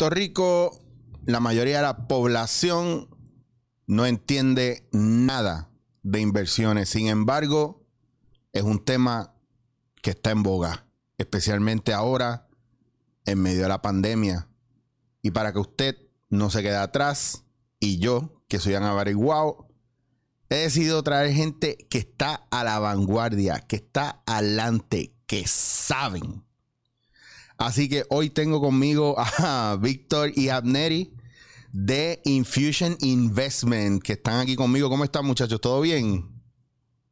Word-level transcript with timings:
Puerto 0.00 0.14
Rico, 0.14 0.80
la 1.26 1.40
mayoría 1.40 1.76
de 1.76 1.82
la 1.82 2.08
población 2.08 3.14
no 3.86 4.06
entiende 4.06 4.88
nada 4.92 5.70
de 6.02 6.22
inversiones. 6.22 6.88
Sin 6.88 7.08
embargo, 7.08 7.86
es 8.54 8.62
un 8.62 8.82
tema 8.82 9.34
que 10.00 10.12
está 10.12 10.30
en 10.30 10.42
boga, 10.42 10.86
especialmente 11.18 11.92
ahora, 11.92 12.48
en 13.26 13.42
medio 13.42 13.60
de 13.60 13.68
la 13.68 13.82
pandemia. 13.82 14.48
Y 15.20 15.32
para 15.32 15.52
que 15.52 15.58
usted 15.58 15.98
no 16.30 16.48
se 16.48 16.62
quede 16.62 16.78
atrás, 16.78 17.44
y 17.78 17.98
yo, 17.98 18.42
que 18.48 18.58
soy 18.58 18.76
un 18.76 18.84
averiguado, 18.84 19.68
he 20.48 20.60
decidido 20.60 21.02
traer 21.02 21.34
gente 21.34 21.76
que 21.90 21.98
está 21.98 22.46
a 22.50 22.64
la 22.64 22.78
vanguardia, 22.78 23.60
que 23.60 23.76
está 23.76 24.22
adelante, 24.24 25.14
que 25.26 25.46
saben. 25.46 26.42
Así 27.60 27.90
que 27.90 28.04
hoy 28.08 28.30
tengo 28.30 28.58
conmigo 28.58 29.16
a 29.18 29.76
Víctor 29.82 30.32
y 30.34 30.48
Abneri 30.48 31.12
de 31.74 32.22
Infusion 32.24 32.96
Investment, 33.02 34.02
que 34.02 34.14
están 34.14 34.40
aquí 34.40 34.56
conmigo. 34.56 34.88
¿Cómo 34.88 35.04
están, 35.04 35.26
muchachos? 35.26 35.60
¿Todo 35.60 35.82
bien? 35.82 36.24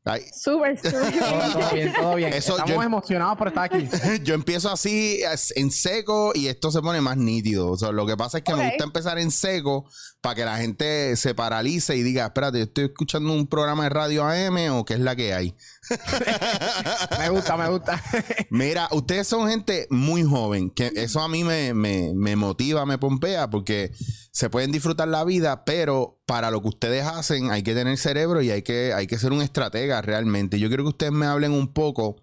Ay, 0.04 0.22
Súper, 0.32 0.76
súper. 0.82 1.18
Todo 1.18 1.70
bien, 1.74 1.92
todo 1.92 2.14
bien. 2.14 2.32
Eso 2.32 2.52
Estamos 2.52 2.76
yo- 2.76 2.82
emocionados 2.82 3.36
por 3.36 3.48
estar 3.48 3.64
aquí. 3.64 3.88
yo 4.24 4.34
empiezo 4.34 4.70
así 4.70 5.22
as- 5.24 5.52
en 5.56 5.70
seco 5.70 6.32
y 6.34 6.46
esto 6.46 6.70
se 6.70 6.80
pone 6.80 7.00
más 7.02 7.16
nítido. 7.18 7.70
O 7.70 7.76
sea, 7.76 7.92
lo 7.92 8.06
que 8.06 8.16
pasa 8.16 8.38
es 8.38 8.44
que 8.44 8.54
me 8.54 8.68
gusta 8.70 8.84
empezar 8.84 9.18
en 9.18 9.30
seco 9.30 9.84
para 10.22 10.34
que 10.34 10.44
la 10.46 10.56
gente 10.56 11.14
se 11.16 11.34
paralice 11.34 11.94
y 11.96 12.02
diga, 12.02 12.24
espérate, 12.26 12.62
¿estoy 12.62 12.84
escuchando 12.86 13.32
un 13.34 13.46
programa 13.48 13.82
de 13.84 13.90
radio 13.90 14.24
AM 14.24 14.70
o 14.72 14.84
qué 14.86 14.94
es 14.94 15.00
la 15.00 15.14
que 15.14 15.34
hay? 15.34 15.54
Me 17.18 17.28
gusta, 17.30 17.56
me 17.56 17.68
gusta. 17.68 18.02
Mira, 18.50 18.88
ustedes 18.92 19.26
son 19.26 19.48
gente 19.48 19.86
muy 19.90 20.22
joven, 20.22 20.70
que 20.70 20.90
eso 20.94 21.20
a 21.20 21.28
mí 21.28 21.44
me, 21.44 21.74
me- 21.74 22.12
me 22.14 22.36
motiva, 22.36 22.86
me 22.86 22.98
pompea, 22.98 23.50
porque 23.50 23.92
se 24.32 24.48
pueden 24.50 24.72
disfrutar 24.72 25.08
la 25.08 25.24
vida, 25.24 25.64
pero 25.64 26.17
para 26.28 26.50
lo 26.50 26.60
que 26.60 26.68
ustedes 26.68 27.06
hacen 27.06 27.50
hay 27.50 27.62
que 27.62 27.74
tener 27.74 27.96
cerebro 27.96 28.42
y 28.42 28.50
hay 28.50 28.60
que, 28.60 28.92
hay 28.92 29.06
que 29.06 29.16
ser 29.18 29.32
un 29.32 29.40
estratega 29.40 30.02
realmente. 30.02 30.58
Yo 30.58 30.68
quiero 30.68 30.84
que 30.84 30.90
ustedes 30.90 31.12
me 31.12 31.24
hablen 31.24 31.52
un 31.52 31.72
poco 31.72 32.16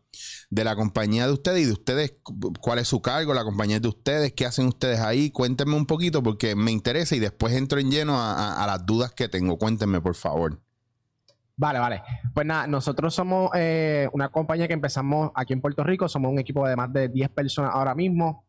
de 0.51 0.63
la 0.63 0.75
compañía 0.75 1.25
de 1.25 1.33
ustedes 1.33 1.63
y 1.63 1.65
de 1.65 1.71
ustedes, 1.71 2.13
cu- 2.21 2.53
cuál 2.61 2.77
es 2.77 2.87
su 2.87 3.01
cargo, 3.01 3.33
la 3.33 3.43
compañía 3.43 3.79
de 3.79 3.87
ustedes, 3.87 4.33
qué 4.33 4.45
hacen 4.45 4.67
ustedes 4.67 4.99
ahí. 4.99 5.31
Cuéntenme 5.31 5.75
un 5.75 5.87
poquito 5.87 6.21
porque 6.21 6.55
me 6.55 6.71
interesa 6.71 7.15
y 7.15 7.19
después 7.19 7.53
entro 7.55 7.79
en 7.79 7.89
lleno 7.89 8.15
a 8.21 8.63
las 8.67 8.85
dudas 8.85 9.11
que 9.11 9.27
tengo. 9.27 9.57
Cuéntenme, 9.57 9.99
por 9.99 10.13
favor. 10.13 10.61
Vale, 11.57 11.79
vale. 11.79 12.03
Pues 12.33 12.45
nada, 12.45 12.67
nosotros 12.67 13.15
somos 13.15 13.49
eh, 13.55 14.07
una 14.13 14.29
compañía 14.29 14.67
que 14.67 14.73
empezamos 14.75 15.31
aquí 15.33 15.53
en 15.53 15.61
Puerto 15.61 15.83
Rico. 15.83 16.07
Somos 16.07 16.31
un 16.31 16.37
equipo 16.37 16.67
de 16.67 16.75
más 16.75 16.93
de 16.93 17.07
10 17.07 17.29
personas 17.29 17.71
ahora 17.73 17.95
mismo. 17.95 18.45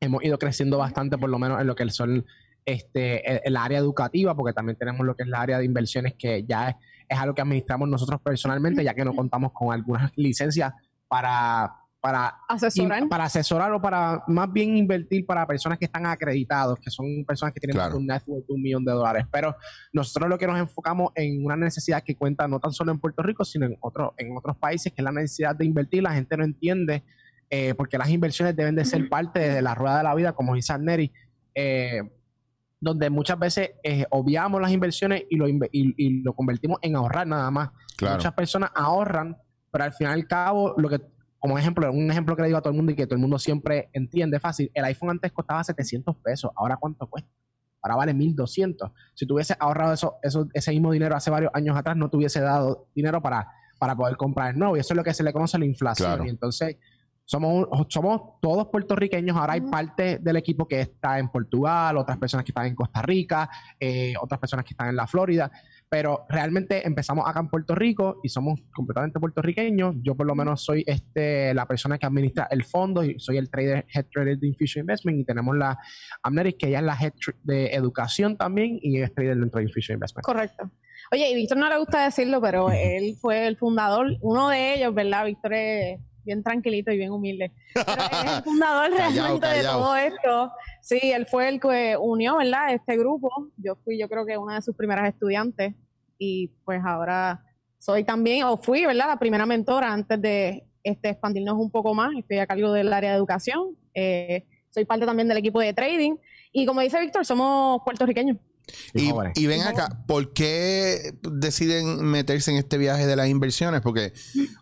Hemos 0.00 0.22
ido 0.22 0.36
creciendo 0.38 0.76
bastante, 0.76 1.16
por 1.16 1.30
lo 1.30 1.38
menos 1.38 1.60
en 1.60 1.66
lo 1.66 1.74
que 1.76 1.88
son 1.90 2.26
este, 2.64 3.28
el, 3.30 3.40
el 3.44 3.56
área 3.56 3.78
educativa, 3.78 4.34
porque 4.34 4.52
también 4.52 4.76
tenemos 4.78 5.04
lo 5.06 5.14
que 5.16 5.22
es 5.24 5.28
la 5.28 5.40
área 5.40 5.58
de 5.58 5.64
inversiones, 5.64 6.14
que 6.18 6.44
ya 6.44 6.70
es, 6.70 6.76
es 7.08 7.18
algo 7.18 7.34
que 7.34 7.42
administramos 7.42 7.88
nosotros 7.88 8.20
personalmente, 8.22 8.84
ya 8.84 8.94
que 8.94 9.04
no 9.04 9.14
contamos 9.14 9.52
con 9.52 9.72
algunas 9.72 10.12
licencias 10.16 10.72
para, 11.08 11.74
para 12.00 12.36
Asesorar. 12.48 13.02
in- 13.02 13.08
para 13.08 13.24
asesorar 13.24 13.72
o 13.72 13.80
para 13.82 14.22
más 14.28 14.50
bien 14.52 14.76
invertir 14.76 15.26
para 15.26 15.46
personas 15.46 15.78
que 15.78 15.84
están 15.84 16.06
acreditados, 16.06 16.78
que 16.78 16.90
son 16.90 17.24
personas 17.26 17.52
que 17.52 17.60
tienen 17.60 17.76
Claro. 17.76 17.96
un 17.98 18.06
network 18.06 18.46
de 18.46 18.54
un 18.54 18.62
millón 18.62 18.84
de 18.84 18.92
dólares. 18.92 19.26
Pero 19.30 19.54
nosotros 19.92 20.28
lo 20.30 20.38
que 20.38 20.46
nos 20.46 20.58
enfocamos 20.58 21.10
en 21.14 21.44
una 21.44 21.56
necesidad 21.56 22.02
que 22.02 22.16
cuenta 22.16 22.48
no 22.48 22.58
tan 22.60 22.72
solo 22.72 22.92
en 22.92 22.98
Puerto 22.98 23.22
Rico, 23.22 23.44
sino 23.44 23.66
en, 23.66 23.76
otro, 23.80 24.14
en 24.16 24.36
otros 24.36 24.56
países, 24.56 24.92
que 24.92 25.02
es 25.02 25.04
la 25.04 25.12
necesidad 25.12 25.54
de 25.54 25.64
invertir. 25.66 26.02
La 26.02 26.14
gente 26.14 26.36
no 26.36 26.44
entiende 26.44 27.02
eh, 27.50 27.74
porque 27.74 27.98
las 27.98 28.08
inversiones 28.08 28.56
deben 28.56 28.74
de 28.74 28.84
ser 28.86 29.08
parte 29.10 29.38
de 29.40 29.60
la 29.60 29.74
rueda 29.74 29.98
de 29.98 30.04
la 30.04 30.14
vida, 30.14 30.32
como 30.32 30.54
dice 30.54 30.78
Neri, 30.78 31.12
donde 32.82 33.08
muchas 33.10 33.38
veces 33.38 33.70
eh, 33.84 34.04
obviamos 34.10 34.60
las 34.60 34.72
inversiones 34.72 35.22
y 35.30 35.36
lo, 35.36 35.46
inve- 35.46 35.68
y- 35.72 35.94
y 35.96 36.22
lo 36.22 36.34
convertimos 36.34 36.78
en 36.82 36.96
ahorrar 36.96 37.26
nada 37.28 37.48
más. 37.50 37.70
Claro. 37.96 38.16
Muchas 38.16 38.32
personas 38.34 38.70
ahorran, 38.74 39.36
pero 39.70 39.84
al 39.84 39.92
final 39.92 40.18
y 40.18 40.20
al 40.22 40.26
cabo, 40.26 40.74
lo 40.76 40.88
que, 40.88 41.00
como 41.38 41.56
ejemplo, 41.58 41.90
un 41.92 42.10
ejemplo 42.10 42.34
que 42.34 42.42
le 42.42 42.48
digo 42.48 42.58
a 42.58 42.60
todo 42.60 42.72
el 42.72 42.76
mundo 42.76 42.90
y 42.90 42.96
que 42.96 43.06
todo 43.06 43.14
el 43.14 43.20
mundo 43.20 43.38
siempre 43.38 43.88
entiende 43.92 44.40
fácil, 44.40 44.68
el 44.74 44.84
iPhone 44.84 45.10
antes 45.10 45.30
costaba 45.30 45.62
700 45.62 46.16
pesos, 46.16 46.50
ahora 46.56 46.76
cuánto 46.76 47.06
cuesta? 47.08 47.30
Ahora 47.82 47.96
vale 47.96 48.14
1200. 48.14 48.90
Si 49.14 49.26
tuviese 49.26 49.56
ahorrado 49.60 49.92
eso, 49.92 50.16
eso, 50.22 50.48
ese 50.52 50.72
mismo 50.72 50.90
dinero 50.92 51.14
hace 51.16 51.30
varios 51.30 51.52
años 51.54 51.76
atrás, 51.76 51.96
no 51.96 52.10
te 52.10 52.16
hubiese 52.16 52.40
dado 52.40 52.88
dinero 52.94 53.22
para, 53.22 53.48
para 53.78 53.94
poder 53.96 54.16
comprar 54.16 54.52
el 54.52 54.58
nuevo. 54.58 54.76
Y 54.76 54.80
eso 54.80 54.92
es 54.94 54.96
lo 54.96 55.02
que 55.04 55.14
se 55.14 55.22
le 55.24 55.32
conoce 55.32 55.58
la 55.58 55.64
inflación. 55.66 56.08
Claro. 56.08 56.24
Y 56.24 56.28
entonces, 56.30 56.76
somos, 57.32 57.66
un- 57.70 57.86
somos 57.90 58.38
todos 58.42 58.68
puertorriqueños. 58.68 59.34
Ahora 59.36 59.54
hay 59.54 59.60
Ujú. 59.60 59.70
parte 59.70 60.18
del 60.18 60.36
equipo 60.36 60.68
que 60.68 60.80
está 60.82 61.18
en 61.18 61.28
Portugal, 61.30 61.96
otras 61.96 62.18
personas 62.18 62.44
que 62.44 62.50
están 62.50 62.66
en 62.66 62.74
Costa 62.74 63.00
Rica, 63.00 63.48
eh, 63.80 64.12
otras 64.20 64.38
personas 64.38 64.66
que 64.66 64.74
están 64.74 64.88
en 64.90 64.96
la 64.96 65.06
Florida. 65.06 65.50
Pero 65.88 66.24
realmente 66.28 66.86
empezamos 66.86 67.26
acá 67.26 67.40
en 67.40 67.48
Puerto 67.48 67.74
Rico 67.74 68.20
y 68.22 68.28
somos 68.28 68.60
completamente 68.74 69.18
puertorriqueños. 69.18 69.94
Yo 70.02 70.14
por 70.14 70.26
lo 70.26 70.34
menos 70.34 70.62
soy 70.62 70.84
este, 70.86 71.54
la 71.54 71.66
persona 71.66 71.96
que 71.98 72.04
administra 72.06 72.48
el 72.50 72.64
fondo 72.64 73.02
y 73.02 73.18
soy 73.18 73.38
el 73.38 73.50
trader, 73.50 73.86
head 73.94 74.06
trader 74.12 74.38
de 74.38 74.48
Infusion 74.48 74.82
Investment 74.82 75.18
y 75.20 75.24
tenemos 75.24 75.56
la 75.56 75.78
Amneris, 76.22 76.56
que 76.58 76.68
ella 76.68 76.78
es 76.80 76.84
la 76.84 76.96
head 77.00 77.12
de 77.44 77.74
educación 77.74 78.36
también 78.36 78.78
y 78.82 79.00
es 79.00 79.12
trader 79.14 79.38
dentro 79.38 79.58
de 79.58 79.64
Infusion 79.64 79.96
Investment. 79.96 80.24
Correcto. 80.24 80.70
Oye, 81.10 81.30
y 81.30 81.34
Víctor 81.34 81.58
no 81.58 81.68
le 81.68 81.78
gusta 81.78 82.04
decirlo, 82.04 82.40
pero 82.40 82.70
él 82.70 83.16
fue 83.20 83.46
el 83.46 83.56
fundador, 83.56 84.16
uno 84.22 84.48
de 84.48 84.74
ellos, 84.76 84.94
¿verdad? 84.94 85.26
Víctor 85.26 85.52
es 85.54 86.00
bien 86.24 86.42
tranquilito 86.42 86.90
y 86.92 86.96
bien 86.96 87.12
humilde. 87.12 87.52
Pero 87.74 87.92
él 87.92 88.26
es 88.26 88.32
el 88.38 88.42
fundador 88.42 88.90
Callao, 88.90 89.10
realmente 89.10 89.46
de 89.46 89.54
callao. 89.56 89.80
todo 89.80 89.96
esto. 89.96 90.52
Sí, 90.80 91.00
él 91.02 91.26
fue 91.26 91.48
el 91.48 91.60
que 91.60 91.96
unió, 91.98 92.36
¿verdad? 92.36 92.74
Este 92.74 92.96
grupo. 92.96 93.30
Yo 93.56 93.76
fui, 93.84 93.98
yo 93.98 94.08
creo 94.08 94.26
que 94.26 94.36
una 94.36 94.56
de 94.56 94.62
sus 94.62 94.76
primeras 94.76 95.08
estudiantes 95.08 95.74
y 96.18 96.48
pues 96.64 96.80
ahora 96.84 97.44
soy 97.78 98.04
también, 98.04 98.44
o 98.44 98.56
fui, 98.56 98.86
¿verdad? 98.86 99.08
La 99.08 99.18
primera 99.18 99.44
mentora 99.44 99.92
antes 99.92 100.20
de 100.22 100.64
este, 100.84 101.10
expandirnos 101.10 101.54
un 101.58 101.70
poco 101.70 101.94
más. 101.94 102.10
Estoy 102.16 102.38
a 102.38 102.46
cargo 102.46 102.72
del 102.72 102.92
área 102.92 103.10
de 103.10 103.16
educación. 103.16 103.76
Eh, 103.94 104.46
soy 104.70 104.84
parte 104.84 105.04
también 105.04 105.28
del 105.28 105.38
equipo 105.38 105.60
de 105.60 105.72
trading. 105.72 106.16
Y 106.52 106.64
como 106.64 106.80
dice 106.80 107.00
Víctor, 107.00 107.26
somos 107.26 107.82
puertorriqueños. 107.84 108.36
Y, 108.94 109.46
ven 109.46 109.62
acá, 109.62 110.04
¿por 110.06 110.32
qué 110.32 111.14
deciden 111.22 112.04
meterse 112.04 112.50
en 112.50 112.58
este 112.58 112.78
viaje 112.78 113.06
de 113.06 113.16
las 113.16 113.28
inversiones? 113.28 113.80
Porque, 113.80 114.12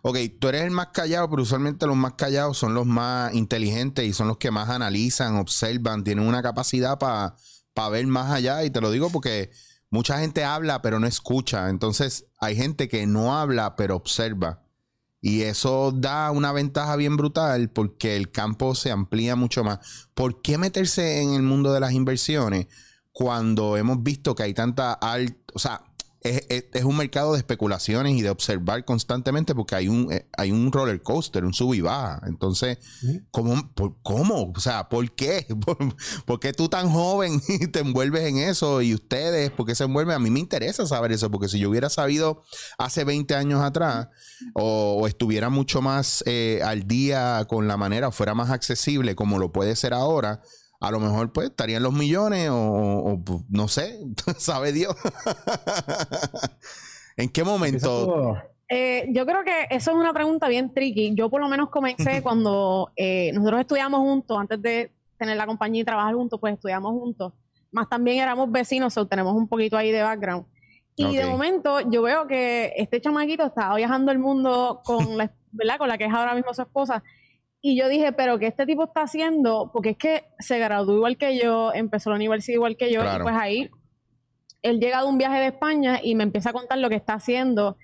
ok, 0.01 0.17
tú 0.39 0.47
eres 0.47 0.63
el 0.63 0.71
más 0.71 0.87
callado, 0.87 1.29
pero 1.29 1.43
usualmente 1.43 1.85
los 1.85 1.95
más 1.95 2.13
callados 2.13 2.57
son 2.57 2.73
los 2.73 2.85
más 2.85 3.33
inteligentes 3.33 4.05
y 4.05 4.13
son 4.13 4.27
los 4.27 4.37
que 4.37 4.51
más 4.51 4.69
analizan, 4.69 5.35
observan, 5.35 6.03
tienen 6.03 6.25
una 6.25 6.41
capacidad 6.41 6.97
para 6.97 7.35
ver 7.89 8.07
más 8.07 8.31
allá. 8.31 8.63
Y 8.63 8.69
te 8.69 8.81
lo 8.81 8.91
digo 8.91 9.09
porque 9.09 9.51
mucha 9.89 10.19
gente 10.19 10.43
habla, 10.43 10.81
pero 10.81 10.99
no 10.99 11.07
escucha. 11.07 11.69
Entonces, 11.69 12.25
hay 12.39 12.55
gente 12.55 12.87
que 12.87 13.05
no 13.05 13.37
habla, 13.37 13.75
pero 13.75 13.95
observa. 13.95 14.63
Y 15.21 15.43
eso 15.43 15.91
da 15.91 16.31
una 16.31 16.51
ventaja 16.51 16.95
bien 16.95 17.15
brutal 17.15 17.69
porque 17.69 18.17
el 18.17 18.31
campo 18.31 18.73
se 18.73 18.89
amplía 18.89 19.35
mucho 19.35 19.63
más. 19.63 20.07
¿Por 20.15 20.41
qué 20.41 20.57
meterse 20.57 21.21
en 21.21 21.35
el 21.35 21.43
mundo 21.43 21.71
de 21.73 21.79
las 21.79 21.91
inversiones 21.91 22.67
cuando 23.11 23.77
hemos 23.77 24.01
visto 24.03 24.35
que 24.35 24.43
hay 24.43 24.53
tanta 24.53 24.93
alta, 24.93 25.35
o 25.53 25.59
sea, 25.59 25.83
es, 26.23 26.43
es- 26.49 26.65
es 26.73 26.83
un 26.83 26.95
mercado 26.97 27.31
de 27.33 27.39
especulaciones 27.39 28.13
y 28.15 28.21
de 28.21 28.29
observar 28.29 28.85
constantemente 28.85 29.55
porque 29.55 29.73
hay 29.73 29.87
un, 29.87 30.13
eh, 30.13 30.27
hay 30.37 30.51
un 30.51 30.71
roller 30.71 31.01
coaster, 31.01 31.43
un 31.43 31.53
sub 31.53 31.73
y 31.73 31.81
baja. 31.81 32.21
Entonces. 32.27 32.77
¿cómo, 33.31 33.73
por- 33.73 33.95
¿cómo? 34.03 34.53
O 34.55 34.59
sea, 34.59 34.87
¿por 34.87 35.11
qué? 35.13 35.47
¿Por, 35.65 35.77
por 36.25 36.39
qué 36.39 36.53
tú 36.53 36.69
tan 36.69 36.91
joven 36.91 37.41
y 37.47 37.65
te 37.69 37.79
envuelves 37.79 38.21
en 38.25 38.37
eso? 38.37 38.83
Y 38.83 38.93
ustedes, 38.93 39.49
¿por 39.49 39.65
qué 39.65 39.73
se 39.73 39.85
envuelven? 39.85 40.15
A 40.15 40.19
mí 40.19 40.29
me 40.29 40.39
interesa 40.39 40.85
saber 40.85 41.11
eso, 41.11 41.31
porque 41.31 41.49
si 41.49 41.57
yo 41.57 41.71
hubiera 41.71 41.89
sabido 41.89 42.43
hace 42.77 43.03
20 43.03 43.33
años 43.33 43.59
atrás 43.63 44.09
o, 44.53 44.99
o 45.01 45.07
estuviera 45.07 45.49
mucho 45.49 45.81
más 45.81 46.23
eh, 46.27 46.61
al 46.63 46.87
día 46.87 47.45
con 47.49 47.67
la 47.67 47.77
manera, 47.77 48.09
o 48.09 48.11
fuera 48.11 48.35
más 48.35 48.51
accesible 48.51 49.15
como 49.15 49.39
lo 49.39 49.51
puede 49.51 49.75
ser 49.75 49.95
ahora, 49.95 50.43
a 50.81 50.91
lo 50.91 50.99
mejor 50.99 51.31
pues 51.31 51.49
estarían 51.51 51.83
los 51.83 51.93
millones 51.93 52.49
o, 52.49 52.57
o, 52.57 53.23
pues, 53.23 53.39
no 53.49 53.67
sé, 53.67 53.99
sabe 54.37 54.73
Dios. 54.73 54.95
¿En 57.17 57.29
qué 57.29 57.43
momento? 57.43 58.35
Eh, 58.67 59.07
yo 59.11 59.25
creo 59.25 59.43
que 59.43 59.67
eso 59.69 59.91
es 59.91 59.97
una 59.97 60.13
pregunta 60.13 60.47
bien 60.47 60.73
tricky. 60.73 61.13
Yo 61.13 61.29
por 61.29 61.41
lo 61.41 61.49
menos 61.49 61.69
comencé 61.69 62.21
cuando 62.23 62.91
eh, 62.95 63.31
nosotros 63.33 63.61
estudiamos 63.61 63.99
juntos, 63.99 64.37
antes 64.39 64.61
de 64.61 64.91
tener 65.17 65.37
la 65.37 65.45
compañía 65.45 65.81
y 65.81 65.85
trabajar 65.85 66.15
juntos, 66.15 66.39
pues 66.39 66.53
estudiamos 66.53 66.91
juntos. 66.93 67.33
Más 67.71 67.87
también 67.89 68.19
éramos 68.21 68.51
vecinos, 68.51 68.97
o 68.97 69.05
tenemos 69.07 69.35
un 69.35 69.47
poquito 69.47 69.77
ahí 69.77 69.91
de 69.91 70.01
background. 70.01 70.45
Y 70.95 71.15
de 71.15 71.25
Ok. 71.25 71.31
momento 71.31 71.79
yo 71.91 72.01
veo 72.01 72.27
que 72.27 72.73
este 72.75 72.99
chamaquito 73.01 73.45
estaba 73.45 73.75
viajando 73.75 74.11
el 74.11 74.19
mundo 74.19 74.81
con 74.83 75.17
la, 75.17 75.31
¿verdad? 75.51 75.77
con 75.77 75.87
la 75.87 75.97
que 75.97 76.05
es 76.05 76.13
ahora 76.13 76.33
mismo 76.33 76.53
su 76.53 76.61
esposa. 76.61 77.03
Y 77.61 77.77
yo 77.77 77.87
dije, 77.89 78.11
pero 78.11 78.39
¿qué 78.39 78.47
este 78.47 78.65
tipo 78.65 78.85
está 78.85 79.03
haciendo? 79.03 79.69
Porque 79.71 79.91
es 79.91 79.97
que 79.97 80.23
se 80.39 80.57
graduó 80.57 80.95
igual 80.95 81.17
que 81.17 81.37
yo, 81.37 81.71
empezó 81.73 82.09
la 82.09 82.15
universidad 82.15 82.55
igual 82.55 82.75
que 82.75 82.91
yo, 82.91 83.01
Claro. 83.01 83.19
y 83.19 83.23
pues 83.23 83.35
ahí 83.39 83.69
él 84.63 84.79
llega 84.79 85.01
de 85.01 85.07
un 85.07 85.17
viaje 85.17 85.39
de 85.39 85.47
España 85.47 85.99
y 86.03 86.15
me 86.15 86.23
empieza 86.23 86.49
a 86.49 86.53
contar 86.53 86.77
lo 86.79 86.89
que 86.89 86.95
está 86.95 87.13
haciendo. 87.13 87.77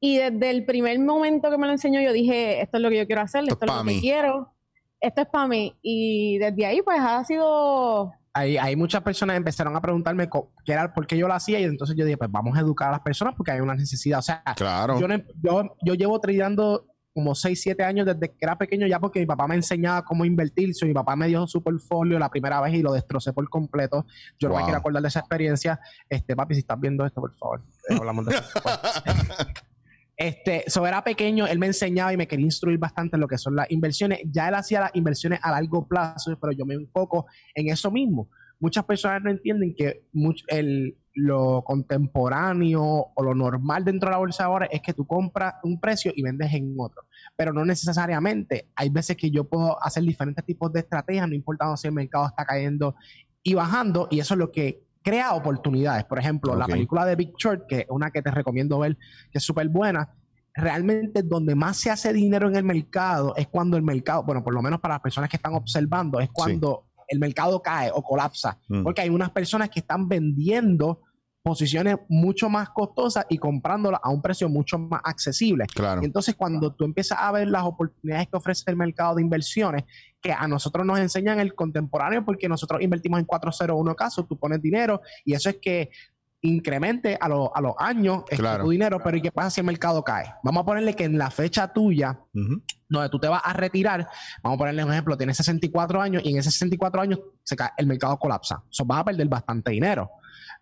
Y 0.00 0.16
desde 0.16 0.50
el 0.50 0.64
primer 0.64 0.98
momento 0.98 1.50
que 1.50 1.58
me 1.58 1.66
lo 1.66 1.72
enseñó, 1.72 2.00
yo 2.00 2.12
dije, 2.12 2.62
esto 2.62 2.78
es 2.78 2.82
lo 2.82 2.88
que 2.88 2.98
yo 2.98 3.06
quiero 3.06 3.22
hacer, 3.22 3.42
esto, 3.42 3.54
Esto 3.54 3.66
es 3.66 3.72
lo 3.72 3.78
que 3.84 3.90
mí. 3.94 4.00
quiero, 4.00 4.54
esto 5.00 5.20
es 5.22 5.28
para 5.28 5.46
mí. 5.48 5.74
Y 5.82 6.38
desde 6.38 6.64
ahí, 6.66 6.80
pues 6.82 6.98
ha 7.00 7.22
sido 7.24 8.12
Hay, 8.32 8.56
hay 8.56 8.76
muchas 8.76 9.02
personas 9.02 9.36
empezaron 9.36 9.76
a 9.76 9.80
preguntarme 9.82 10.28
qué 10.64 10.72
era, 10.72 10.94
por 10.94 11.06
qué 11.06 11.18
yo 11.18 11.26
lo 11.28 11.34
hacía 11.34 11.58
y 11.60 11.64
entonces 11.64 11.94
yo 11.96 12.04
dije, 12.06 12.16
pues 12.16 12.30
vamos 12.30 12.56
a 12.56 12.60
educar 12.60 12.88
a 12.88 12.92
las 12.92 13.00
personas 13.00 13.34
porque 13.36 13.50
hay 13.52 13.60
una 13.60 13.74
necesidad. 13.74 14.20
O 14.20 14.22
sea, 14.22 14.42
Claro. 14.56 14.98
yo, 15.00 15.08
no- 15.08 15.22
yo, 15.42 15.74
yo 15.84 15.94
llevo 15.94 16.18
tradando 16.20 16.86
como 17.12 17.34
6, 17.34 17.60
7 17.60 17.82
años 17.82 18.06
desde 18.06 18.28
que 18.28 18.36
era 18.40 18.56
pequeño 18.56 18.86
ya 18.86 19.00
porque 19.00 19.20
mi 19.20 19.26
papá 19.26 19.46
me 19.48 19.54
enseñaba 19.56 20.04
cómo 20.04 20.24
invertir. 20.24 20.70
Mi 20.82 20.92
papá 20.94 21.16
me 21.16 21.26
dio 21.28 21.46
su 21.46 21.62
portfolio 21.62 22.18
la 22.18 22.28
primera 22.30 22.60
vez 22.60 22.74
y 22.74 22.82
lo 22.82 22.92
destrocé 22.92 23.32
por 23.32 23.48
completo. 23.48 24.06
Yo 24.38 24.48
no 24.48 24.54
me 24.54 24.60
Wow. 24.60 24.66
quiero 24.66 24.78
acordar 24.78 25.02
de 25.02 25.08
esa 25.08 25.20
experiencia. 25.20 25.80
Este, 26.08 26.36
papi, 26.36 26.54
si 26.54 26.60
estás 26.60 26.78
viendo 26.78 27.04
esto, 27.04 27.20
por 27.20 27.36
favor, 27.36 27.62
eh, 27.88 27.96
hablamos 27.98 28.26
de 28.26 28.34
eso. 28.36 28.44
Este, 30.16 30.64
so 30.66 30.86
era 30.86 31.02
pequeño, 31.02 31.46
él 31.46 31.58
me 31.58 31.66
enseñaba 31.66 32.12
y 32.12 32.18
me 32.18 32.28
quería 32.28 32.44
instruir 32.44 32.78
bastante 32.78 33.16
en 33.16 33.22
lo 33.22 33.26
que 33.26 33.38
son 33.38 33.56
las 33.56 33.70
inversiones. 33.70 34.18
Ya 34.30 34.48
él 34.48 34.54
hacía 34.54 34.80
las 34.80 34.90
inversiones 34.94 35.40
a 35.42 35.50
largo 35.50 35.88
plazo, 35.88 36.36
pero 36.38 36.52
yo 36.52 36.66
me 36.66 36.74
enfoco 36.74 37.24
en 37.54 37.70
eso 37.70 37.90
mismo. 37.90 38.28
Muchas 38.58 38.84
personas 38.84 39.22
no 39.22 39.30
entienden 39.30 39.74
que 39.74 40.02
much- 40.12 40.44
el, 40.48 40.98
lo 41.14 41.62
contemporáneo 41.64 42.82
o 43.14 43.22
lo 43.22 43.34
normal 43.34 43.84
dentro 43.84 44.08
de 44.08 44.12
la 44.12 44.18
bolsa 44.18 44.44
ahora 44.44 44.66
es 44.66 44.80
que 44.80 44.92
tú 44.92 45.06
compras 45.06 45.54
un 45.62 45.80
precio 45.80 46.12
y 46.14 46.22
vendes 46.22 46.52
en 46.52 46.74
otro. 46.78 47.02
Pero 47.36 47.52
no 47.52 47.64
necesariamente. 47.64 48.70
Hay 48.76 48.90
veces 48.90 49.16
que 49.16 49.30
yo 49.30 49.44
puedo 49.44 49.82
hacer 49.82 50.02
diferentes 50.02 50.44
tipos 50.44 50.72
de 50.72 50.80
estrategias, 50.80 51.28
no 51.28 51.34
importando 51.34 51.76
si 51.76 51.88
el 51.88 51.94
mercado 51.94 52.26
está 52.26 52.44
cayendo 52.44 52.94
y 53.42 53.54
bajando, 53.54 54.08
y 54.10 54.20
eso 54.20 54.34
es 54.34 54.38
lo 54.38 54.52
que 54.52 54.84
crea 55.02 55.34
oportunidades. 55.34 56.04
Por 56.04 56.18
ejemplo, 56.18 56.54
la 56.54 56.66
película 56.66 57.06
de 57.06 57.16
Big 57.16 57.32
Short, 57.38 57.66
que 57.66 57.80
es 57.80 57.86
una 57.88 58.10
que 58.10 58.22
te 58.22 58.30
recomiendo 58.30 58.78
ver, 58.78 58.96
que 59.30 59.38
es 59.38 59.44
súper 59.44 59.68
buena, 59.68 60.14
realmente 60.54 61.22
donde 61.22 61.54
más 61.54 61.76
se 61.76 61.90
hace 61.90 62.12
dinero 62.12 62.48
en 62.48 62.56
el 62.56 62.64
mercado 62.64 63.34
es 63.36 63.48
cuando 63.48 63.76
el 63.76 63.82
mercado, 63.82 64.24
bueno, 64.24 64.42
por 64.42 64.52
lo 64.52 64.62
menos 64.62 64.80
para 64.80 64.94
las 64.94 65.02
personas 65.02 65.30
que 65.30 65.36
están 65.36 65.54
observando, 65.54 66.20
es 66.20 66.28
cuando 66.30 66.89
el 67.10 67.18
mercado 67.18 67.60
cae 67.60 67.90
o 67.92 68.02
colapsa. 68.02 68.58
Mm. 68.68 68.82
Porque 68.82 69.02
hay 69.02 69.10
unas 69.10 69.30
personas 69.30 69.68
que 69.68 69.80
están 69.80 70.08
vendiendo 70.08 71.02
posiciones 71.42 71.96
mucho 72.08 72.50
más 72.50 72.68
costosas 72.70 73.24
y 73.28 73.38
comprándolas 73.38 74.00
a 74.02 74.10
un 74.10 74.20
precio 74.20 74.48
mucho 74.48 74.78
más 74.78 75.00
accesible. 75.04 75.66
Claro. 75.74 76.02
Y 76.02 76.04
entonces 76.04 76.34
cuando 76.34 76.72
tú 76.72 76.84
empiezas 76.84 77.18
a 77.20 77.32
ver 77.32 77.48
las 77.48 77.64
oportunidades 77.64 78.28
que 78.28 78.36
ofrece 78.36 78.70
el 78.70 78.76
mercado 78.76 79.16
de 79.16 79.22
inversiones, 79.22 79.84
que 80.20 80.32
a 80.32 80.46
nosotros 80.46 80.84
nos 80.86 80.98
enseñan 80.98 81.40
el 81.40 81.54
contemporáneo 81.54 82.24
porque 82.24 82.48
nosotros 82.48 82.82
invertimos 82.82 83.18
en 83.18 83.24
401 83.24 83.94
casos, 83.96 84.28
tú 84.28 84.38
pones 84.38 84.60
dinero 84.60 85.00
y 85.24 85.32
eso 85.32 85.48
es 85.48 85.56
que 85.60 85.90
incremente 86.42 87.18
a, 87.20 87.28
lo- 87.28 87.54
a 87.54 87.60
los 87.60 87.74
años 87.78 88.22
este, 88.24 88.36
Claro. 88.38 88.64
tu 88.64 88.70
dinero, 88.70 88.98
pero 89.02 89.16
¿y 89.16 89.22
qué 89.22 89.30
pasa 89.30 89.50
si 89.50 89.60
el 89.60 89.66
mercado 89.66 90.02
cae? 90.02 90.32
Vamos 90.42 90.62
a 90.62 90.64
ponerle 90.66 90.94
que 90.94 91.04
en 91.04 91.18
la 91.18 91.30
fecha 91.30 91.72
tuya 91.72 92.18
donde 92.88 93.08
tú 93.10 93.18
te 93.18 93.28
vas 93.28 93.42
a 93.44 93.52
retirar, 93.52 94.08
vamos 94.42 94.56
a 94.56 94.58
ponerle 94.58 94.84
un 94.84 94.92
ejemplo, 94.92 95.16
tienes 95.16 95.36
64 95.36 96.00
años 96.00 96.22
y 96.24 96.30
en 96.30 96.38
esos 96.38 96.54
64 96.54 97.02
años 97.02 97.20
se 97.42 97.56
cae, 97.56 97.70
el 97.76 97.86
mercado 97.86 98.18
colapsa. 98.18 98.62
So, 98.70 98.84
vas 98.84 99.00
a 99.00 99.04
perder 99.04 99.28
bastante 99.28 99.70
dinero. 99.70 100.10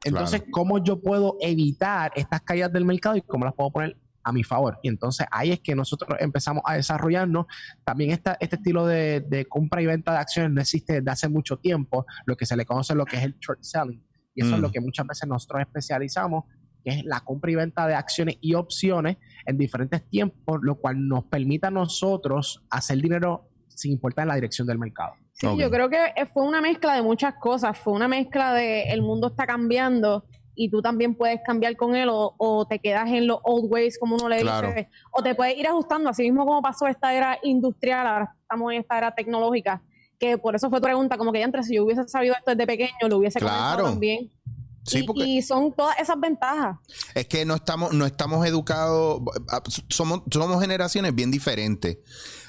Entonces, 0.04 0.40
Claro. 0.40 0.52
¿cómo 0.52 0.78
yo 0.84 1.00
puedo 1.00 1.36
evitar 1.40 2.12
estas 2.14 2.42
caídas 2.42 2.72
del 2.72 2.84
mercado 2.84 3.16
y 3.16 3.22
cómo 3.22 3.44
las 3.44 3.54
puedo 3.54 3.70
poner 3.70 3.96
a 4.24 4.32
mi 4.32 4.44
favor? 4.44 4.78
Y 4.82 4.88
entonces 4.88 5.26
ahí 5.30 5.52
es 5.52 5.60
que 5.60 5.74
nosotros 5.74 6.18
empezamos 6.20 6.62
a 6.66 6.74
desarrollarnos. 6.74 7.46
También 7.84 8.10
esta, 8.10 8.36
este 8.40 8.56
estilo 8.56 8.86
de, 8.86 9.20
de 9.20 9.46
compra 9.46 9.80
y 9.82 9.86
venta 9.86 10.12
de 10.12 10.18
acciones 10.18 10.52
no 10.52 10.60
existe 10.60 10.94
desde 10.94 11.10
hace 11.10 11.28
mucho 11.28 11.56
tiempo, 11.56 12.04
lo 12.26 12.36
que 12.36 12.46
se 12.46 12.56
le 12.56 12.64
conoce 12.66 12.94
lo 12.94 13.04
que 13.06 13.16
es 13.16 13.22
el 13.24 13.36
short 13.38 13.60
selling. 13.62 14.04
Y 14.38 14.42
eso 14.42 14.52
Mm. 14.52 14.54
es 14.54 14.60
lo 14.60 14.70
que 14.70 14.80
muchas 14.80 15.04
veces 15.04 15.28
nosotros 15.28 15.62
especializamos, 15.62 16.44
que 16.84 16.90
es 16.90 17.04
la 17.04 17.18
compra 17.20 17.50
y 17.50 17.56
venta 17.56 17.88
de 17.88 17.94
acciones 17.96 18.36
y 18.40 18.54
opciones 18.54 19.16
en 19.46 19.58
diferentes 19.58 20.08
tiempos, 20.08 20.60
lo 20.62 20.76
cual 20.76 21.08
nos 21.08 21.24
permite 21.24 21.66
a 21.66 21.70
nosotros 21.72 22.62
hacer 22.70 22.98
dinero 22.98 23.48
sin 23.66 23.90
importar 23.92 24.28
la 24.28 24.36
dirección 24.36 24.68
del 24.68 24.78
mercado. 24.78 25.14
Sí, 25.32 25.48
yo 25.58 25.70
creo 25.70 25.88
que 25.90 25.96
eh, 26.16 26.26
fue 26.32 26.46
una 26.46 26.60
mezcla 26.60 26.94
de 26.94 27.02
muchas 27.02 27.34
cosas. 27.40 27.76
Fue 27.76 27.92
una 27.92 28.06
mezcla 28.06 28.54
de 28.54 28.82
el 28.92 29.02
mundo 29.02 29.26
está 29.28 29.44
cambiando 29.46 30.24
y 30.54 30.70
tú 30.70 30.80
también 30.80 31.16
puedes 31.16 31.40
cambiar 31.44 31.76
con 31.76 31.96
él 31.96 32.08
o, 32.10 32.34
o 32.38 32.66
te 32.66 32.78
quedas 32.78 33.08
en 33.10 33.26
los 33.26 33.38
old 33.42 33.66
ways, 33.72 33.98
como 33.98 34.14
uno 34.14 34.28
le 34.28 34.40
Claro. 34.40 34.68
dice, 34.68 34.88
o 35.12 35.20
te 35.22 35.34
puedes 35.34 35.56
ir 35.56 35.66
ajustando, 35.66 36.10
así 36.10 36.22
mismo 36.22 36.44
como 36.46 36.62
pasó 36.62 36.86
esta 36.86 37.12
era 37.12 37.38
industrial, 37.42 38.06
ahora 38.06 38.34
estamos 38.40 38.72
en 38.72 38.80
esta 38.80 38.98
era 38.98 39.12
tecnológica, 39.14 39.82
que 40.18 40.36
por 40.38 40.54
eso 40.56 40.68
fue 40.70 40.80
tu 40.80 40.84
pregunta, 40.84 41.16
como 41.16 41.32
que 41.32 41.38
ya 41.40 41.44
entre 41.44 41.62
si 41.62 41.76
yo 41.76 41.84
hubiese 41.84 42.06
sabido 42.08 42.34
esto 42.34 42.50
desde 42.50 42.66
pequeño, 42.66 43.08
lo 43.08 43.18
hubiese 43.18 43.38
Claro. 43.38 43.84
también. 43.84 44.32
Sí, 44.84 45.00
y, 45.00 45.02
porque 45.02 45.24
y 45.26 45.42
son 45.42 45.74
todas 45.74 45.98
esas 45.98 46.18
ventajas. 46.18 46.78
es 47.14 47.26
que 47.26 47.44
no 47.44 47.54
estamos, 47.56 47.92
no 47.92 48.06
estamos 48.06 48.46
educados, 48.46 49.20
somos, 49.88 50.22
somos 50.30 50.60
generaciones 50.62 51.14
bien 51.14 51.30
diferentes. 51.30 51.98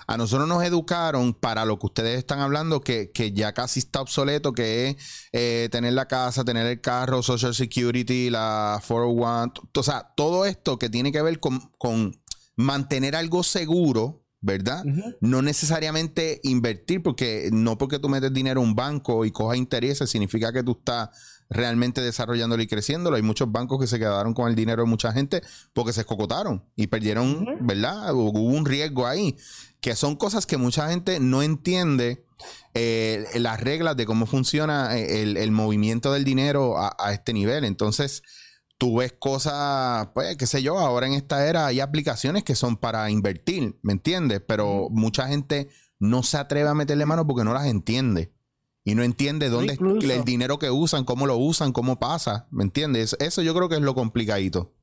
A 0.07 0.17
nosotros 0.17 0.47
nos 0.47 0.63
educaron 0.63 1.33
para 1.35 1.65
lo 1.65 1.77
que 1.77 1.85
ustedes 1.87 2.17
están 2.17 2.39
hablando, 2.39 2.79
que, 2.81 3.11
que 3.11 3.31
ya 3.33 3.53
casi 3.53 3.79
está 3.79 4.01
obsoleto, 4.01 4.53
que 4.53 4.87
es 4.87 4.95
eh, 5.33 5.69
tener 5.71 5.93
la 5.93 6.07
casa, 6.07 6.43
tener 6.45 6.65
el 6.65 6.81
carro, 6.81 7.21
Social 7.21 7.53
Security, 7.53 8.29
la 8.31 8.81
401, 8.87 9.53
t- 9.53 9.79
o 9.79 9.83
sea, 9.83 10.13
todo 10.15 10.45
esto 10.45 10.79
que 10.79 10.89
tiene 10.89 11.11
que 11.11 11.21
ver 11.21 11.39
con, 11.39 11.59
con 11.77 12.19
mantener 12.55 13.15
algo 13.15 13.43
seguro, 13.43 14.18
¿verdad? 14.41 14.83
No 15.21 15.41
necesariamente 15.41 16.39
invertir, 16.43 17.03
porque 17.03 17.49
no 17.51 17.77
porque 17.77 17.99
tú 17.99 18.09
metes 18.09 18.33
dinero 18.33 18.61
a 18.61 18.63
un 18.63 18.75
banco 18.75 19.25
y 19.25 19.31
cojas 19.31 19.57
intereses, 19.57 20.09
significa 20.09 20.53
que 20.53 20.63
tú 20.63 20.77
estás 20.79 21.09
realmente 21.49 21.99
desarrollándolo 22.01 22.61
y 22.61 22.67
creciéndolo. 22.67 23.15
Hay 23.15 23.21
muchos 23.23 23.51
bancos 23.51 23.79
que 23.79 23.87
se 23.87 23.97
quedaron 23.99 24.33
con 24.33 24.47
el 24.49 24.55
dinero 24.55 24.83
de 24.83 24.89
mucha 24.89 25.11
gente 25.11 25.41
porque 25.73 25.93
se 25.93 26.01
escocotaron 26.01 26.63
y 26.75 26.87
perdieron, 26.87 27.43
Ujú. 27.43 27.57
¿verdad? 27.61 28.13
Hubo 28.13 28.39
un 28.41 28.65
riesgo 28.65 29.07
ahí, 29.07 29.35
que 29.81 29.95
son 29.95 30.15
cosas 30.15 30.45
que 30.45 30.57
mucha 30.57 30.89
gente 30.89 31.19
no 31.19 31.41
entiende. 31.41 32.23
eh, 32.73 33.25
las 33.35 33.59
reglas 33.59 33.97
de 33.97 34.05
cómo 34.05 34.25
funciona 34.25 34.97
eh, 34.97 35.23
el, 35.23 35.35
el 35.37 35.51
movimiento 35.51 36.13
del 36.13 36.23
dinero 36.23 36.77
a, 36.77 36.95
a 36.97 37.11
este 37.13 37.33
nivel. 37.33 37.65
Entonces, 37.65 38.21
tú 38.79 38.97
ves 38.97 39.13
cosas, 39.19 40.07
pues, 40.15 40.37
qué 40.37 40.47
sé 40.47 40.63
yo, 40.63 40.79
ahora 40.79 41.05
en 41.05 41.13
esta 41.13 41.45
era 41.47 41.67
hay 41.67 41.81
aplicaciones 41.81 42.43
que 42.43 42.55
son 42.55 42.77
para 42.77 43.11
invertir, 43.11 43.77
¿me 43.83 43.93
entiendes? 43.93 44.41
Pero 44.47 44.87
mucha 44.89 45.27
gente 45.27 45.67
no 45.99 46.23
se 46.23 46.37
atreve 46.37 46.69
a 46.69 46.73
meterle 46.73 47.05
mano 47.05 47.27
porque 47.27 47.43
no 47.43 47.53
las 47.53 47.67
entiende. 47.67 48.31
Y 48.85 48.95
no 48.95 49.03
entiende 49.03 49.49
dónde 49.49 49.73
es 49.73 50.09
el 50.09 50.23
dinero 50.23 50.57
que 50.57 50.71
usan, 50.71 51.03
cómo 51.03 51.27
lo 51.27 51.37
usan, 51.37 51.73
cómo 51.73 51.99
pasa, 51.99 52.47
¿me 52.49 52.63
entiendes? 52.63 53.15
Eso 53.19 53.41
yo 53.41 53.53
creo 53.53 53.67
que 53.67 53.75
es 53.75 53.81
lo 53.81 53.93
complicadito. 53.93 54.73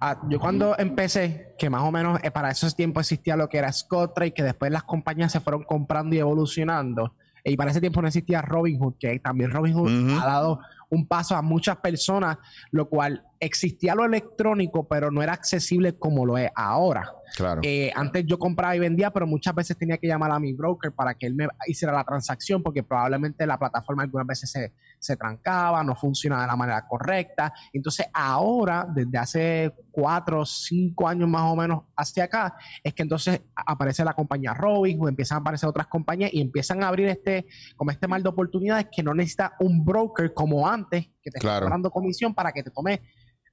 Ah, 0.00 0.20
yo 0.30 0.38
cuando 0.38 0.78
empecé, 0.78 1.54
que 1.58 1.68
más 1.68 1.82
o 1.82 1.90
menos 1.90 2.20
eh, 2.22 2.30
para 2.30 2.50
esos 2.50 2.74
tiempos 2.74 3.02
existía 3.02 3.36
lo 3.36 3.48
que 3.48 3.58
era 3.58 3.72
Scott 3.72 4.14
Trade, 4.14 4.32
que 4.32 4.42
después 4.44 4.70
las 4.70 4.84
compañías 4.84 5.32
se 5.32 5.40
fueron 5.40 5.64
comprando 5.64 6.14
y 6.14 6.20
evolucionando. 6.20 7.14
Y 7.44 7.56
para 7.56 7.72
ese 7.72 7.80
tiempo 7.80 8.00
no 8.00 8.08
existía 8.08 8.42
Robinhood, 8.42 8.94
que 8.98 9.18
también 9.18 9.50
Robinhood 9.50 9.90
Ujú. 9.90 10.20
ha 10.20 10.26
dado 10.26 10.60
un 10.92 11.06
paso 11.06 11.34
a 11.34 11.40
muchas 11.40 11.78
personas, 11.78 12.36
lo 12.70 12.86
cual 12.86 13.24
existía 13.40 13.94
lo 13.94 14.04
electrónico, 14.04 14.86
pero 14.86 15.10
no 15.10 15.22
era 15.22 15.32
accesible 15.32 15.94
como 15.94 16.26
lo 16.26 16.36
es 16.36 16.50
ahora. 16.54 17.10
Claro. 17.34 17.62
Eh, 17.64 17.90
antes 17.94 18.26
yo 18.26 18.38
compraba 18.38 18.76
y 18.76 18.78
vendía, 18.78 19.10
pero 19.10 19.26
muchas 19.26 19.54
veces 19.54 19.78
tenía 19.78 19.96
que 19.96 20.06
llamar 20.06 20.30
a 20.32 20.38
mi 20.38 20.52
broker 20.52 20.92
para 20.92 21.14
que 21.14 21.26
él 21.26 21.34
me 21.34 21.48
hiciera 21.66 21.94
la 21.94 22.04
transacción, 22.04 22.62
porque 22.62 22.82
probablemente 22.82 23.46
la 23.46 23.58
plataforma 23.58 24.02
algunas 24.02 24.26
veces 24.26 24.50
se, 24.50 24.74
se 25.02 25.16
trancaba, 25.16 25.82
no 25.82 25.96
funcionaba 25.96 26.42
de 26.42 26.48
la 26.48 26.56
manera 26.56 26.86
correcta. 26.86 27.52
Entonces 27.72 28.06
ahora, 28.14 28.86
desde 28.88 29.18
hace 29.18 29.74
cuatro 29.90 30.42
o 30.42 30.46
cinco 30.46 31.08
años 31.08 31.28
más 31.28 31.42
o 31.42 31.56
menos 31.56 31.82
hacia 31.96 32.24
acá, 32.24 32.54
es 32.84 32.94
que 32.94 33.02
entonces 33.02 33.42
aparece 33.54 34.04
la 34.04 34.14
compañía 34.14 34.54
Robinhood, 34.54 35.08
empiezan 35.08 35.38
a 35.38 35.40
aparecer 35.40 35.68
otras 35.68 35.88
compañías 35.88 36.32
y 36.32 36.40
empiezan 36.40 36.84
a 36.84 36.88
abrir 36.88 37.08
este, 37.08 37.46
como 37.76 37.90
este 37.90 38.06
mal 38.06 38.22
de 38.22 38.28
oportunidades 38.28 38.86
que 38.94 39.02
no 39.02 39.12
necesita 39.12 39.54
un 39.58 39.84
broker 39.84 40.32
como 40.32 40.68
antes, 40.68 41.10
que 41.20 41.30
te 41.32 41.40
Claro. 41.40 41.66
está 41.66 41.70
dando 41.74 41.90
comisión 41.90 42.32
para 42.32 42.52
que 42.52 42.62
te 42.62 42.70
tome, 42.70 43.02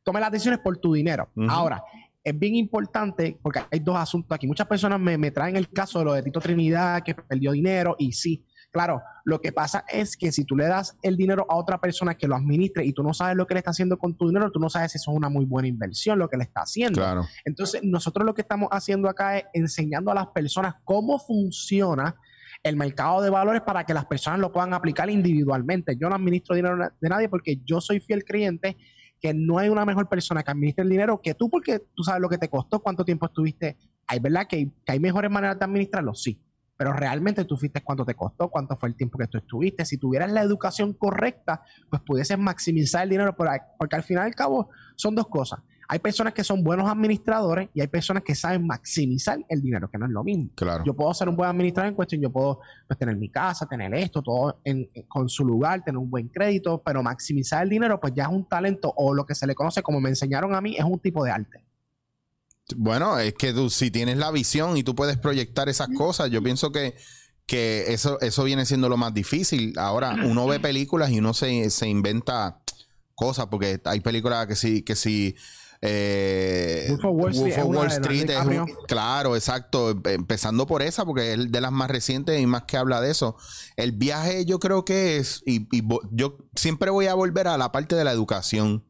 tome 0.04 0.20
las 0.20 0.32
decisiones 0.32 0.60
por 0.60 0.78
tu 0.78 0.94
dinero. 0.94 1.30
Ahora, 1.50 1.84
es 2.24 2.38
bien 2.38 2.54
importante 2.56 3.40
porque 3.42 3.62
hay 3.72 3.80
dos 3.80 3.96
asuntos 3.98 4.36
aquí. 4.36 4.46
Muchas 4.46 4.68
personas 4.68 5.00
me, 5.00 5.18
me 5.18 5.32
traen 5.32 5.56
el 5.56 5.68
caso 5.72 5.98
de 6.00 6.06
lo 6.06 6.14
de 6.14 6.22
Tito 6.22 6.40
Trinidad, 6.40 7.02
que 7.02 7.16
perdió 7.16 7.54
dinero, 7.54 7.96
y 7.98 8.12
sí, 8.12 8.46
claro, 8.72 9.02
lo 9.26 9.42
que 9.42 9.52
pasa 9.52 9.86
es 9.88 10.16
que 10.18 10.32
si 10.32 10.46
tú 10.46 10.56
le 10.56 10.66
das 10.66 10.98
el 11.02 11.18
dinero 11.18 11.46
a 11.50 11.56
otra 11.56 11.80
persona 11.80 12.16
que 12.16 12.28
lo 12.28 12.36
administre 12.36 12.86
y 12.86 12.94
tú 12.94 13.04
no 13.04 13.14
sabes 13.14 13.36
lo 13.36 13.46
que 13.48 13.54
le 13.54 13.60
está 13.60 13.72
haciendo 13.72 13.98
con 13.98 14.16
tu 14.16 14.28
dinero, 14.28 14.52
tú 14.52 14.60
no 14.60 14.70
sabes 14.70 14.92
si 14.92 14.98
eso 14.98 15.12
es 15.12 15.18
una 15.18 15.30
muy 15.30 15.46
buena 15.46 15.68
inversión, 15.68 16.20
lo 16.20 16.30
que 16.30 16.38
le 16.38 16.44
está 16.44 16.62
haciendo. 16.62 17.00
Claro. 17.00 17.26
Entonces, 17.46 17.82
nosotros 17.84 18.26
lo 18.26 18.34
que 18.34 18.42
estamos 18.42 18.70
haciendo 18.72 19.10
acá 19.10 19.38
es 19.38 19.46
enseñando 19.54 20.12
a 20.12 20.16
las 20.16 20.28
personas 20.28 20.76
cómo 20.84 21.20
funciona 21.20 22.16
el 22.64 22.76
mercado 22.76 23.22
de 23.22 23.30
valores 23.30 23.62
para 23.62 23.86
que 23.86 23.94
las 23.94 24.06
personas 24.06 24.40
lo 24.40 24.52
puedan 24.52 24.74
aplicar 24.74 25.10
individualmente. 25.10 25.96
Yo 26.00 26.10
no 26.10 26.16
administro 26.16 26.56
dinero 26.56 26.78
de 27.00 27.10
nadie 27.10 27.30
porque 27.30 27.62
yo 27.64 27.80
soy 27.82 28.00
fiel 28.00 28.24
creyente 28.26 28.78
que 29.22 29.34
no 29.34 29.58
hay 29.58 29.70
una 29.70 29.86
mejor 29.86 30.08
persona 30.08 30.44
que 30.44 30.52
administre 30.52 30.84
el 30.84 30.90
dinero 30.90 31.22
que 31.22 31.34
tú 31.34 31.50
porque 31.50 31.80
tú 31.94 32.04
sabes 32.04 32.22
lo 32.22 32.30
que 32.30 32.38
te 32.38 32.50
costó, 32.50 32.80
cuánto 32.80 33.04
tiempo 33.04 33.26
estuviste. 33.26 33.78
Hay 34.08 34.20
verdad 34.20 34.48
que 34.48 34.56
hay, 34.58 34.66
que 34.86 34.92
hay 34.92 35.00
mejores 35.00 35.30
maneras 35.30 35.60
de 35.60 35.66
administrarlo, 35.66 36.14
sí. 36.14 36.42
Pero 36.80 36.94
realmente 36.94 37.44
tú 37.44 37.58
fuiste 37.58 37.82
cuánto 37.84 38.06
te 38.06 38.16
costó, 38.16 38.48
cuánto 38.48 38.78
fue 38.78 38.88
el 38.88 38.96
tiempo 38.96 39.18
que 39.18 39.28
tú 39.28 39.38
estuviste. 39.38 39.84
Si 39.84 39.98
tuvieras 39.98 40.32
la 40.32 40.42
educación 40.42 40.94
correcta, 40.94 41.62
pues 41.90 42.02
pudieses 42.04 42.40
maximizar 42.40 43.04
el 43.04 43.10
dinero, 43.10 43.36
porque 43.36 43.98
al 43.98 44.04
final 44.04 44.24
y 44.24 44.28
al 44.30 44.36
cabo 44.36 44.70
son 44.96 45.14
dos 45.14 45.28
cosas. 45.28 45.60
Hay 45.90 46.00
personas 46.00 46.34
que 46.34 46.44
son 46.44 46.64
buenos 46.64 46.90
administradores 46.90 47.68
y 47.74 47.82
hay 47.82 47.88
personas 47.88 48.24
que 48.24 48.34
saben 48.34 48.66
maximizar 48.66 49.40
el 49.50 49.62
dinero, 49.62 49.90
que 49.92 49.98
no 49.98 50.06
es 50.06 50.12
lo 50.12 50.24
mismo. 50.24 50.52
Claro. 50.56 50.86
Yo 50.86 50.94
puedo 50.94 51.14
ser 51.14 51.28
un 51.28 51.36
buen 51.36 51.50
administrador 51.50 51.90
en 51.90 51.96
cuestión, 51.96 52.22
yo 52.22 52.32
puedo 52.32 52.62
pues, 52.88 52.98
tener 52.98 53.18
mi 53.18 53.28
casa, 53.30 53.66
tener 53.66 53.94
esto, 53.96 54.22
todo 54.22 54.62
en- 54.64 54.90
en- 54.94 55.04
con 55.08 55.28
su 55.28 55.44
lugar, 55.44 55.84
tener 55.84 55.98
un 55.98 56.10
buen 56.10 56.30
crédito, 56.30 56.82
pero 56.82 57.04
maximizar 57.04 57.64
el 57.64 57.70
dinero, 57.70 58.00
pues 58.00 58.14
ya 58.16 58.24
es 58.24 58.30
un 58.30 58.48
talento 58.48 58.94
o 58.96 59.14
lo 59.14 59.26
que 59.26 59.36
se 59.36 59.46
le 59.46 59.54
conoce 59.54 59.82
como 59.84 60.00
me 60.00 60.08
enseñaron 60.08 60.56
a 60.56 60.62
mí, 60.62 60.78
es 60.78 60.86
un 60.86 61.00
tipo 61.00 61.26
de 61.26 61.32
arte. 61.32 61.66
Bueno, 62.78 63.20
es 63.20 63.34
que 63.34 63.54
tú, 63.54 63.70
si 63.70 63.92
tienes 63.92 64.18
la 64.18 64.32
visión 64.32 64.78
y 64.78 64.84
tú 64.84 64.96
puedes 64.96 65.18
proyectar 65.18 65.70
esas 65.70 65.88
cosas, 65.96 66.30
yo 66.30 66.42
pienso 66.44 66.72
que, 66.72 66.96
que 67.46 67.86
eso, 67.94 68.20
eso 68.22 68.44
viene 68.44 68.66
siendo 68.66 68.90
lo 68.90 68.98
más 68.98 69.14
difícil. 69.14 69.74
Ahora, 69.78 70.16
uno 70.26 70.46
ve 70.48 70.60
películas 70.60 71.10
y 71.12 71.20
uno 71.20 71.34
se, 71.34 71.70
se 71.70 71.88
inventa 71.88 72.62
cosas, 73.16 73.48
porque 73.48 73.82
hay 73.86 74.00
películas 74.02 74.48
que 74.48 74.56
sí, 74.56 74.82
que 74.84 74.96
sí. 74.96 75.36
Eh, 75.82 76.88
Wolf 76.90 77.06
of 77.06 77.12
Wall 77.14 77.32
Street 77.32 77.46
Wolf 77.46 77.58
es 77.58 77.64
of 77.64 77.76
Wall 77.76 77.88
Street 77.88 78.30
es 78.30 78.46
un- 78.46 78.86
claro, 78.88 79.36
exacto. 79.36 79.92
em- 79.92 80.02
Empezando 80.06 80.68
por 80.68 80.82
esa, 80.82 81.06
porque 81.06 81.34
es 81.34 81.52
de 81.52 81.62
las 81.62 81.72
más 81.72 81.90
recientes 81.90 82.40
y 82.40 82.46
más 82.46 82.64
que 82.64 82.78
habla 82.78 83.00
de 83.02 83.12
eso. 83.12 83.38
El 83.78 83.94
viaje, 83.94 84.46
yo 84.46 84.60
creo 84.60 84.84
que 84.86 85.18
es, 85.18 85.42
y, 85.46 85.68
y 85.76 85.82
yo 86.12 86.38
siempre 86.56 86.92
voy 86.92 87.08
a 87.08 87.14
volver 87.14 87.48
a 87.48 87.58
la 87.58 87.72
parte 87.72 87.96
de 87.96 88.04
la 88.04 88.12
educación. 88.12 88.84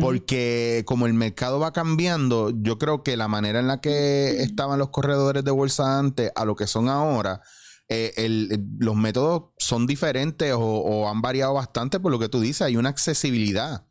Porque 0.00 0.82
como 0.86 1.06
el 1.06 1.14
mercado 1.14 1.58
va 1.58 1.72
cambiando, 1.72 2.50
yo 2.50 2.78
creo 2.78 3.02
que 3.02 3.16
la 3.16 3.28
manera 3.28 3.60
en 3.60 3.66
la 3.66 3.80
que 3.80 4.42
estaban 4.42 4.78
los 4.78 4.88
corredores 4.88 5.44
de 5.44 5.50
bolsa 5.50 5.98
antes 5.98 6.32
a 6.34 6.44
lo 6.44 6.56
que 6.56 6.66
son 6.66 6.88
ahora, 6.88 7.42
eh, 7.88 8.12
el- 8.16 8.48
el- 8.52 8.66
los 8.78 8.96
métodos 8.96 9.50
son 9.58 9.86
diferentes 9.86 10.52
o, 10.54 10.60
o 10.60 11.08
han 11.08 11.20
variado 11.20 11.54
bastante 11.54 12.00
por 12.00 12.10
lo 12.10 12.18
que 12.18 12.28
tú 12.30 12.40
dices. 12.40 12.62
Hay 12.62 12.76
una 12.76 12.88
accesibilidad. 12.88 13.84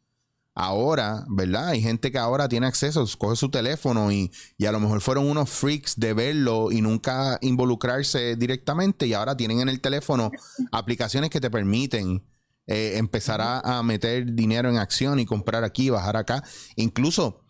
Ahora, 0.53 1.23
¿verdad? 1.29 1.69
Hay 1.69 1.81
gente 1.81 2.11
que 2.11 2.17
ahora 2.17 2.49
tiene 2.49 2.67
acceso, 2.67 3.05
coge 3.17 3.37
su 3.37 3.49
teléfono 3.49 4.11
y, 4.11 4.31
y 4.57 4.65
a 4.65 4.73
lo 4.73 4.81
mejor 4.81 4.99
fueron 4.99 5.29
unos 5.29 5.49
freaks 5.49 5.97
de 5.97 6.13
verlo 6.13 6.71
y 6.73 6.81
nunca 6.81 7.37
involucrarse 7.41 8.35
directamente 8.35 9.07
y 9.07 9.13
ahora 9.13 9.37
tienen 9.37 9.61
en 9.61 9.69
el 9.69 9.79
teléfono 9.79 10.29
aplicaciones 10.73 11.29
que 11.29 11.39
te 11.39 11.49
permiten 11.49 12.23
eh, 12.71 12.97
empezar 12.97 13.41
a, 13.41 13.59
a 13.59 13.83
meter 13.83 14.33
dinero 14.33 14.69
en 14.69 14.77
acción 14.77 15.19
y 15.19 15.25
comprar 15.25 15.63
aquí, 15.63 15.89
bajar 15.89 16.15
acá. 16.17 16.43
Incluso 16.75 17.43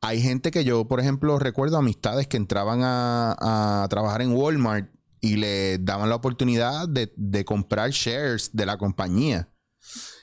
hay 0.00 0.20
gente 0.22 0.50
que 0.50 0.64
yo, 0.64 0.86
por 0.86 1.00
ejemplo, 1.00 1.38
recuerdo 1.38 1.76
amistades 1.76 2.26
que 2.28 2.36
entraban 2.36 2.82
a, 2.82 3.82
a 3.82 3.88
trabajar 3.88 4.22
en 4.22 4.32
Walmart 4.32 4.90
y 5.20 5.36
le 5.36 5.78
daban 5.78 6.08
la 6.08 6.14
oportunidad 6.14 6.88
de, 6.88 7.12
de 7.16 7.44
comprar 7.44 7.90
shares 7.90 8.50
de 8.52 8.66
la 8.66 8.78
compañía. 8.78 9.48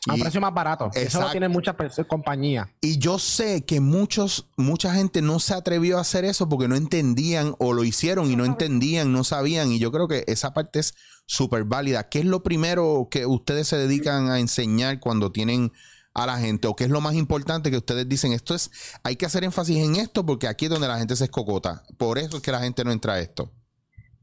A 0.08 0.14
un 0.14 0.20
Y- 0.20 0.22
precio 0.22 0.40
más 0.42 0.54
barato. 0.54 0.90
Eso 0.94 1.20
lo 1.22 1.32
tienen 1.32 1.52
muchas 1.52 1.76
compañías. 2.08 2.68
y 2.82 2.98
yo 3.00 3.18
sé 3.20 3.66
que 3.66 3.80
muchos, 3.80 4.48
mucha 4.58 4.94
gente 4.94 5.22
no 5.22 5.40
se 5.40 5.54
atrevió 5.54 5.98
a 5.98 6.02
hacer 6.02 6.26
eso 6.26 6.48
porque 6.48 6.68
no 6.68 6.76
entendían 6.76 7.56
o 7.60 7.74
lo 7.74 7.84
hicieron 7.84 8.32
y 8.32 8.36
no 8.36 8.46
entendían, 8.46 9.12
no 9.12 9.24
sabían. 9.24 9.72
Y 9.72 9.80
yo 9.80 9.92
creo 9.92 10.08
que 10.08 10.24
esa 10.28 10.54
parte 10.54 10.80
es 10.80 10.94
súper 11.26 11.64
válida. 11.64 12.08
¿Qué 12.10 12.20
es 12.20 12.26
lo 12.26 12.44
primero 12.44 13.08
que 13.10 13.26
ustedes 13.26 13.68
se 13.68 13.78
dedican 13.78 14.30
a 14.30 14.40
enseñar 14.40 15.00
cuando 15.00 15.32
tienen 15.32 15.72
a 16.14 16.28
la 16.28 16.38
gente? 16.38 16.68
¿O 16.68 16.76
qué 16.76 16.84
es 16.84 16.90
lo 16.92 17.02
más 17.02 17.16
importante 17.16 17.72
que 17.72 17.78
ustedes 17.78 18.08
dicen? 18.08 18.32
Esto 18.32 18.54
es, 18.54 18.70
hay 19.04 19.16
que 19.16 19.26
hacer 19.26 19.44
énfasis 19.44 19.78
en 19.78 19.96
esto 19.96 20.24
porque 20.26 20.48
aquí 20.48 20.66
es 20.66 20.72
donde 20.72 20.88
la 20.88 21.00
gente 21.00 21.16
se 21.16 21.24
escocota. 21.26 21.84
Por 21.98 22.20
eso 22.20 22.38
es 22.38 22.44
que 22.44 22.52
la 22.52 22.60
gente 22.62 22.84
no 22.84 22.92
entra 22.92 23.14
a 23.14 23.20
esto. 23.20 23.52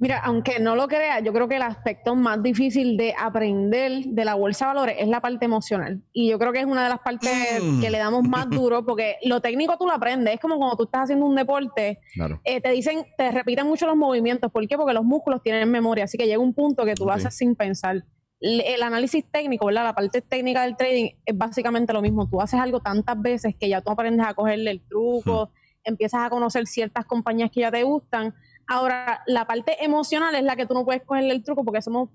Mira, 0.03 0.19
aunque 0.19 0.59
no 0.59 0.75
lo 0.75 0.89
crea, 0.89 1.21
yo 1.21 1.33
creo 1.33 1.47
que 1.47 1.55
el 1.55 1.63
aspecto 1.63 2.17
más 2.17 2.43
difícil 2.43 2.97
de 2.97 3.15
aprender 3.17 4.03
de 4.05 4.25
la 4.25 4.35
bolsa 4.35 4.65
de 4.67 4.75
valores 4.75 4.97
es 4.99 5.07
la 5.07 5.21
parte 5.21 5.45
emocional. 5.45 6.03
Y 6.13 6.29
yo 6.29 6.41
creo 6.41 6.53
que 6.53 6.59
es 6.59 6.67
una 6.67 6.83
de 6.83 6.89
las 6.89 6.99
partes 6.99 7.31
Mm. 7.63 7.81
que 7.81 7.89
le 7.89 7.99
damos 7.99 8.25
más 8.29 8.47
duro, 8.69 8.85
porque 8.85 9.17
lo 9.23 9.41
técnico 9.41 9.77
tú 9.79 9.87
lo 9.87 9.93
aprendes. 9.93 10.35
Es 10.35 10.41
como 10.41 10.57
cuando 10.59 10.77
tú 10.77 10.83
estás 10.85 11.03
haciendo 11.05 11.25
un 11.25 11.37
deporte, 11.37 12.01
Claro. 12.15 12.41
eh, 12.43 12.61
te 12.61 12.71
dicen, 12.71 13.07
te 13.17 13.31
repiten 13.31 13.65
mucho 13.65 13.87
los 13.87 13.95
movimientos. 13.97 14.51
¿Por 14.51 14.67
qué? 14.67 14.77
Porque 14.77 14.93
los 14.93 15.05
músculos 15.05 15.41
tienen 15.41 15.71
memoria. 15.71 16.03
Así 16.03 16.19
que 16.19 16.27
llega 16.27 16.41
un 16.41 16.53
punto 16.53 16.85
que 16.85 16.95
tú 16.95 17.07
lo 17.07 17.13
haces 17.13 17.37
sin 17.37 17.55
pensar. 17.55 18.03
El 18.41 18.83
análisis 18.83 19.25
técnico, 19.31 19.67
¿verdad? 19.67 19.85
La 19.85 19.95
parte 19.95 20.21
técnica 20.21 20.63
del 20.65 20.77
trading 20.77 21.11
es 21.25 21.39
básicamente 21.39 21.93
lo 21.93 22.03
mismo. 22.03 22.29
Tú 22.29 22.41
haces 22.41 22.59
algo 22.59 22.81
tantas 22.81 23.23
veces 23.23 23.55
que 23.55 23.69
ya 23.69 23.81
tú 23.81 23.93
aprendes 23.93 24.27
a 24.27 24.35
cogerle 24.35 24.73
el 24.73 24.81
truco, 24.81 25.53
empiezas 25.85 26.23
a 26.27 26.29
conocer 26.31 26.67
ciertas 26.67 27.05
compañías 27.07 27.53
que 27.53 27.61
ya 27.61 27.71
te 27.71 27.85
gustan. 27.85 28.35
Ahora, 28.69 29.23
la 29.27 29.47
parte 29.47 29.85
emocional 29.85 30.35
es 30.35 30.45
la 30.45 30.57
que 30.57 30.67
tú 30.67 30.75
no 30.75 30.85
puedes 30.85 31.03
cogerle 31.03 31.33
el 31.35 31.43
truco 31.43 31.65
porque 31.65 31.83
somos 31.83 32.11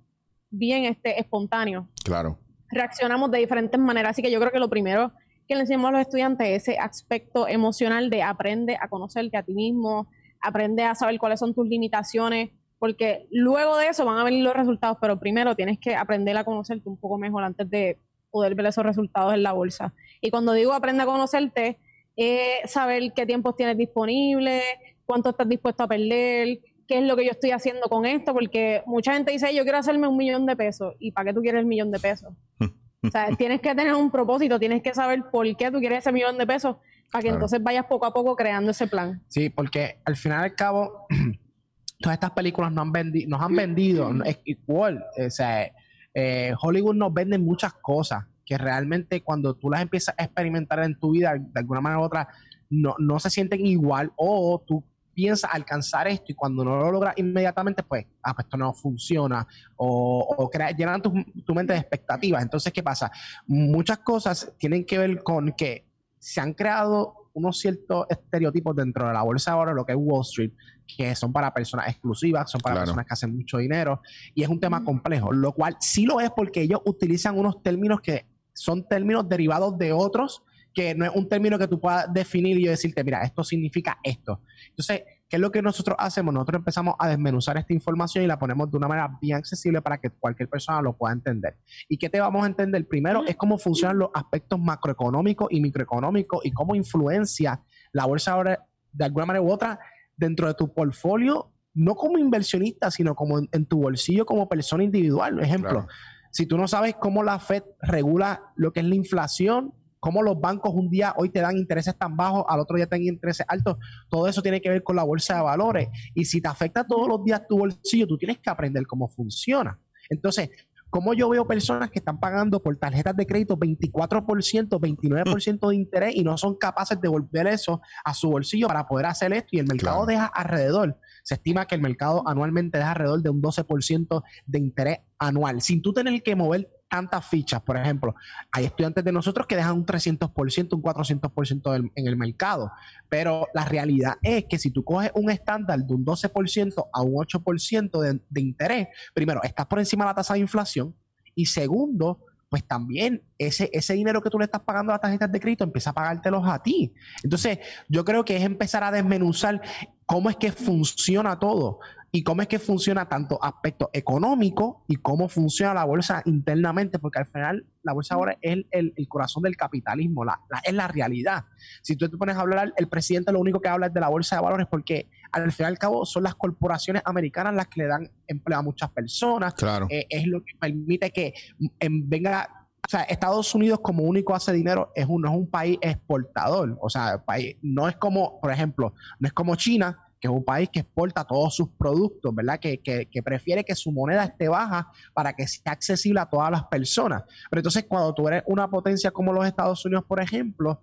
bien 0.49 0.85
este, 0.85 1.19
espontáneos 1.19 1.85
Claro. 2.03 2.39
reaccionamos 2.69 3.31
de 3.31 3.39
diferentes 3.39 3.79
maneras. 3.79 4.11
Así 4.11 4.21
que 4.21 4.31
yo 4.31 4.39
creo 4.39 4.51
que 4.51 4.59
lo 4.59 4.69
primero 4.69 5.11
que 5.47 5.55
le 5.55 5.61
enseñamos 5.61 5.89
a 5.89 5.91
los 5.91 6.01
estudiantes 6.01 6.47
es 6.47 6.67
ese 6.67 6.79
aspecto 6.79 7.47
emocional 7.47 8.09
de 8.09 8.21
aprende 8.23 8.77
a 8.79 8.89
conocerte 8.89 9.37
a 9.37 9.43
ti 9.43 9.53
mismo, 9.53 10.07
aprende 10.41 10.83
a 10.83 10.93
saber 10.93 11.17
cuáles 11.19 11.39
son 11.39 11.53
tus 11.53 11.67
limitaciones, 11.67 12.49
porque 12.79 13.27
luego 13.31 13.77
de 13.77 13.87
eso 13.87 14.05
van 14.05 14.17
a 14.17 14.23
venir 14.23 14.43
los 14.43 14.53
resultados, 14.53 14.97
pero 14.99 15.19
primero 15.19 15.55
tienes 15.55 15.79
que 15.79 15.95
aprender 15.95 16.35
a 16.37 16.43
conocerte 16.43 16.89
un 16.89 16.97
poco 16.97 17.17
mejor 17.17 17.43
antes 17.43 17.69
de 17.69 17.97
poder 18.29 18.55
ver 18.55 18.65
esos 18.67 18.83
resultados 18.83 19.33
en 19.33 19.41
la 19.43 19.53
bolsa. 19.53 19.93
Y 20.21 20.31
cuando 20.31 20.51
digo 20.51 20.73
aprende 20.73 21.03
a 21.03 21.05
conocerte, 21.05 21.79
es 22.15 22.69
saber 22.69 23.13
qué 23.15 23.25
tiempos 23.25 23.55
tienes 23.55 23.77
disponibles, 23.77 24.63
cuánto 25.07 25.29
estás 25.31 25.49
dispuesto 25.49 25.81
a 25.83 25.87
perder, 25.87 26.59
qué 26.87 26.99
es 26.99 27.03
lo 27.03 27.15
que 27.15 27.25
yo 27.25 27.31
estoy 27.31 27.51
haciendo 27.51 27.81
con 27.89 28.05
esto, 28.05 28.33
porque 28.33 28.83
mucha 28.85 29.13
gente 29.13 29.31
dice, 29.31 29.53
yo 29.55 29.63
quiero 29.63 29.79
hacerme 29.79 30.07
un 30.07 30.15
millón 30.17 30.45
de 30.45 30.55
pesos. 30.55 30.93
¿Y 30.99 31.11
para 31.11 31.25
qué 31.29 31.33
tú 31.33 31.41
quieres 31.41 31.59
el 31.61 31.65
millón 31.65 31.89
de 31.91 31.99
pesos? 31.99 32.33
O 33.03 33.09
sea, 33.11 33.27
tienes 33.37 33.61
que 33.61 33.73
tener 33.75 33.93
un 33.93 34.09
propósito, 34.11 34.57
tienes 34.59 34.81
que 34.81 34.93
saber 34.93 35.23
por 35.31 35.45
qué 35.55 35.71
tú 35.71 35.77
quieres 35.79 35.99
ese 35.99 36.11
millón 36.11 36.37
de 36.37 36.47
pesos 36.47 36.77
para 37.11 37.21
que 37.21 37.27
Claro. 37.27 37.35
entonces 37.35 37.61
vayas 37.63 37.85
poco 37.85 38.05
a 38.07 38.13
poco 38.13 38.35
creando 38.35 38.71
ese 38.71 38.87
plan. 38.87 39.23
Sí, 39.27 39.49
porque 39.49 40.01
al 40.03 40.15
final 40.17 40.41
y 40.41 40.43
al 40.49 40.55
cabo, 40.55 41.05
todas 42.01 42.15
estas 42.15 42.31
películas 42.31 42.71
nos 42.73 42.81
han, 42.87 42.91
vendi- 42.91 43.27
nos 43.27 43.39
han 43.39 43.55
vendido, 43.55 44.11
no- 44.11 44.25
es 44.25 44.39
igual, 44.45 45.05
o 45.25 45.29
sea, 45.29 45.71
eh, 46.13 46.53
Hollywood 46.59 46.95
nos 46.95 47.13
vende 47.13 47.37
muchas 47.37 47.71
cosas 47.75 48.25
que 48.45 48.57
realmente 48.57 49.21
cuando 49.21 49.53
tú 49.55 49.69
las 49.69 49.81
empiezas 49.83 50.15
a 50.17 50.23
experimentar 50.23 50.79
en 50.83 50.97
tu 50.99 51.11
vida, 51.11 51.35
de 51.37 51.59
alguna 51.59 51.79
manera 51.81 52.01
u 52.01 52.03
otra, 52.03 52.27
no, 52.69 52.95
no 52.97 53.19
se 53.19 53.29
sienten 53.29 53.65
igual 53.65 54.11
o 54.17 54.61
tú 54.67 54.83
piensas 55.17 55.49
alcanzar 55.51 56.07
esto 56.07 56.25
y 56.27 56.35
cuando 56.35 56.63
no 56.63 56.77
lo 56.77 56.91
logras 56.91 57.15
inmediatamente, 57.17 57.81
pues, 57.81 58.05
ah, 58.21 58.35
pues 58.35 58.45
esto 58.45 58.55
no 58.55 58.71
funciona 58.71 59.47
o, 59.75 60.19
o 60.37 60.47
crea- 60.47 60.69
llenan 60.69 61.01
tu, 61.01 61.11
tu 61.43 61.55
mente 61.55 61.73
de 61.73 61.79
expectativas. 61.79 62.43
Entonces, 62.43 62.71
¿qué 62.71 62.83
pasa? 62.83 63.11
Muchas 63.47 63.97
cosas 63.97 64.53
tienen 64.59 64.85
que 64.85 64.99
ver 64.99 65.23
con 65.23 65.53
que 65.53 65.87
se 66.19 66.39
han 66.39 66.53
creado 66.53 67.31
unos 67.33 67.57
ciertos 67.57 68.05
estereotipos 68.09 68.75
dentro 68.75 69.07
de 69.07 69.13
la 69.13 69.23
bolsa 69.23 69.53
ahora, 69.53 69.73
lo 69.73 69.83
que 69.87 69.93
es 69.93 69.97
Wall 69.99 70.21
Street, 70.21 70.51
que 70.85 71.15
son 71.15 71.33
para 71.33 71.51
personas 71.51 71.87
exclusivas, 71.87 72.51
son 72.51 72.61
para 72.61 72.75
Claro. 72.75 72.85
personas 72.85 73.05
que 73.07 73.13
hacen 73.13 73.35
mucho 73.35 73.57
dinero, 73.57 74.01
y 74.35 74.43
es 74.43 74.49
un 74.49 74.59
tema 74.59 74.83
complejo, 74.83 75.31
lo 75.31 75.51
cual 75.51 75.77
sí 75.79 76.05
lo 76.05 76.19
es 76.19 76.29
porque 76.29 76.61
ellos 76.61 76.81
utilizan 76.85 77.39
unos 77.39 77.63
términos 77.63 78.01
que 78.01 78.27
son 78.53 78.87
términos 78.87 79.27
derivados 79.27 79.77
de 79.79 79.93
otros, 79.93 80.43
que 80.77 80.93
no 80.93 81.05
es 81.05 81.11
un 81.15 81.27
término 81.27 81.57
que 81.57 81.67
tú 81.67 81.79
puedas 81.79 82.13
definir 82.13 82.55
y 82.59 82.65
yo 82.65 82.69
decirte, 82.69 83.03
mira, 83.03 83.23
esto 83.23 83.43
significa 83.43 83.97
esto. 84.03 84.43
Entonces, 84.69 85.01
¿qué 85.27 85.37
es 85.37 85.39
lo 85.39 85.51
que 85.51 85.63
nosotros 85.63 85.97
hacemos? 85.99 86.31
Nosotros 86.35 86.59
empezamos 86.59 86.93
a 86.99 87.07
desmenuzar 87.09 87.57
esta 87.57 87.73
información 87.73 88.23
y 88.23 88.27
la 88.27 88.37
ponemos 88.37 88.69
de 88.69 88.77
una 88.77 88.87
manera 88.87 89.17
bien 89.19 89.37
accesible 89.37 89.81
para 89.81 89.97
que 89.97 90.11
cualquier 90.11 90.47
persona 90.49 90.79
lo 90.83 90.95
pueda 90.95 91.15
entender. 91.15 91.57
¿Y 91.89 91.97
qué 91.97 92.11
te 92.11 92.19
vamos 92.19 92.43
a 92.43 92.45
entender? 92.47 92.87
Primero 92.87 93.25
es 93.25 93.35
cómo 93.35 93.57
funcionan 93.57 93.97
los 93.97 94.09
aspectos 94.13 94.59
macroeconómicos 94.59 95.47
y 95.49 95.61
microeconómicos 95.61 96.45
y 96.45 96.51
cómo 96.51 96.75
influencia 96.75 97.59
la 97.91 98.05
bolsa 98.05 98.33
ahora 98.33 98.63
de 98.91 99.03
alguna 99.05 99.25
manera 99.25 99.41
u 99.43 99.51
otra 99.51 99.79
dentro 100.15 100.47
de 100.47 100.53
tu 100.53 100.71
portfolio, 100.75 101.53
no 101.73 101.95
como 101.95 102.19
inversionista, 102.19 102.91
sino 102.91 103.15
como 103.15 103.39
en, 103.39 103.49
en 103.51 103.65
tu 103.65 103.81
bolsillo 103.81 104.27
como 104.27 104.47
persona 104.47 104.83
individual. 104.83 105.39
Ejemplo, 105.39 105.71
Claro. 105.71 105.87
si 106.31 106.45
tú 106.45 106.55
no 106.55 106.67
sabes 106.67 106.93
cómo 106.99 107.23
la 107.23 107.39
Fed 107.39 107.63
regula 107.81 108.43
lo 108.55 108.71
que 108.71 108.81
es 108.81 108.85
la 108.85 108.93
inflación, 108.93 109.73
cómo 110.07 110.23
los 110.23 110.39
bancos 110.39 110.71
un 110.73 110.89
día 110.89 111.13
hoy 111.17 111.27
te 111.27 111.41
dan 111.41 111.57
intereses 111.57 111.93
tan 111.97 112.15
bajos, 112.15 112.45
al 112.47 112.61
otro 112.61 112.77
día 112.77 112.87
te 112.87 112.95
dan 112.95 113.03
intereses 113.03 113.45
altos, 113.45 113.75
todo 114.07 114.25
eso 114.29 114.41
tiene 114.41 114.61
que 114.61 114.69
ver 114.69 114.81
con 114.81 114.95
la 114.95 115.03
bolsa 115.03 115.35
de 115.35 115.41
valores. 115.41 115.89
Y 116.15 116.23
si 116.23 116.39
te 116.39 116.47
afecta 116.47 116.87
todos 116.87 117.09
los 117.09 117.25
días 117.25 117.41
tu 117.45 117.57
bolsillo, 117.57 118.07
tú 118.07 118.17
tienes 118.17 118.37
que 118.39 118.49
aprender 118.49 118.87
cómo 118.87 119.09
funciona. 119.09 119.77
Entonces, 120.09 120.49
como 120.89 121.13
yo 121.13 121.27
veo 121.27 121.45
personas 121.45 121.91
que 121.91 121.99
están 121.99 122.21
pagando 122.21 122.63
por 122.63 122.77
tarjetas 122.77 123.17
de 123.17 123.25
crédito 123.25 123.57
24%, 123.57 124.79
29% 124.79 125.69
de 125.69 125.75
interés 125.75 126.15
y 126.15 126.23
no 126.23 126.37
son 126.37 126.55
capaces 126.55 126.97
de 126.97 127.01
devolver 127.01 127.47
eso 127.47 127.81
a 128.05 128.13
su 128.13 128.29
bolsillo 128.29 128.67
para 128.69 128.87
poder 128.87 129.07
hacer 129.07 129.33
esto 129.33 129.49
y 129.51 129.59
el 129.59 129.67
mercado 129.67 130.05
Claro. 130.05 130.05
deja 130.05 130.25
alrededor, 130.27 130.97
se 131.21 131.33
estima 131.33 131.65
que 131.65 131.75
el 131.75 131.81
mercado 131.81 132.25
anualmente 132.25 132.77
deja 132.77 132.91
alrededor 132.91 133.21
de 133.21 133.29
un 133.29 133.41
12% 133.41 134.23
de 134.45 134.57
interés 134.57 134.99
anual, 135.19 135.59
sin 135.59 135.81
tú 135.81 135.91
tener 135.91 136.23
que 136.23 136.33
mover 136.33 136.69
tantas 136.89 137.25
fichas. 137.25 137.61
Por 137.61 137.77
ejemplo, 137.77 138.15
hay 138.51 138.65
estudiantes 138.65 139.03
de 139.03 139.11
nosotros 139.11 139.45
que 139.47 139.55
dejan 139.55 139.75
un 139.75 139.85
300%, 139.85 140.75
un 140.75 140.81
400% 140.81 141.71
del- 141.71 141.91
en 141.95 142.07
el 142.07 142.15
mercado, 142.15 142.71
pero 143.09 143.47
la 143.53 143.65
realidad 143.65 144.15
es 144.21 144.45
que 144.49 144.57
si 144.57 144.71
tú 144.71 144.83
coges 144.83 145.11
un 145.15 145.29
estándar 145.29 145.79
de 145.79 145.93
un 145.93 146.05
12% 146.05 146.87
a 146.93 147.01
un 147.01 147.13
8% 147.15 147.99
de, 148.01 148.21
de 148.29 148.41
interés, 148.41 148.87
primero, 149.13 149.41
estás 149.43 149.65
por 149.65 149.79
encima 149.79 150.05
de 150.05 150.09
la 150.09 150.15
tasa 150.15 150.33
de 150.35 150.39
inflación 150.39 150.95
y 151.35 151.45
segundo, 151.45 152.19
pues 152.49 152.63
también 152.63 153.21
ese, 153.37 153.69
ese 153.73 153.93
dinero 153.93 154.21
que 154.21 154.29
tú 154.29 154.39
le 154.39 154.45
estás 154.45 154.61
pagando 154.61 154.91
a 154.91 154.95
las 154.95 155.01
tarjetas 155.01 155.29
de 155.31 155.39
crédito 155.39 155.65
empieza 155.65 155.89
a 155.89 155.93
pagártelos 155.93 156.43
a 156.47 156.63
ti. 156.63 156.93
Entonces, 157.21 157.59
yo 157.89 158.05
creo 158.05 158.23
que 158.23 158.37
es 158.37 158.43
empezar 158.43 158.85
a 158.85 158.91
desmenuzar 158.91 159.61
cómo 160.05 160.29
es 160.29 160.37
que 160.37 160.53
funciona 160.53 161.37
todo 161.37 161.79
y 162.11 162.23
cómo 162.23 162.41
es 162.41 162.47
que 162.47 162.59
funciona 162.59 163.07
tanto 163.07 163.37
aspecto 163.43 163.89
económico 163.91 164.83
y 164.87 164.95
cómo 164.95 165.27
funciona 165.27 165.73
la 165.73 165.83
bolsa 165.83 166.21
internamente, 166.25 166.99
porque 166.99 167.19
al 167.19 167.25
final 167.25 167.65
la 167.83 167.93
bolsa 167.93 168.15
ahora 168.15 168.37
es 168.41 168.65
el, 168.71 168.93
corazón 169.07 169.43
del 169.43 169.57
capitalismo, 169.57 170.23
la, 170.23 170.39
es 170.63 170.73
la 170.73 170.87
realidad. 170.87 171.45
Si 171.81 171.95
tú 171.95 172.09
te 172.09 172.17
pones 172.17 172.35
a 172.37 172.41
hablar, 172.41 172.73
el 172.77 172.87
presidente 172.87 173.31
lo 173.31 173.39
único 173.39 173.59
que 173.59 173.69
habla 173.69 173.87
es 173.87 173.93
de 173.93 173.99
la 173.99 174.09
bolsa 174.09 174.37
de 174.37 174.41
valores 174.41 174.67
porque 174.69 175.09
al 175.31 175.51
fin 175.51 175.65
y 175.65 175.67
al 175.67 175.77
cabo 175.77 176.05
son 176.05 176.23
las 176.23 176.35
corporaciones 176.35 177.01
americanas 177.05 177.53
las 177.53 177.67
que 177.67 177.81
le 177.81 177.87
dan 177.87 178.09
empleo 178.27 178.59
a 178.59 178.61
muchas 178.61 178.89
personas. 178.89 179.53
Claro. 179.53 179.87
Eh, 179.89 180.07
es 180.09 180.27
lo 180.27 180.43
que 180.43 180.53
permite 180.59 181.11
que 181.11 181.33
venga 181.79 182.49
o 182.87 182.89
sea, 182.89 183.01
Estados 183.03 183.53
Unidos 183.53 183.81
como 183.81 184.03
único 184.03 184.33
hace 184.33 184.53
dinero 184.53 184.93
es 184.95 185.05
un, 185.09 185.21
no 185.21 185.27
es 185.27 185.35
un 185.35 185.49
país 185.49 185.77
exportador. 185.81 186.77
O 186.79 186.89
sea, 186.89 187.21
país, 187.25 187.57
no 187.61 187.89
es 187.89 187.97
como, 187.97 188.39
por 188.39 188.49
ejemplo, 188.49 188.93
no 189.19 189.27
es 189.27 189.33
como 189.33 189.57
China, 189.57 190.06
que 190.19 190.27
es 190.27 190.33
un 190.33 190.43
país 190.43 190.69
que 190.71 190.79
exporta 190.79 191.23
todos 191.23 191.55
sus 191.55 191.69
productos, 191.77 192.33
¿verdad? 192.33 192.59
Que, 192.59 192.79
que, 192.79 193.07
que, 193.07 193.23
prefiere 193.23 193.63
que 193.63 193.75
su 193.75 193.91
moneda 193.91 194.23
esté 194.23 194.47
baja 194.47 194.91
para 195.13 195.33
que 195.33 195.47
sea 195.47 195.71
accesible 195.71 196.19
a 196.19 196.25
todas 196.25 196.51
las 196.51 196.65
personas. 196.65 197.23
Pero 197.49 197.59
entonces, 197.59 197.85
cuando 197.87 198.13
tú 198.13 198.27
eres 198.27 198.43
una 198.47 198.69
potencia 198.69 199.11
como 199.11 199.33
los 199.33 199.45
Estados 199.45 199.85
Unidos, 199.85 200.05
por 200.07 200.21
ejemplo, 200.21 200.81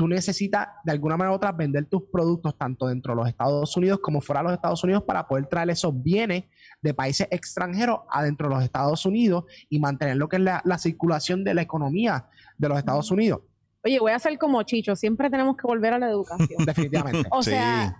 tú 0.00 0.08
necesitas 0.08 0.68
de 0.82 0.92
alguna 0.92 1.18
manera 1.18 1.32
u 1.32 1.34
otra 1.34 1.52
vender 1.52 1.84
tus 1.84 2.04
productos 2.10 2.56
tanto 2.56 2.86
dentro 2.86 3.12
de 3.12 3.16
los 3.16 3.28
Estados 3.28 3.76
Unidos 3.76 4.00
como 4.02 4.22
fuera 4.22 4.40
de 4.40 4.44
los 4.44 4.54
Estados 4.54 4.82
Unidos 4.82 5.02
para 5.02 5.28
poder 5.28 5.44
traer 5.44 5.68
esos 5.68 5.92
bienes 6.02 6.44
de 6.80 6.94
países 6.94 7.28
extranjeros 7.30 8.00
adentro 8.10 8.48
de 8.48 8.54
los 8.54 8.64
Estados 8.64 9.04
Unidos 9.04 9.44
y 9.68 9.78
mantener 9.78 10.16
lo 10.16 10.26
que 10.26 10.36
es 10.36 10.42
la, 10.42 10.78
circulación 10.78 11.44
de 11.44 11.52
la 11.52 11.60
economía 11.60 12.26
de 12.56 12.68
los 12.70 12.78
Estados 12.78 13.10
Unidos. 13.10 13.40
Oye, 13.84 13.98
voy 14.00 14.12
a 14.12 14.16
hacer 14.16 14.38
como 14.38 14.62
Chicho, 14.62 14.96
siempre 14.96 15.28
tenemos 15.28 15.54
que 15.58 15.66
volver 15.66 15.92
a 15.92 15.98
la 15.98 16.08
educación. 16.08 16.48
Definitivamente. 16.64 17.28
o 17.30 17.42
sea, 17.42 17.94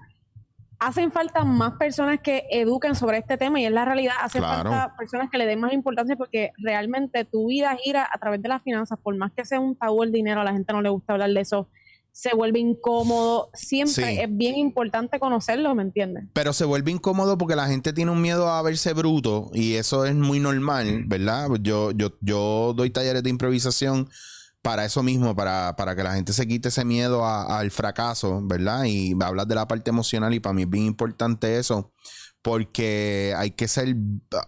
hacen 0.80 1.12
falta 1.12 1.44
más 1.44 1.74
personas 1.74 2.20
que 2.20 2.44
eduquen 2.50 2.94
sobre 2.94 3.18
este 3.18 3.36
tema 3.36 3.60
y 3.60 3.66
en 3.66 3.74
la 3.74 3.84
realidad 3.84 4.14
hacen 4.20 4.42
falta 4.42 4.94
personas 4.98 5.30
que 5.30 5.38
le 5.38 5.46
den 5.46 5.60
más 5.60 5.72
importancia 5.72 6.16
porque 6.16 6.52
realmente 6.58 7.24
tu 7.24 7.48
vida 7.48 7.76
gira 7.76 8.08
a 8.10 8.18
través 8.18 8.42
de 8.42 8.48
las 8.48 8.62
finanzas, 8.62 8.98
por 9.00 9.14
más 9.16 9.30
que 9.32 9.44
sea 9.44 9.60
un 9.60 9.76
tabú 9.76 10.02
el 10.02 10.10
dinero, 10.10 10.40
a 10.40 10.44
la 10.44 10.52
gente 10.52 10.72
no 10.72 10.82
le 10.82 10.88
gusta 10.88 11.12
hablar 11.12 11.30
de 11.30 11.40
eso 11.40 11.68
se 12.12 12.34
vuelve 12.34 12.58
incómodo. 12.58 13.50
Siempre 13.54 14.22
es 14.22 14.36
bien 14.36 14.56
importante 14.56 15.18
conocerlo, 15.18 15.74
¿me 15.74 15.82
entiendes? 15.82 16.24
Pero 16.32 16.52
se 16.52 16.64
vuelve 16.64 16.90
incómodo 16.90 17.38
porque 17.38 17.56
la 17.56 17.68
gente 17.68 17.92
tiene 17.92 18.10
un 18.10 18.20
miedo 18.20 18.48
a 18.48 18.60
verse 18.62 18.92
bruto 18.92 19.50
y 19.54 19.74
eso 19.74 20.04
es 20.04 20.14
muy 20.14 20.40
normal, 20.40 21.04
¿verdad? 21.06 21.48
Yo, 21.60 21.92
yo, 21.92 22.12
yo 22.20 22.74
doy 22.76 22.90
talleres 22.90 23.22
de 23.22 23.30
improvisación 23.30 24.08
para 24.62 24.84
eso 24.84 25.02
mismo, 25.02 25.34
para, 25.34 25.74
para 25.76 25.96
que 25.96 26.02
la 26.02 26.14
gente 26.14 26.32
se 26.32 26.46
quite 26.46 26.68
ese 26.68 26.84
miedo 26.84 27.26
al 27.26 27.70
fracaso, 27.70 28.40
¿verdad? 28.42 28.84
Y 28.84 29.14
hablar 29.22 29.46
de 29.46 29.54
la 29.54 29.66
parte 29.66 29.90
emocional 29.90 30.34
y 30.34 30.40
para 30.40 30.52
mí 30.52 30.62
es 30.62 30.70
bien 30.70 30.84
importante 30.84 31.58
eso 31.58 31.92
porque 32.42 33.34
hay 33.36 33.50
que 33.50 33.68
ser, 33.68 33.94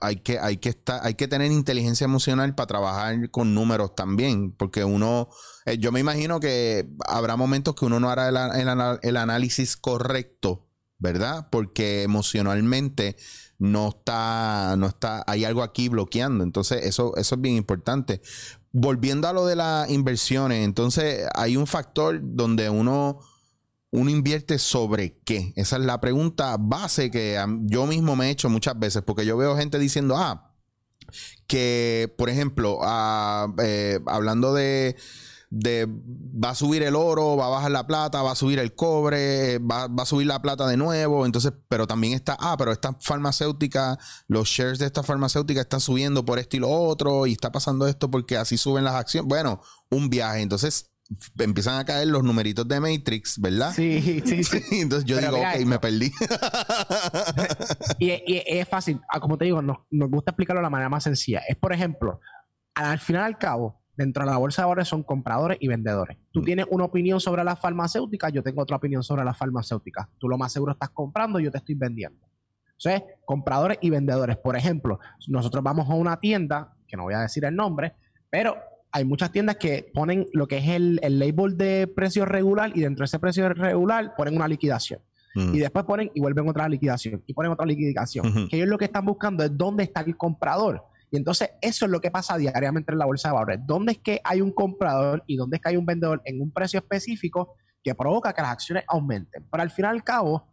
hay 0.00 0.16
que, 0.16 0.38
hay 0.38 0.56
que 0.56 0.70
estar, 0.70 1.00
hay 1.04 1.14
que 1.14 1.28
tener 1.28 1.52
inteligencia 1.52 2.04
emocional 2.06 2.54
para 2.54 2.66
trabajar 2.66 3.30
con 3.30 3.54
números 3.54 3.94
también, 3.94 4.52
porque 4.52 4.84
uno, 4.84 5.28
eh, 5.66 5.78
yo 5.78 5.92
me 5.92 6.00
imagino 6.00 6.40
que 6.40 6.88
habrá 7.06 7.36
momentos 7.36 7.74
que 7.74 7.84
uno 7.84 8.00
no 8.00 8.10
hará 8.10 8.28
el, 8.28 9.16
análisis 9.16 9.76
correcto, 9.76 10.68
¿verdad? 10.98 11.48
Porque 11.50 12.02
emocionalmente 12.02 13.16
no 13.58 13.90
está, 13.90 14.74
no 14.78 14.86
está, 14.86 15.22
hay 15.26 15.44
algo 15.44 15.62
aquí 15.62 15.88
bloqueando. 15.88 16.44
Entonces, 16.44 16.86
eso, 16.86 17.14
eso 17.16 17.34
es 17.34 17.40
bien 17.40 17.56
importante. 17.56 18.22
Volviendo 18.72 19.28
a 19.28 19.32
lo 19.32 19.46
de 19.46 19.56
las 19.56 19.90
inversiones, 19.90 20.64
entonces 20.64 21.26
hay 21.34 21.56
un 21.56 21.66
factor 21.66 22.18
donde 22.22 22.70
uno 22.70 23.20
uno 23.92 24.10
invierte 24.10 24.58
sobre 24.58 25.18
qué? 25.24 25.52
Esa 25.54 25.76
es 25.76 25.84
la 25.84 26.00
pregunta 26.00 26.56
base 26.58 27.10
que 27.10 27.38
yo 27.64 27.86
mismo 27.86 28.16
me 28.16 28.26
he 28.26 28.30
hecho 28.30 28.48
muchas 28.48 28.78
veces, 28.78 29.02
porque 29.02 29.26
yo 29.26 29.36
veo 29.36 29.56
gente 29.56 29.78
diciendo, 29.78 30.16
ah, 30.16 30.54
que, 31.46 32.12
por 32.16 32.30
ejemplo, 32.30 32.78
ah, 32.82 33.52
eh, 33.62 34.00
hablando 34.06 34.54
de, 34.54 34.96
de, 35.54 35.86
va 35.86 36.50
a 36.50 36.54
subir 36.54 36.82
el 36.82 36.96
oro, 36.96 37.36
va 37.36 37.46
a 37.46 37.50
bajar 37.50 37.70
la 37.70 37.86
plata, 37.86 38.22
va 38.22 38.32
a 38.32 38.34
subir 38.34 38.58
el 38.58 38.74
cobre, 38.74 39.58
va, 39.58 39.86
va, 39.86 40.04
a 40.04 40.06
subir 40.06 40.26
la 40.26 40.40
plata 40.40 40.66
de 40.66 40.78
nuevo, 40.78 41.26
entonces, 41.26 41.52
pero 41.68 41.86
también 41.86 42.14
está, 42.14 42.38
ah, 42.40 42.56
pero 42.56 42.72
esta 42.72 42.96
farmacéutica, 42.98 43.98
los 44.28 44.48
shares 44.48 44.78
de 44.78 44.86
esta 44.86 45.02
farmacéutica 45.02 45.60
están 45.60 45.80
subiendo 45.80 46.24
por 46.24 46.38
esto 46.38 46.56
y 46.56 46.60
lo 46.60 46.70
otro, 46.70 47.26
y 47.26 47.32
está 47.32 47.52
pasando 47.52 47.86
esto 47.86 48.10
porque 48.10 48.38
así 48.38 48.56
suben 48.56 48.84
las 48.84 48.94
acciones. 48.94 49.28
Bueno, 49.28 49.60
un 49.90 50.08
viaje, 50.08 50.40
entonces 50.40 50.90
empiezan 51.38 51.78
a 51.78 51.84
caer 51.84 52.08
los 52.08 52.24
numeritos 52.24 52.66
de 52.66 52.80
Matrix, 52.80 53.38
¿verdad? 53.38 53.74
Sí, 53.74 54.22
sí, 54.24 54.42
sí. 54.42 54.62
Entonces 54.80 55.04
yo 55.04 55.18
digo, 55.18 55.36
ok, 55.36 55.66
me 55.66 55.78
perdí. 55.78 56.10
y, 57.98 58.42
es 58.46 58.66
fácil, 58.66 59.02
ah, 59.10 59.20
como 59.20 59.36
te 59.36 59.44
digo, 59.44 59.60
nos, 59.60 59.76
gusta 59.90 60.30
explicarlo 60.30 60.60
de 60.60 60.64
la 60.64 60.70
manera 60.70 60.88
más 60.88 61.04
sencilla. 61.04 61.42
Es, 61.46 61.56
por 61.56 61.74
ejemplo, 61.74 62.20
al 62.74 62.98
final 62.98 63.24
al 63.24 63.36
cabo, 63.36 63.81
dentro 63.96 64.24
de 64.24 64.30
la 64.30 64.38
bolsa 64.38 64.62
de 64.62 64.66
valores 64.66 64.88
son 64.88 65.02
compradores 65.02 65.58
y 65.60 65.68
vendedores. 65.68 66.16
Tú 66.32 66.40
mm. 66.40 66.44
tienes 66.44 66.66
una 66.70 66.84
opinión 66.84 67.20
sobre 67.20 67.44
las 67.44 67.60
farmacéuticas, 67.60 68.32
yo 68.32 68.42
tengo 68.42 68.62
otra 68.62 68.76
opinión 68.76 69.02
sobre 69.02 69.24
las 69.24 69.36
farmacéuticas. 69.36 70.08
Tú 70.18 70.28
lo 70.28 70.38
más 70.38 70.52
seguro 70.52 70.72
estás 70.72 70.90
comprando, 70.90 71.38
yo 71.40 71.50
te 71.50 71.58
estoy 71.58 71.74
vendiendo. 71.74 72.26
Entonces, 72.84 73.02
compradores 73.24 73.78
y 73.80 73.90
vendedores. 73.90 74.36
Por 74.36 74.56
ejemplo, 74.56 74.98
nosotros 75.28 75.62
vamos 75.62 75.88
a 75.88 75.94
una 75.94 76.18
tienda, 76.18 76.74
que 76.86 76.96
no 76.96 77.04
voy 77.04 77.14
a 77.14 77.20
decir 77.20 77.44
el 77.44 77.54
nombre, 77.54 77.94
pero 78.28 78.56
hay 78.90 79.04
muchas 79.04 79.30
tiendas 79.30 79.56
que 79.56 79.90
ponen 79.94 80.26
lo 80.32 80.46
que 80.46 80.58
es 80.58 80.68
el, 80.68 81.00
label 81.02 81.56
de 81.56 81.86
precio 81.86 82.24
regular 82.24 82.72
y 82.74 82.80
dentro 82.80 83.02
de 83.02 83.06
ese 83.06 83.18
precio 83.18 83.48
regular 83.48 84.14
ponen 84.16 84.36
una 84.36 84.48
liquidación. 84.48 85.00
Mm. 85.34 85.54
Y 85.54 85.58
después 85.60 85.84
ponen 85.84 86.10
y 86.14 86.20
vuelven 86.20 86.48
otra 86.48 86.68
liquidación 86.68 87.22
y 87.26 87.32
ponen 87.32 87.52
otra 87.52 87.64
liquidación. 87.64 88.48
Que 88.48 88.56
ellos 88.56 88.68
lo 88.68 88.78
que 88.78 88.84
están 88.84 89.06
buscando 89.06 89.44
es 89.44 89.56
dónde 89.56 89.84
está 89.84 90.00
el 90.00 90.16
comprador. 90.16 90.84
Y 91.12 91.18
entonces 91.18 91.50
eso 91.60 91.84
es 91.84 91.90
lo 91.90 92.00
que 92.00 92.10
pasa 92.10 92.38
diariamente 92.38 92.90
en 92.90 92.98
la 92.98 93.04
bolsa 93.04 93.28
de 93.28 93.34
valores. 93.34 93.60
¿Dónde 93.66 93.92
es 93.92 93.98
que 93.98 94.20
hay 94.24 94.40
un 94.40 94.50
comprador 94.50 95.22
y 95.26 95.36
dónde 95.36 95.56
es 95.56 95.62
que 95.62 95.68
hay 95.68 95.76
un 95.76 95.84
vendedor 95.84 96.22
en 96.24 96.40
un 96.40 96.50
precio 96.50 96.80
específico 96.80 97.54
que 97.84 97.94
provoca 97.94 98.32
que 98.32 98.40
las 98.40 98.52
acciones 98.52 98.84
aumenten? 98.88 99.46
Pero 99.50 99.62
al 99.62 99.70
fin 99.70 99.84
y 99.84 99.88
al 99.88 100.02
cabo, 100.02 100.48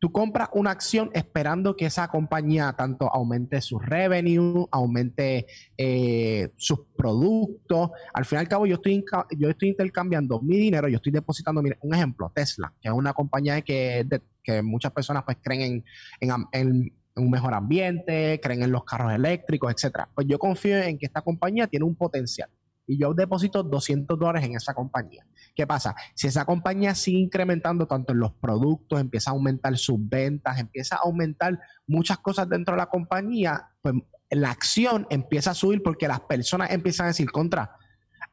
tú 0.00 0.10
compras 0.10 0.48
una 0.52 0.72
acción 0.72 1.10
esperando 1.12 1.76
que 1.76 1.86
esa 1.86 2.08
compañía 2.08 2.74
tanto 2.76 3.08
aumente 3.12 3.60
su 3.60 3.78
revenue, 3.78 4.66
aumente 4.72 5.46
eh, 5.76 6.50
sus 6.56 6.80
productos. 6.96 7.90
Al 8.12 8.24
fin 8.24 8.38
y 8.38 8.40
al 8.40 8.48
cabo, 8.48 8.66
yo 8.66 8.76
estoy, 8.76 9.04
yo 9.38 9.48
estoy 9.48 9.68
intercambiando 9.68 10.40
mi 10.40 10.56
dinero, 10.56 10.88
yo 10.88 10.96
estoy 10.96 11.12
depositando, 11.12 11.60
un 11.60 11.94
ejemplo, 11.94 12.32
Tesla, 12.34 12.72
que 12.80 12.88
es 12.88 12.94
una 12.94 13.12
compañía 13.12 13.60
que, 13.60 14.04
que 14.42 14.62
muchas 14.62 14.90
personas 14.90 15.22
pues 15.24 15.36
creen 15.40 15.84
en, 16.20 16.92
un 17.16 17.30
mejor 17.30 17.54
ambiente, 17.54 18.40
creen 18.42 18.62
en 18.62 18.72
los 18.72 18.84
carros 18.84 19.12
eléctricos, 19.12 19.72
etcétera. 19.72 20.08
Pues 20.14 20.26
yo 20.28 20.38
confío 20.38 20.78
en 20.78 20.98
que 20.98 21.06
esta 21.06 21.22
compañía 21.22 21.66
tiene 21.66 21.84
un 21.84 21.96
potencial 21.96 22.50
y 22.90 22.98
yo 22.98 23.14
deposito 23.14 23.62
200 23.62 24.18
dólares 24.18 24.44
en 24.44 24.56
esa 24.56 24.74
compañía. 24.74 25.24
¿Qué 25.54 25.64
pasa? 25.64 25.94
Si 26.14 26.26
esa 26.26 26.44
compañía 26.44 26.94
sigue 26.96 27.18
incrementando 27.18 27.86
tanto 27.86 28.12
en 28.12 28.18
los 28.18 28.32
productos, 28.32 29.00
empieza 29.00 29.30
a 29.30 29.34
aumentar 29.34 29.76
sus 29.78 29.96
ventas, 30.00 30.58
empieza 30.58 30.96
a 30.96 31.00
aumentar 31.04 31.60
muchas 31.86 32.18
cosas 32.18 32.48
dentro 32.48 32.74
de 32.74 32.78
la 32.78 32.86
compañía, 32.86 33.68
pues 33.80 33.94
la 34.30 34.50
acción 34.50 35.06
empieza 35.08 35.52
a 35.52 35.54
subir 35.54 35.82
porque 35.84 36.08
las 36.08 36.20
personas 36.20 36.72
empiezan 36.72 37.04
a 37.04 37.08
decir 37.08 37.30
contra, 37.30 37.76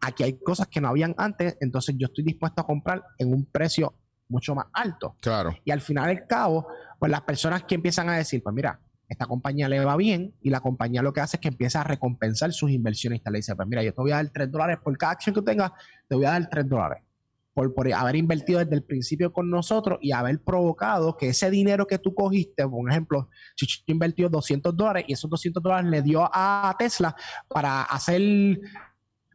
aquí 0.02 0.24
hay 0.24 0.40
cosas 0.40 0.68
que 0.68 0.82
no 0.82 0.88
habían 0.88 1.14
antes, 1.18 1.56
entonces 1.60 1.96
yo 1.98 2.08
estoy 2.08 2.24
dispuesto 2.24 2.62
a 2.62 2.66
comprar 2.66 3.04
en 3.20 3.34
un 3.34 3.46
precio 3.46 3.94
mucho 4.30 4.56
más 4.56 4.66
alto. 4.74 5.16
Claro. 5.22 5.56
Y 5.64 5.72
al 5.72 5.82
final 5.82 6.08
del 6.08 6.26
cabo, 6.28 6.68
pues 7.00 7.12
las 7.12 7.22
personas 7.22 7.64
que 7.64 7.76
empiezan 7.76 8.10
a 8.10 8.18
decir, 8.18 8.42
pues 8.44 8.56
mira, 8.56 8.80
esta 9.08 9.26
compañía 9.26 9.70
le 9.70 9.84
va 9.84 9.96
bien 9.96 10.34
y 10.42 10.50
la 10.50 10.60
compañía 10.60 11.02
lo 11.02 11.14
que 11.14 11.22
hace 11.22 11.38
es 11.38 11.42
que 11.42 11.48
empieza 11.48 11.82
a 11.82 11.84
recompensar 11.84 12.52
sus 12.52 12.72
inversionistas. 12.72 13.32
Le 13.32 13.40
dice, 13.40 13.56
pues 13.56 13.68
mira, 13.68 13.84
yo 13.84 13.94
te 13.94 14.02
voy 14.02 14.12
a 14.12 14.16
dar 14.16 14.30
3 14.30 14.52
dólares 14.52 14.78
por 14.84 14.98
cada 14.98 15.14
acción 15.14 15.34
que 15.34 15.42
tengas, 15.42 15.72
te 16.08 16.16
voy 16.16 16.26
a 16.26 16.32
dar 16.32 16.50
3 16.50 16.68
dólares 16.68 17.04
por, 17.66 17.92
haber 17.94 18.16
invertido 18.16 18.60
desde 18.60 18.76
el 18.76 18.84
principio 18.84 19.34
con 19.34 19.50
nosotros 19.50 19.98
y 20.02 20.12
haber 20.12 20.40
provocado 20.42 21.18
que 21.18 21.30
ese 21.30 21.50
dinero 21.50 21.88
que 21.88 21.98
tú 21.98 22.14
cogiste, 22.14 22.68
por 22.68 22.90
ejemplo, 22.90 23.30
Chicho 23.56 23.82
invirtió 23.88 24.30
200 24.30 24.76
dólares 24.78 25.06
y 25.08 25.14
esos 25.14 25.30
200 25.30 25.64
dólares 25.64 25.90
le 25.90 26.02
dio 26.04 26.30
a 26.32 26.76
Tesla 26.78 27.16
para 27.48 27.82
hacer 27.84 28.60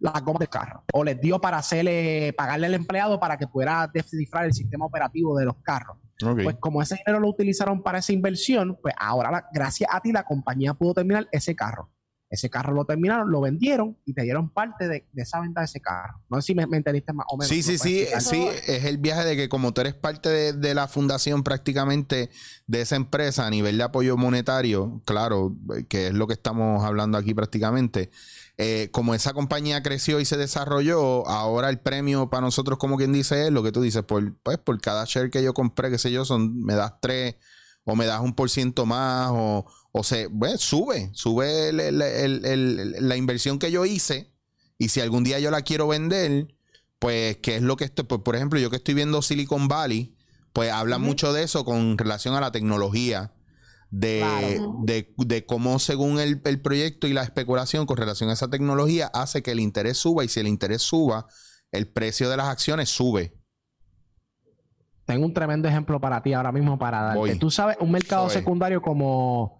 la 0.02 0.20
goma 0.20 0.40
del 0.40 0.48
carro 0.48 0.84
o 0.92 1.04
le 1.04 1.14
dio 1.14 1.40
para 1.40 1.58
hacerle, 1.58 2.34
pagarle 2.36 2.66
al 2.66 2.74
empleado 2.74 3.20
para 3.20 3.36
que 3.36 3.46
pudiera 3.46 3.88
descifrar 3.92 4.46
el 4.46 4.52
sistema 4.52 4.84
operativo 4.84 5.38
de 5.38 5.44
los 5.44 5.56
carros. 5.62 5.96
Pues 6.18 6.56
como 6.60 6.80
ese 6.80 6.96
dinero 6.96 7.20
lo 7.20 7.28
utilizaron 7.28 7.82
para 7.82 7.98
esa 7.98 8.12
inversión, 8.12 8.78
pues 8.80 8.94
ahora 8.96 9.48
gracias 9.52 9.90
a 9.92 10.00
ti 10.00 10.12
la 10.12 10.22
compañía 10.24 10.74
pudo 10.74 10.94
terminar 10.94 11.28
ese 11.32 11.56
carro. 11.56 11.90
Ese 12.30 12.48
carro 12.48 12.72
lo 12.72 12.86
terminaron, 12.86 13.30
lo 13.30 13.42
vendieron 13.42 13.98
y 14.06 14.14
te 14.14 14.22
dieron 14.22 14.48
parte 14.48 14.88
de, 14.88 15.06
de 15.12 15.22
esa 15.22 15.38
venta 15.40 15.60
de 15.60 15.66
ese 15.66 15.80
carro. 15.80 16.22
No 16.30 16.40
sé 16.40 16.46
si 16.46 16.54
me, 16.54 16.66
me 16.66 16.78
entendiste 16.78 17.12
más 17.12 17.26
o 17.28 17.36
menos. 17.36 17.48
Sí, 17.48 17.56
¿Me 17.56 17.62
sí, 17.62 17.76
sí, 17.76 18.06
sí, 18.20 18.48
es 18.66 18.84
el 18.84 18.96
viaje 18.96 19.24
de 19.24 19.36
que 19.36 19.50
como 19.50 19.74
tú 19.74 19.82
eres 19.82 19.92
parte 19.92 20.30
de, 20.30 20.52
de 20.54 20.74
la 20.74 20.88
fundación 20.88 21.42
prácticamente 21.42 22.30
de 22.66 22.80
esa 22.80 22.96
empresa 22.96 23.46
a 23.46 23.50
nivel 23.50 23.76
de 23.76 23.84
apoyo 23.84 24.16
monetario, 24.16 25.02
claro, 25.04 25.54
que 25.90 26.06
es 26.06 26.14
lo 26.14 26.26
que 26.26 26.32
estamos 26.32 26.82
hablando 26.84 27.18
aquí 27.18 27.34
prácticamente, 27.34 28.10
eh, 28.58 28.88
como 28.92 29.14
esa 29.14 29.32
compañía 29.32 29.82
creció 29.82 30.20
y 30.20 30.24
se 30.24 30.36
desarrolló, 30.36 31.26
ahora 31.26 31.70
el 31.70 31.80
premio 31.80 32.28
para 32.30 32.42
nosotros, 32.42 32.78
como 32.78 32.96
quien 32.96 33.12
dice, 33.12 33.46
es 33.46 33.52
lo 33.52 33.62
que 33.62 33.72
tú 33.72 33.80
dices, 33.82 34.02
por, 34.02 34.36
pues, 34.42 34.58
por 34.58 34.80
cada 34.80 35.04
share 35.06 35.30
que 35.30 35.42
yo 35.42 35.54
compré, 35.54 35.90
qué 35.90 35.98
sé 35.98 36.10
yo, 36.12 36.24
son, 36.24 36.62
me 36.62 36.74
das 36.74 36.94
tres 37.00 37.36
o 37.84 37.96
me 37.96 38.06
das 38.06 38.20
un 38.20 38.34
por 38.34 38.50
ciento 38.50 38.86
más 38.86 39.30
o, 39.32 39.66
o 39.92 40.04
se, 40.04 40.28
pues, 40.30 40.60
sube, 40.60 41.10
sube 41.14 41.70
el- 41.70 41.80
el- 41.80 42.02
el- 42.02 42.44
el- 42.44 43.08
la 43.08 43.16
inversión 43.16 43.58
que 43.58 43.70
yo 43.70 43.84
hice 43.84 44.32
y 44.78 44.90
si 44.90 45.00
algún 45.00 45.24
día 45.24 45.40
yo 45.40 45.50
la 45.50 45.62
quiero 45.62 45.88
vender, 45.88 46.54
pues, 46.98 47.38
¿qué 47.38 47.56
es 47.56 47.62
lo 47.62 47.76
que 47.76 47.84
estoy? 47.84 48.04
Pues, 48.04 48.20
por 48.20 48.36
ejemplo, 48.36 48.60
yo 48.60 48.70
que 48.70 48.76
estoy 48.76 48.94
viendo 48.94 49.22
Silicon 49.22 49.66
Valley, 49.66 50.14
pues 50.52 50.70
habla 50.70 50.98
mucho 50.98 51.32
de 51.32 51.42
eso 51.42 51.64
con 51.64 51.96
relación 51.98 52.34
a 52.34 52.40
la 52.40 52.52
tecnología, 52.52 53.32
de, 53.94 54.18
Claro. 54.20 54.76
de, 54.84 55.14
de 55.18 55.44
cómo 55.46 55.78
según 55.78 56.18
el, 56.18 56.40
el 56.44 56.60
proyecto 56.62 57.06
y 57.06 57.12
la 57.12 57.22
especulación 57.22 57.84
con 57.86 57.98
relación 57.98 58.30
a 58.30 58.32
esa 58.32 58.48
tecnología 58.48 59.10
hace 59.12 59.42
que 59.42 59.50
el 59.52 59.60
interés 59.60 59.98
suba 59.98 60.24
y 60.24 60.28
si 60.28 60.40
el 60.40 60.48
interés 60.48 60.80
suba, 60.82 61.26
el 61.72 61.86
precio 61.88 62.28
de 62.30 62.38
las 62.38 62.48
acciones 62.48 62.88
sube. 62.88 63.34
Tengo 65.04 65.26
un 65.26 65.34
tremendo 65.34 65.68
ejemplo 65.68 66.00
para 66.00 66.22
ti 66.22 66.32
ahora 66.32 66.52
mismo 66.52 66.78
para 66.78 67.02
darte. 67.02 67.18
Voy. 67.18 67.38
Tú 67.38 67.50
sabes, 67.50 67.76
un 67.80 67.90
mercado 67.90 68.28
Soy. 68.30 68.38
secundario 68.38 68.80
como 68.80 69.58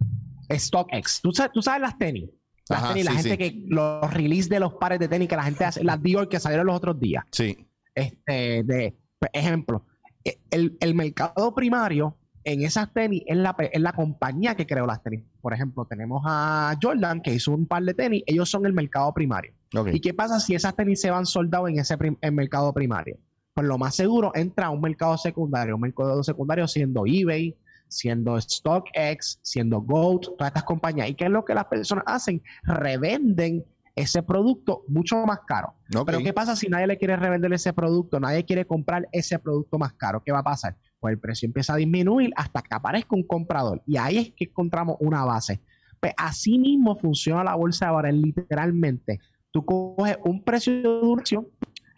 StockX. 0.51 1.21
¿Tú 1.21 1.33
sabes, 1.33 1.53
tú 1.53 1.61
sabes 1.63 1.83
las 1.83 1.99
tenis. 1.99 2.31
Las 2.69 2.79
Ajá, 2.83 2.89
tenis, 2.95 3.05
la 3.05 3.13
gente 3.13 3.31
sí. 3.31 3.37
que 3.37 3.65
los 3.69 4.15
release 4.15 4.49
de 4.49 4.61
los 4.61 4.75
pares 4.75 4.99
de 4.99 5.09
tenis 5.09 5.29
que 5.29 5.37
la 5.37 5.43
gente 5.43 5.65
hace, 5.65 5.85
las 5.85 6.01
Dior 6.03 6.29
que 6.29 6.41
salieron 6.41 6.67
los 6.67 6.77
otros 6.77 6.99
días. 6.99 7.25
Sí, 7.33 7.67
Este, 7.95 8.63
de 8.63 8.97
ejemplo, 9.33 9.85
e- 10.25 10.41
el, 10.51 10.77
el 10.81 10.95
mercado 10.95 11.55
primario 11.55 12.17
en 12.45 12.63
esas 12.63 12.93
tenis 12.93 13.23
es 13.27 13.37
la, 13.37 13.55
es 13.59 13.81
la 13.81 13.93
compañía 13.93 14.55
que 14.55 14.67
creó 14.67 14.87
las 14.87 15.03
tenis. 15.03 15.25
Por 15.41 15.53
ejemplo, 15.53 15.85
tenemos 15.85 16.23
a 16.27 16.75
Jordan 16.81 17.21
que 17.21 17.35
hizo 17.35 17.53
un 17.53 17.67
par 17.67 17.83
de 17.85 17.95
tenis, 17.95 18.23
ellos 18.27 18.51
son 18.51 18.67
el 18.67 18.73
mercado 18.73 19.13
primario. 19.13 19.53
¿Y 19.93 20.01
qué 20.01 20.13
pasa 20.13 20.39
si 20.41 20.55
esas 20.55 20.77
tenis 20.77 21.01
se 21.01 21.11
van 21.11 21.27
soldados 21.27 21.71
en 21.71 21.79
ese 21.79 21.97
en 22.21 22.35
mercado 22.35 22.73
primario? 22.73 23.19
Pues 23.55 23.67
lo 23.67 23.79
más 23.79 23.95
seguro 23.95 24.33
entra 24.35 24.67
a 24.67 24.71
un 24.71 24.81
mercado 24.81 25.17
secundario, 25.19 25.75
un 25.75 25.83
mercado 25.83 26.23
secundario 26.23 26.67
siendo 26.67 27.05
eBay, 27.07 27.57
siendo 27.89 28.41
StockX, 28.41 29.39
siendo 29.43 29.81
Goat, 29.81 30.23
todas 30.23 30.49
estas 30.49 30.65
compañías. 30.65 31.11
¿Y 31.11 31.15
qué 31.15 31.25
es 31.25 31.31
lo 31.31 31.45
que 31.45 31.55
las 31.55 31.67
personas 31.67 32.05
hacen? 32.07 32.43
Revenden 32.63 33.65
ese 33.95 34.23
producto 34.23 34.85
mucho 34.89 35.25
más 35.27 35.41
caro. 35.47 35.75
Pero 36.07 36.21
¿qué 36.21 36.33
pasa 36.33 36.57
si 36.57 36.69
nadie 36.69 36.87
le 36.87 36.99
quiere 36.99 37.17
revender 37.17 37.53
ese 37.53 37.73
producto? 37.73 38.19
Nadie 38.19 38.45
quiere 38.45 38.67
comprar 38.67 39.07
ese 39.13 39.39
producto 39.39 39.79
más 39.79 39.93
caro. 39.93 40.23
¿Qué 40.25 40.33
va 40.33 40.39
a 40.39 40.45
pasar? 40.45 40.77
Pues 41.03 41.15
el 41.15 41.19
precio 41.19 41.47
empieza 41.47 41.75
a 41.75 41.79
disminuir 41.79 42.33
hasta 42.37 42.63
que 42.63 42.73
aparezca 42.77 43.17
un 43.17 43.25
comprador. 43.27 43.83
Y 43.89 43.97
ahí 43.97 44.19
es 44.19 44.31
que 44.37 44.45
encontramos 44.45 44.97
una 45.01 45.25
base. 45.25 45.61
Pues 45.99 46.13
así 46.17 46.61
mismo 46.61 46.97
funciona 46.97 47.43
la 47.43 47.57
bolsa 47.57 47.87
de 47.87 47.91
valores 47.93 48.15
literalmente. 48.15 49.19
Tú 49.51 49.65
coges 49.67 50.17
un 50.25 50.45
precio 50.45 50.81
de 50.81 50.89
una 50.89 51.21
acción, 51.21 51.49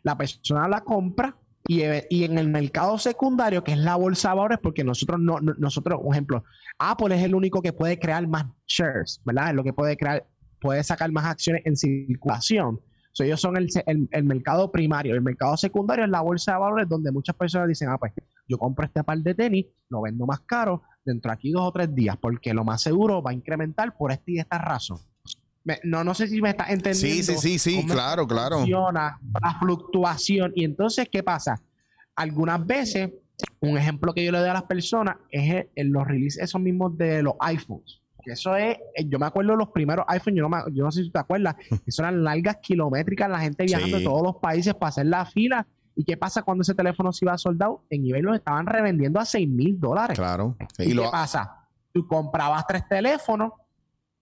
la 0.02 0.16
persona 0.16 0.66
la 0.68 0.80
compra 0.80 1.36
y, 1.68 1.82
e- 1.82 2.06
y 2.08 2.24
en 2.24 2.38
el 2.38 2.48
mercado 2.48 2.96
secundario, 2.96 3.62
que 3.62 3.72
es 3.72 3.78
la 3.78 3.96
bolsa 3.96 4.30
de 4.30 4.36
valores, 4.36 4.58
porque 4.62 4.84
nosotros 4.84 5.20
no, 5.20 5.38
no- 5.40 5.52
nosotros, 5.58 6.00
por 6.02 6.14
ejemplo, 6.14 6.42
Apple 6.78 7.14
es 7.14 7.22
el 7.22 7.34
único 7.34 7.60
que 7.60 7.74
puede 7.74 7.98
crear 7.98 8.26
más 8.26 8.46
shares, 8.66 9.20
¿verdad? 9.26 9.50
Es 9.50 9.54
lo 9.54 9.62
que 9.64 9.74
puede 9.74 9.98
crear, 9.98 10.26
puede 10.62 10.82
sacar 10.82 11.12
más 11.12 11.26
acciones 11.26 11.60
en 11.66 11.76
circulación. 11.76 12.80
So, 13.12 13.22
ellos 13.22 13.38
son 13.40 13.58
el, 13.58 13.68
el- 13.86 14.08
el 14.10 14.24
mercado 14.24 14.72
primario. 14.72 15.14
El 15.14 15.20
mercado 15.22 15.56
secundario 15.58 16.04
es 16.06 16.10
la 16.10 16.22
bolsa 16.22 16.52
de 16.54 16.58
valores 16.58 16.88
donde 16.88 17.12
muchas 17.12 17.36
personas 17.36 17.68
dicen, 17.68 17.88
ah, 17.90 17.98
pues 17.98 18.12
yo 18.48 18.58
compro 18.58 18.84
este 18.86 19.02
par 19.04 19.18
de 19.18 19.34
tenis, 19.34 19.66
lo 19.88 20.02
vendo 20.02 20.26
más 20.26 20.40
caro 20.40 20.82
dentro 21.04 21.30
de 21.30 21.34
aquí 21.34 21.50
dos 21.50 21.62
o 21.62 21.72
tres 21.72 21.94
días, 21.94 22.16
porque 22.16 22.52
lo 22.54 22.64
más 22.64 22.82
seguro 22.82 23.22
va 23.22 23.30
a 23.30 23.34
incrementar 23.34 23.96
por 23.96 24.10
esta 24.12 24.24
y 24.30 24.38
esta 24.38 24.58
razón. 24.58 24.98
Me- 25.64 25.80
no, 25.82 26.04
no 26.04 26.14
sé 26.14 26.28
si 26.28 26.42
me 26.42 26.50
estás 26.50 26.70
entendiendo. 26.70 27.22
Sí, 27.22 27.22
sí, 27.38 27.58
sí, 27.58 27.80
sí, 27.80 27.86
claro, 27.86 28.26
que 28.26 28.34
claro. 28.34 28.58
funciona 28.58 29.18
la 29.42 29.58
fluctuación. 29.58 30.52
Y 30.54 30.64
entonces, 30.64 31.08
¿qué 31.10 31.22
pasa? 31.22 31.60
Algunas 32.16 32.64
veces, 32.66 33.10
un 33.60 33.76
ejemplo 33.78 34.12
que 34.14 34.24
yo 34.24 34.30
le 34.30 34.38
doy 34.38 34.48
a 34.48 34.52
las 34.54 34.64
personas 34.64 35.16
es 35.30 35.50
el- 35.54 35.68
el- 35.74 35.88
los 35.88 36.06
releases 36.06 36.42
esos 36.42 36.60
mismos 36.60 36.96
de 36.98 37.22
los 37.22 37.34
iPhones. 37.40 38.00
Que 38.22 38.32
eso 38.32 38.54
es, 38.56 38.76
eh, 38.94 39.06
yo 39.08 39.18
me 39.18 39.26
acuerdo 39.26 39.52
de 39.52 39.58
los 39.58 39.68
primeros 39.70 40.04
iPhones, 40.08 40.36
yo 40.38 40.42
no, 40.42 40.48
me- 40.50 40.62
yo 40.74 40.84
no 40.84 40.90
sé 40.92 41.02
si 41.02 41.10
te 41.10 41.18
acuerdas, 41.18 41.56
eso 41.86 42.02
eran 42.02 42.22
largas 42.24 42.56
kilométricas, 42.62 43.28
la 43.30 43.40
gente 43.40 43.64
viajando 43.64 43.96
Sí. 43.98 44.02
de 44.02 44.08
todos 44.08 44.22
los 44.22 44.36
países 44.36 44.74
para 44.74 44.88
hacer 44.90 45.06
la 45.06 45.26
fila. 45.26 45.66
¿Y 45.96 46.04
qué 46.04 46.16
pasa 46.16 46.42
cuando 46.42 46.62
ese 46.62 46.74
teléfono 46.74 47.12
se 47.12 47.24
iba 47.24 47.36
soldado? 47.38 47.84
En 47.90 48.04
eBay 48.06 48.22
los 48.22 48.36
estaban 48.36 48.66
revendiendo 48.66 49.20
a 49.20 49.24
6 49.24 49.48
mil 49.48 49.78
dólares. 49.78 50.18
Claro. 50.18 50.56
¿Y, 50.78 50.90
Y 50.90 50.94
lo- 50.94 51.04
qué 51.04 51.08
pasa? 51.10 51.68
Tú 51.92 52.06
comprabas 52.08 52.66
tres 52.66 52.82
teléfonos 52.88 53.52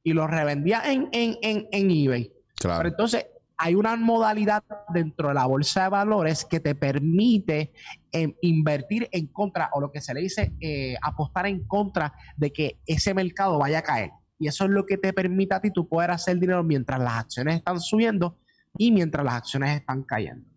y 0.05 0.13
los 0.13 0.29
revendías 0.31 0.87
en, 0.87 1.09
en, 1.13 1.37
en, 1.43 1.67
en 1.73 1.91
eBay. 1.91 2.25
Pero 2.61 2.75
claro. 2.75 2.89
entonces 2.89 3.27
hay 3.57 3.75
una 3.75 3.97
modalidad 3.97 4.63
dentro 4.93 5.29
de 5.29 5.35
la 5.35 5.47
bolsa 5.47 5.85
de 5.85 5.89
valores 5.89 6.45
que 6.45 6.59
te 6.61 6.75
permite 6.75 7.73
em, 8.11 8.35
invertir 8.43 9.09
en 9.13 9.29
contra, 9.29 9.71
o 9.73 9.81
lo 9.81 9.91
que 9.93 10.01
se 10.01 10.13
le 10.13 10.21
dice, 10.21 10.53
eh, 10.61 10.97
apostar 11.01 11.47
en 11.47 11.65
contra 11.67 12.13
de 12.37 12.53
que 12.53 12.81
ese 12.87 13.15
mercado 13.15 13.59
vaya 13.59 13.79
a 13.79 13.83
caer. 13.83 14.11
Y 14.39 14.49
eso 14.49 14.65
es 14.65 14.71
lo 14.71 14.85
que 14.85 14.99
te 14.99 15.13
permite 15.13 15.55
a 15.55 15.61
ti 15.61 15.71
tú 15.71 15.89
poder 15.89 16.11
hacer 16.11 16.39
dinero 16.39 16.63
mientras 16.65 16.99
las 17.01 17.13
acciones 17.15 17.57
están 17.57 17.81
subiendo 17.81 18.39
y 18.77 18.91
mientras 18.91 19.25
las 19.25 19.35
acciones 19.35 19.79
están 19.79 20.03
cayendo. 20.03 20.49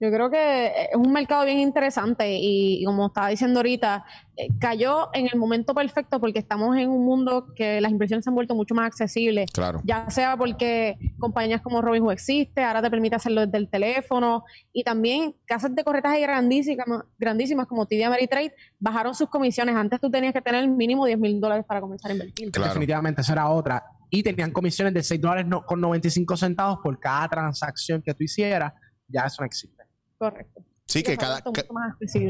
Yo 0.00 0.12
creo 0.12 0.30
que 0.30 0.66
es 0.68 0.96
un 0.96 1.10
mercado 1.12 1.44
bien 1.44 1.58
interesante 1.58 2.32
y, 2.38 2.80
y 2.80 2.84
como 2.84 3.08
estaba 3.08 3.30
diciendo 3.30 3.58
ahorita, 3.58 4.04
eh, 4.36 4.46
cayó 4.60 5.08
en 5.12 5.26
el 5.32 5.36
momento 5.36 5.74
perfecto 5.74 6.20
porque 6.20 6.38
estamos 6.38 6.76
en 6.76 6.88
un 6.88 7.04
mundo 7.04 7.46
que 7.56 7.80
las 7.80 7.90
inversiones 7.90 8.22
se 8.24 8.30
han 8.30 8.36
vuelto 8.36 8.54
mucho 8.54 8.76
más 8.76 8.86
accesibles, 8.86 9.50
Claro. 9.52 9.80
ya 9.84 10.08
sea 10.08 10.36
porque 10.36 10.94
compañías 11.18 11.62
como 11.62 11.82
Robinhood 11.82 12.12
existe, 12.12 12.62
ahora 12.62 12.80
te 12.80 12.90
permite 12.90 13.16
hacerlo 13.16 13.44
desde 13.44 13.58
el 13.58 13.68
teléfono 13.68 14.44
y 14.72 14.84
también 14.84 15.34
casas 15.46 15.74
de 15.74 15.82
corretaje 15.82 16.20
grandísimas, 16.20 16.86
grandísimas 17.18 17.66
como 17.66 17.84
TD 17.84 18.04
Ameritrade 18.04 18.52
bajaron 18.78 19.16
sus 19.16 19.28
comisiones. 19.28 19.74
Antes 19.74 20.00
tú 20.00 20.08
tenías 20.12 20.32
que 20.32 20.40
tener 20.42 20.68
mínimo 20.68 21.06
10 21.06 21.18
mil 21.18 21.40
dólares 21.40 21.64
para 21.66 21.80
comenzar 21.80 22.12
a 22.12 22.14
invertir. 22.14 22.52
Claro. 22.52 22.68
Definitivamente, 22.68 23.22
eso 23.22 23.32
era 23.32 23.48
otra. 23.48 23.82
Y 24.10 24.22
tenían 24.22 24.52
comisiones 24.52 24.94
de 24.94 25.02
6 25.02 25.20
dólares 25.20 25.44
no- 25.46 25.64
con 25.66 25.80
95 25.80 26.36
centavos 26.36 26.78
por 26.84 27.00
cada 27.00 27.26
transacción 27.28 28.00
que 28.00 28.14
tú 28.14 28.22
hicieras. 28.22 28.72
Ya 29.08 29.22
eso 29.22 29.42
no 29.42 29.46
existe. 29.46 29.77
Correcto. 30.18 30.64
Sí, 30.86 31.02
que 31.02 31.18
cada, 31.18 31.42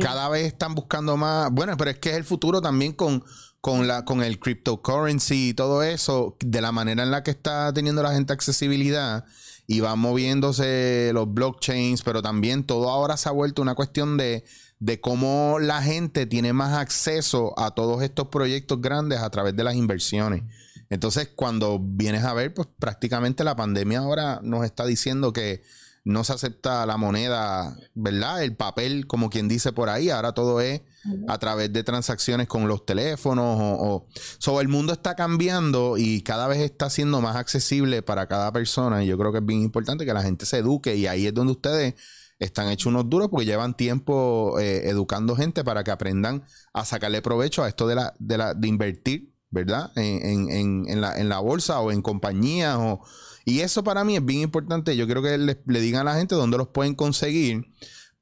cada 0.00 0.28
vez 0.28 0.46
están 0.46 0.74
buscando 0.74 1.16
más. 1.16 1.50
Bueno, 1.52 1.76
pero 1.76 1.90
es 1.90 1.98
que 1.98 2.10
es 2.10 2.16
el 2.16 2.24
futuro 2.24 2.60
también 2.60 2.92
con, 2.92 3.22
con, 3.60 3.86
la, 3.86 4.04
con 4.04 4.22
el 4.22 4.40
cryptocurrency 4.40 5.50
y 5.50 5.54
todo 5.54 5.84
eso, 5.84 6.36
de 6.40 6.60
la 6.60 6.72
manera 6.72 7.04
en 7.04 7.12
la 7.12 7.22
que 7.22 7.30
está 7.30 7.72
teniendo 7.72 8.02
la 8.02 8.12
gente 8.12 8.32
accesibilidad 8.32 9.24
y 9.68 9.78
van 9.80 10.00
moviéndose 10.00 11.12
los 11.14 11.32
blockchains, 11.32 12.02
pero 12.02 12.20
también 12.20 12.64
todo 12.64 12.90
ahora 12.90 13.16
se 13.16 13.28
ha 13.28 13.32
vuelto 13.32 13.62
una 13.62 13.76
cuestión 13.76 14.16
de, 14.16 14.44
de 14.80 15.00
cómo 15.00 15.58
la 15.60 15.80
gente 15.82 16.26
tiene 16.26 16.52
más 16.52 16.72
acceso 16.72 17.56
a 17.58 17.74
todos 17.74 18.02
estos 18.02 18.26
proyectos 18.28 18.80
grandes 18.80 19.20
a 19.20 19.30
través 19.30 19.54
de 19.54 19.62
las 19.64 19.76
inversiones. 19.76 20.42
Entonces, 20.90 21.28
cuando 21.34 21.78
vienes 21.80 22.24
a 22.24 22.32
ver, 22.32 22.54
pues 22.54 22.66
prácticamente 22.78 23.44
la 23.44 23.54
pandemia 23.54 24.00
ahora 24.00 24.40
nos 24.42 24.64
está 24.64 24.86
diciendo 24.86 25.32
que 25.32 25.62
no 26.08 26.24
se 26.24 26.32
acepta 26.32 26.86
la 26.86 26.96
moneda, 26.96 27.76
¿verdad? 27.94 28.42
El 28.42 28.56
papel, 28.56 29.06
como 29.06 29.28
quien 29.30 29.46
dice 29.46 29.72
por 29.72 29.88
ahí, 29.90 30.08
ahora 30.10 30.32
todo 30.32 30.60
es 30.60 30.80
a 31.28 31.38
través 31.38 31.72
de 31.72 31.84
transacciones 31.84 32.48
con 32.48 32.66
los 32.66 32.84
teléfonos 32.84 33.58
o, 33.60 33.86
o- 33.94 34.06
so, 34.38 34.60
el 34.60 34.68
mundo 34.68 34.92
está 34.92 35.14
cambiando 35.14 35.96
y 35.96 36.22
cada 36.22 36.48
vez 36.48 36.58
está 36.60 36.90
siendo 36.90 37.20
más 37.20 37.36
accesible 37.36 38.02
para 38.02 38.26
cada 38.26 38.52
persona 38.52 39.04
y 39.04 39.06
yo 39.06 39.16
creo 39.18 39.32
que 39.32 39.38
es 39.38 39.44
bien 39.46 39.62
importante 39.62 40.04
que 40.06 40.12
la 40.14 40.22
gente 40.22 40.44
se 40.46 40.58
eduque 40.58 40.96
y 40.96 41.06
ahí 41.06 41.26
es 41.26 41.34
donde 41.34 41.52
ustedes 41.52 41.94
están 42.38 42.68
hechos 42.68 42.86
unos 42.86 43.08
duros 43.10 43.28
porque 43.30 43.46
llevan 43.46 43.74
tiempo 43.76 44.58
eh, 44.60 44.88
educando 44.88 45.34
gente 45.36 45.64
para 45.64 45.82
que 45.84 45.90
aprendan 45.90 46.44
a 46.72 46.84
sacarle 46.84 47.20
provecho 47.22 47.64
a 47.64 47.68
esto 47.68 47.86
de 47.86 47.94
la 47.96 48.14
de, 48.18 48.38
la, 48.38 48.54
de 48.54 48.68
invertir, 48.68 49.34
¿verdad? 49.50 49.90
En, 49.96 50.24
en- 50.26 50.50
en- 50.50 50.84
en 50.88 51.00
la, 51.00 51.18
en 51.18 51.28
la 51.28 51.38
bolsa 51.40 51.80
o 51.80 51.90
en 51.92 52.00
compañías 52.02 52.76
o 52.78 53.00
y 53.48 53.60
eso 53.60 53.82
para 53.84 54.04
mí 54.04 54.16
es 54.16 54.24
bien 54.24 54.40
importante. 54.42 54.96
Yo 54.96 55.06
quiero 55.06 55.22
que 55.22 55.38
le, 55.38 55.60
le 55.66 55.80
digan 55.80 56.02
a 56.02 56.12
la 56.12 56.16
gente 56.18 56.34
dónde 56.34 56.58
los 56.58 56.68
pueden 56.68 56.94
conseguir 56.94 57.64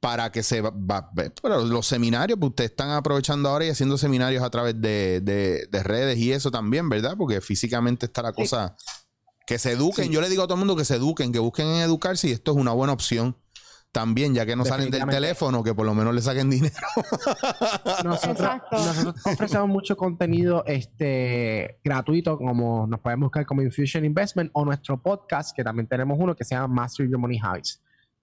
para 0.01 0.31
que 0.31 0.43
se 0.43 0.61
va, 0.61 0.71
va- 0.71 1.11
pero 1.43 1.65
los 1.65 1.87
seminarios, 1.87 2.39
pues 2.39 2.51
ustedes 2.51 2.71
están 2.71 2.91
aprovechando 2.91 3.49
ahora 3.49 3.65
y 3.65 3.71
haciendo 3.71 3.97
seminarios 3.99 4.43
a 4.45 4.51
través 4.51 4.81
de, 4.81 5.21
de- 5.23 5.67
de 5.71 5.83
redes 5.83 6.19
y 6.19 6.33
eso 6.33 6.51
también, 6.51 6.89
¿verdad? 6.89 7.17
Porque 7.17 7.41
físicamente 7.41 8.07
está 8.07 8.23
la 8.23 8.33
cosa. 8.33 8.77
Que 9.47 9.59
se 9.59 9.73
eduquen. 9.73 10.07
Sí. 10.07 10.11
Yo 10.13 10.21
le 10.21 10.29
digo 10.29 10.43
a 10.43 10.47
todo 10.47 10.55
el 10.55 10.59
mundo 10.59 10.75
que 10.77 10.85
se 10.85 10.97
eduquen, 10.97 11.33
que 11.33 11.39
busquen 11.39 11.69
en 11.69 11.77
educarse 11.83 12.29
y 12.29 12.33
esto 12.33 12.51
es 12.53 12.57
una 12.57 12.73
buena 12.73 12.93
opción 12.93 13.37
también, 13.97 14.35
ya 14.35 14.45
que 14.45 14.55
no 14.55 14.63
salen 14.63 14.91
del 14.91 15.07
teléfono, 15.07 15.63
que 15.63 15.75
por 15.75 15.87
lo 15.87 15.95
menos 15.95 16.15
le 16.15 16.21
saquen 16.21 16.51
dinero. 16.51 16.75
Nosotros, 18.05 18.41
Exacto. 18.41 18.77
nosotros 18.77 19.27
ofrecemos 19.27 19.69
mucho 19.71 19.97
contenido 19.97 20.63
este, 20.67 21.81
gratuito, 21.83 22.37
como 22.37 22.87
nos 22.87 23.01
pueden 23.01 23.21
buscar 23.21 23.47
como 23.47 23.63
Infusion 23.63 24.05
Investment 24.05 24.51
o 24.53 24.67
nuestro 24.67 25.01
podcast, 25.01 25.57
que 25.57 25.65
también 25.65 25.87
tenemos 25.87 26.19
uno 26.21 26.37
que 26.37 26.45
se 26.45 26.55
llama 26.55 26.69
Master 26.69 27.09
Your 27.09 27.19
Money 27.19 27.41
Habits. 27.43 27.83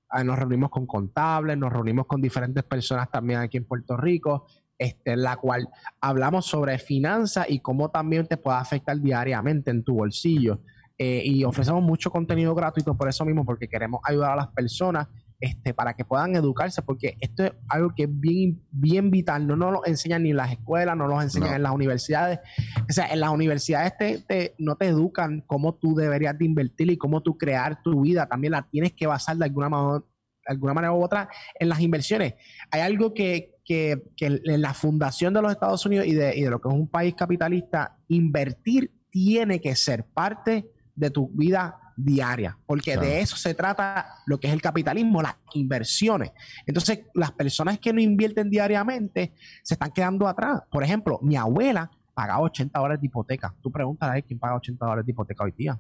Ahí 0.09 0.23
nos 0.23 0.37
reunimos 0.37 0.69
con 0.69 0.85
contables, 0.85 1.57
nos 1.57 1.73
reunimos 1.73 2.05
con 2.05 2.21
diferentes 2.21 2.63
personas 2.63 3.09
también 3.09 3.39
aquí 3.39 3.57
en 3.57 3.65
Puerto 3.65 3.97
Rico, 3.97 4.45
este, 4.77 5.13
en 5.13 5.23
la 5.23 5.37
cual 5.37 5.67
hablamos 6.01 6.45
sobre 6.45 6.77
finanzas 6.77 7.47
y 7.49 7.61
cómo 7.61 7.89
también 7.89 8.27
te 8.27 8.37
puede 8.37 8.57
afectar 8.57 8.99
diariamente 9.01 9.71
en 9.71 9.83
tu 9.83 9.95
bolsillo. 9.95 10.61
Eh, 10.99 11.23
y 11.25 11.43
ofrecemos 11.43 11.81
mucho 11.81 12.11
contenido 12.11 12.53
gratuito 12.53 12.95
por 12.95 13.09
eso 13.09 13.25
mismo, 13.25 13.43
porque 13.43 13.67
queremos 13.67 14.01
ayudar 14.03 14.33
a 14.33 14.35
las 14.35 14.49
personas 14.49 15.07
este, 15.43 15.73
para 15.73 15.93
que 15.93 16.05
puedan 16.05 16.35
educarse, 16.37 16.81
porque 16.81 17.17
esto 17.19 17.43
es 17.43 17.51
algo 17.67 17.93
que 17.95 18.03
es 18.03 18.09
bien, 18.09 18.61
bien 18.71 19.11
vital. 19.11 19.45
No 19.45 19.57
nos 19.57 19.73
lo 19.73 19.85
enseñan 19.85 20.23
ni 20.23 20.29
en 20.29 20.37
las 20.37 20.51
escuelas, 20.53 20.95
no 20.95 21.07
nos 21.07 21.21
enseñan 21.21 21.49
No. 21.49 21.55
en 21.57 21.63
las 21.63 21.71
universidades. 21.73 22.39
O 22.89 22.93
sea, 22.93 23.07
en 23.07 23.19
las 23.19 23.29
universidades 23.29 23.97
te, 23.97 24.19
te- 24.19 24.55
no 24.57 24.75
te 24.77 24.87
educan 24.87 25.41
cómo 25.45 25.75
tú 25.75 25.95
deberías 25.95 26.37
de 26.39 26.45
invertir 26.45 26.89
y 26.91 26.97
cómo 26.97 27.21
tú 27.21 27.37
crear 27.37 27.81
tu 27.83 28.01
vida. 28.03 28.25
También 28.27 28.51
la 28.51 28.67
tienes 28.69 28.93
que 28.93 29.05
basar 29.05 29.35
de 29.35 29.43
alguna, 29.43 29.67
ma- 29.67 29.99
de 29.99 30.51
alguna 30.53 30.73
manera 30.73 30.93
u 30.93 31.03
otra 31.03 31.27
en 31.59 31.67
las 31.67 31.81
inversiones. 31.81 32.35
Hay 32.71 32.79
algo 32.79 33.13
que, 33.13 33.55
que- 33.65 34.01
que 34.15 34.25
en 34.45 34.61
la 34.61 34.73
fundación 34.73 35.33
de 35.33 35.41
los 35.41 35.51
Estados 35.51 35.85
Unidos 35.85 36.07
y 36.07 36.13
de, 36.13 36.37
y 36.37 36.41
de 36.43 36.49
lo 36.49 36.61
que 36.61 36.69
es 36.69 36.73
un 36.73 36.87
país 36.87 37.15
capitalista, 37.15 37.97
invertir 38.07 38.91
tiene 39.11 39.59
que 39.59 39.75
ser 39.75 40.05
parte 40.05 40.69
de 40.95 41.09
tu 41.09 41.27
vida 41.29 41.77
diaria, 41.95 42.57
porque 42.65 42.93
Claro. 42.93 43.07
de 43.07 43.21
eso 43.21 43.35
se 43.35 43.53
trata 43.53 44.07
lo 44.25 44.39
que 44.39 44.47
es 44.47 44.53
el 44.53 44.61
capitalismo, 44.61 45.21
las 45.21 45.35
inversiones. 45.53 46.31
Entonces, 46.65 47.01
las 47.13 47.31
personas 47.31 47.79
que 47.79 47.93
no 47.93 48.01
invierten 48.01 48.49
diariamente 48.49 49.33
se 49.63 49.73
están 49.75 49.91
quedando 49.91 50.27
atrás. 50.27 50.61
Por 50.71 50.83
ejemplo, 50.83 51.19
mi 51.21 51.35
abuela 51.35 51.89
pagaba 52.13 52.41
80 52.41 52.79
dólares 52.79 53.01
de 53.01 53.07
hipoteca. 53.07 53.53
Tú 53.61 53.71
preguntas 53.71 54.09
a 54.09 54.21
quién 54.21 54.39
paga 54.39 54.55
80 54.55 54.85
dólares 54.85 55.05
de 55.05 55.11
hipoteca 55.11 55.43
hoy 55.43 55.53
día. 55.57 55.79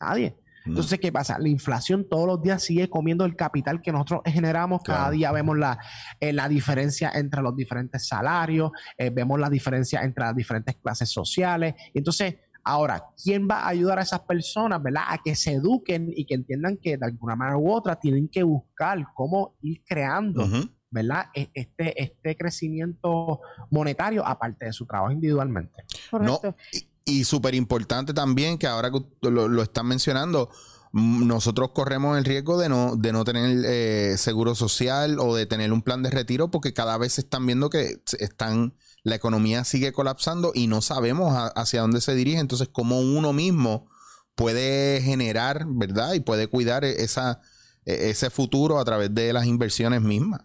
Nadie. 0.00 0.36
Entonces, 0.66 1.00
¿qué 1.00 1.10
pasa? 1.10 1.38
La 1.38 1.48
inflación 1.48 2.06
todos 2.08 2.26
los 2.26 2.42
días 2.42 2.62
sigue 2.62 2.90
comiendo 2.90 3.24
el 3.24 3.34
capital 3.34 3.80
que 3.80 3.92
nosotros 3.92 4.20
generamos. 4.26 4.82
Cada 4.84 4.98
Claro. 4.98 5.12
día 5.12 5.32
vemos 5.32 5.56
la, 5.56 5.78
eh, 6.20 6.34
la 6.34 6.48
diferencia 6.50 7.10
entre 7.14 7.40
los 7.40 7.56
diferentes 7.56 8.06
salarios, 8.06 8.70
eh, 8.98 9.08
vemos 9.08 9.40
la 9.40 9.48
diferencia 9.48 10.02
entre 10.02 10.24
las 10.24 10.36
diferentes 10.36 10.76
clases 10.76 11.08
sociales. 11.10 11.74
Entonces, 11.94 12.34
ahora, 12.64 13.04
¿quién 13.22 13.48
va 13.50 13.60
a 13.62 13.68
ayudar 13.68 13.98
a 13.98 14.02
esas 14.02 14.20
personas, 14.20 14.82
verdad? 14.82 15.04
A 15.08 15.18
que 15.22 15.34
se 15.34 15.52
eduquen 15.54 16.12
y 16.14 16.24
que 16.26 16.34
entiendan 16.34 16.76
que 16.76 16.96
de 16.96 17.06
alguna 17.06 17.36
manera 17.36 17.56
u 17.58 17.70
otra 17.72 17.96
tienen 17.96 18.28
que 18.28 18.42
buscar 18.42 18.98
cómo 19.14 19.54
ir 19.62 19.82
creando. 19.84 20.48
¿verdad? 20.92 21.26
E- 21.34 21.50
Este, 21.54 22.02
este 22.02 22.36
crecimiento 22.36 23.40
monetario 23.70 24.26
aparte 24.26 24.66
de 24.66 24.72
su 24.72 24.86
trabajo 24.86 25.12
individualmente. 25.12 25.84
Correcto. 26.10 26.56
Y, 26.72 27.18
y 27.20 27.24
súper 27.24 27.54
importante 27.54 28.12
también 28.12 28.58
que 28.58 28.66
ahora 28.66 28.90
que 28.90 29.00
lo, 29.30 29.48
lo 29.48 29.62
están 29.62 29.86
mencionando, 29.86 30.50
mm, 30.92 31.26
nosotros 31.26 31.70
corremos 31.72 32.18
el 32.18 32.24
riesgo 32.24 32.58
de 32.58 32.68
no, 32.68 32.96
de 32.96 33.12
no 33.12 33.24
tener 33.24 33.62
eh, 33.66 34.16
seguro 34.16 34.54
social 34.56 35.18
o 35.20 35.34
de 35.36 35.46
tener 35.46 35.72
un 35.72 35.82
plan 35.82 36.02
de 36.02 36.10
retiro 36.10 36.50
porque 36.50 36.72
cada 36.74 36.98
vez 36.98 37.12
se 37.14 37.20
están 37.20 37.46
viendo 37.46 37.70
que 37.70 38.00
se- 38.04 38.22
están, 38.24 38.74
la 39.02 39.14
economía 39.14 39.64
sigue 39.64 39.92
colapsando 39.92 40.52
y 40.54 40.66
no 40.66 40.82
sabemos 40.82 41.32
a- 41.34 41.48
hacia 41.48 41.80
dónde 41.82 42.00
se 42.00 42.14
dirige. 42.14 42.38
Entonces, 42.38 42.68
cómo 42.70 43.00
uno 43.00 43.32
mismo 43.32 43.88
puede 44.34 45.00
generar, 45.02 45.64
¿verdad? 45.66 46.14
Y 46.14 46.20
puede 46.20 46.46
cuidar 46.48 46.84
e- 46.84 47.02
esa, 47.02 47.40
e- 47.84 48.10
ese 48.10 48.30
futuro 48.30 48.78
a 48.78 48.84
través 48.84 49.14
de 49.14 49.32
las 49.32 49.46
inversiones 49.46 50.00
mismas. 50.02 50.40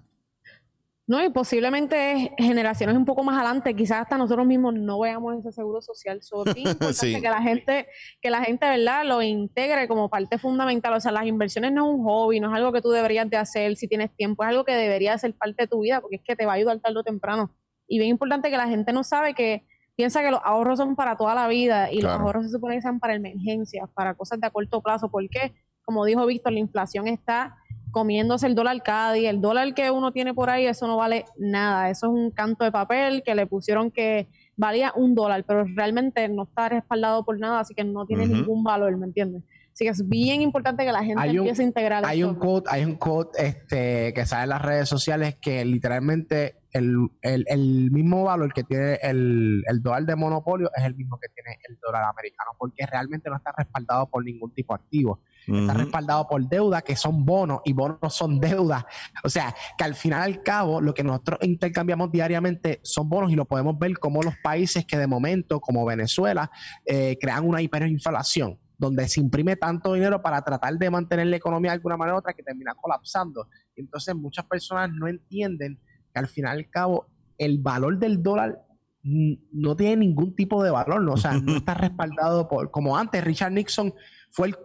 No, 1.08 1.24
y 1.24 1.30
posiblemente 1.30 2.32
generaciones 2.40 2.96
un 2.98 3.06
poco 3.06 3.24
más 3.24 3.36
adelante, 3.38 3.76
quizás 3.76 4.02
hasta 4.02 4.18
nosotros 4.18 4.48
mismos 4.48 4.74
no 4.74 5.00
veamos 5.02 5.38
ese 5.38 5.52
seguro 5.52 5.80
social. 5.80 6.24
So, 6.24 6.44
es 6.48 6.56
bien 6.56 6.68
importante 6.72 6.94
Sí. 6.96 7.22
que 7.22 7.30
la 7.30 7.44
gente, 7.44 7.88
que 8.20 8.32
la 8.32 8.42
gente, 8.44 8.66
¿verdad?, 8.68 9.06
lo 9.06 9.22
integre 9.22 9.88
como 9.88 10.10
parte 10.10 10.40
fundamental. 10.40 10.94
O 10.96 11.00
sea, 11.00 11.12
las 11.12 11.28
inversiones 11.28 11.74
no 11.74 11.88
es 11.88 11.96
un 12.00 12.04
hobby, 12.06 12.40
no 12.40 12.50
es 12.50 12.56
algo 12.58 12.72
que 12.74 12.82
tú 12.82 12.90
deberías 12.90 13.30
de 13.30 13.38
hacer 13.38 13.76
si 13.76 13.88
tienes 13.88 14.16
tiempo, 14.16 14.44
es 14.44 14.50
algo 14.50 14.66
que 14.66 14.72
debería 14.74 15.16
ser 15.20 15.36
parte 15.38 15.64
de 15.64 15.68
tu 15.68 15.80
vida, 15.82 16.02
porque 16.02 16.16
es 16.16 16.22
que 16.26 16.36
te 16.36 16.48
va 16.48 16.54
a 16.54 16.56
ayudar 16.56 16.80
tarde 16.80 16.98
o 17.00 17.04
temprano. 17.04 17.56
Y 17.88 17.98
bien 18.00 18.10
importante 18.12 18.50
que 18.50 18.58
la 18.58 18.68
gente 18.68 18.92
no 18.94 19.04
sabe 19.04 19.34
que 19.34 19.64
piensa 19.96 20.22
que 20.22 20.32
los 20.32 20.42
ahorros 20.44 20.78
son 20.80 20.96
para 20.96 21.16
toda 21.18 21.36
la 21.36 21.48
vida 21.48 21.92
y 21.92 22.00
Claro. 22.00 22.18
los 22.20 22.26
ahorros 22.28 22.46
se 22.46 22.52
supone 22.52 22.76
que 22.76 22.82
sean 22.82 23.00
para 23.00 23.14
emergencias, 23.16 23.90
para 23.94 24.14
cosas 24.16 24.40
de 24.40 24.48
a 24.48 24.50
corto 24.50 24.82
plazo. 24.82 25.10
porque 25.10 25.54
Como 25.86 26.04
dijo 26.04 26.26
Víctor, 26.26 26.52
la 26.54 26.60
inflación 26.60 27.08
está 27.08 27.56
comiéndose 27.92 28.48
el 28.48 28.56
dólar 28.56 28.82
cada 28.84 29.14
día. 29.14 29.30
El 29.30 29.40
dólar 29.40 29.74
que 29.76 29.92
uno 29.92 30.12
tiene 30.12 30.34
por 30.34 30.50
ahí, 30.50 30.66
eso 30.66 30.88
no 30.88 30.98
vale 30.98 31.26
nada. 31.38 31.90
Eso 31.92 32.08
es 32.08 32.12
un 32.12 32.32
canto 32.32 32.64
de 32.66 32.72
papel 32.72 33.22
que 33.24 33.36
le 33.36 33.46
pusieron 33.48 33.92
que 33.92 34.28
valía 34.58 34.92
un 34.96 35.14
dólar, 35.16 35.44
pero 35.48 35.64
realmente 35.76 36.28
no 36.28 36.44
está 36.44 36.70
respaldado 36.70 37.24
por 37.24 37.40
nada, 37.40 37.60
así 37.60 37.74
que 37.76 37.84
no 37.84 38.06
tiene 38.08 38.26
ningún 38.26 38.64
valor, 38.64 38.98
¿me 38.98 39.06
entiendes? 39.06 39.44
Así 39.74 39.84
que 39.86 39.92
es 39.92 40.08
bien 40.10 40.42
importante 40.42 40.86
que 40.86 40.92
la 40.92 41.04
gente 41.04 41.22
Hay 41.22 41.32
un- 41.32 41.38
empiece 41.40 41.62
a 41.62 41.66
integrar 41.66 42.06
Hay 42.06 42.22
esto. 42.22 42.32
un 42.32 42.36
quote, 42.40 42.70
hay 42.72 42.84
un 42.86 42.96
quote 42.96 43.46
este, 43.46 44.14
que 44.14 44.26
sale 44.26 44.44
en 44.44 44.50
las 44.50 44.62
redes 44.62 44.90
sociales 44.90 45.36
que 45.40 45.64
literalmente 45.66 46.56
el, 46.76 47.10
el- 47.22 47.46
el 47.48 47.90
mismo 47.92 48.24
valor 48.24 48.54
que 48.54 48.64
tiene 48.64 49.00
el, 49.02 49.64
el 49.68 49.82
dólar 49.82 50.06
de 50.06 50.16
monopolio 50.16 50.70
es 50.76 50.84
el 50.84 50.96
mismo 50.96 51.18
que 51.20 51.30
tiene 51.30 51.58
el 51.70 51.78
dólar 51.82 52.04
americano, 52.04 52.52
porque 52.58 52.86
realmente 52.86 53.30
no 53.30 53.38
está 53.38 53.54
respaldado 53.58 54.10
por 54.10 54.24
ningún 54.24 54.54
tipo 54.54 54.74
de 54.76 54.84
activo. 54.84 55.22
Está 55.48 55.74
respaldado 55.76 56.28
por 56.28 56.42
deuda, 56.50 56.82
que 56.82 56.96
son 56.96 57.24
bonos, 57.24 57.60
y 57.66 57.74
bonos 57.74 58.14
son 58.16 58.40
deuda. 58.40 58.86
O 59.24 59.30
sea, 59.30 59.54
que 59.78 59.84
al 59.84 59.94
final 59.94 60.24
al 60.24 60.42
cabo, 60.42 60.82
lo 60.82 60.92
que 60.94 61.04
nosotros 61.04 61.40
intercambiamos 61.44 62.12
diariamente 62.12 62.80
son 62.84 63.08
bonos, 63.10 63.32
y 63.32 63.36
lo 63.36 63.46
podemos 63.46 63.78
ver 63.78 63.98
como 64.00 64.24
los 64.24 64.36
países 64.44 64.86
que 64.86 64.98
de 64.98 65.06
momento, 65.08 65.60
como 65.60 65.86
Venezuela, 65.86 66.50
eh, 66.86 67.16
crean 67.22 67.48
una 67.48 67.62
hiperinflación, 67.62 68.60
donde 68.78 69.08
se 69.08 69.22
imprime 69.22 69.56
tanto 69.56 69.94
dinero 69.94 70.22
para 70.22 70.42
tratar 70.42 70.74
de 70.78 70.90
mantener 70.90 71.28
la 71.28 71.38
economía 71.38 71.72
de 71.72 71.76
alguna 71.76 71.96
manera 71.96 72.16
u 72.16 72.20
otra 72.20 72.34
que 72.34 72.42
termina 72.44 72.74
colapsando. 72.74 73.48
Entonces, 73.76 74.16
muchas 74.16 74.46
personas 74.46 74.90
no 74.92 75.08
entienden 75.08 75.80
que 76.16 76.20
al 76.20 76.28
final 76.28 76.58
al 76.58 76.70
cabo, 76.70 77.06
el 77.38 77.60
valor 77.60 78.00
del 78.00 78.24
dólar 78.24 78.62
no 79.04 79.76
tiene 79.76 79.98
ningún 79.98 80.34
tipo 80.36 80.64
de 80.64 80.72
valor, 80.72 81.02
¿no? 81.02 81.14
o 81.14 81.18
sea, 81.18 81.34
no 81.34 81.58
está 81.58 81.74
respaldado 81.76 82.48
por, 82.48 82.72
como 82.72 82.98
antes, 82.98 83.24
Richard 83.24 83.52
Nixon 83.52 83.94
fue 84.32 84.48
el 84.48 84.56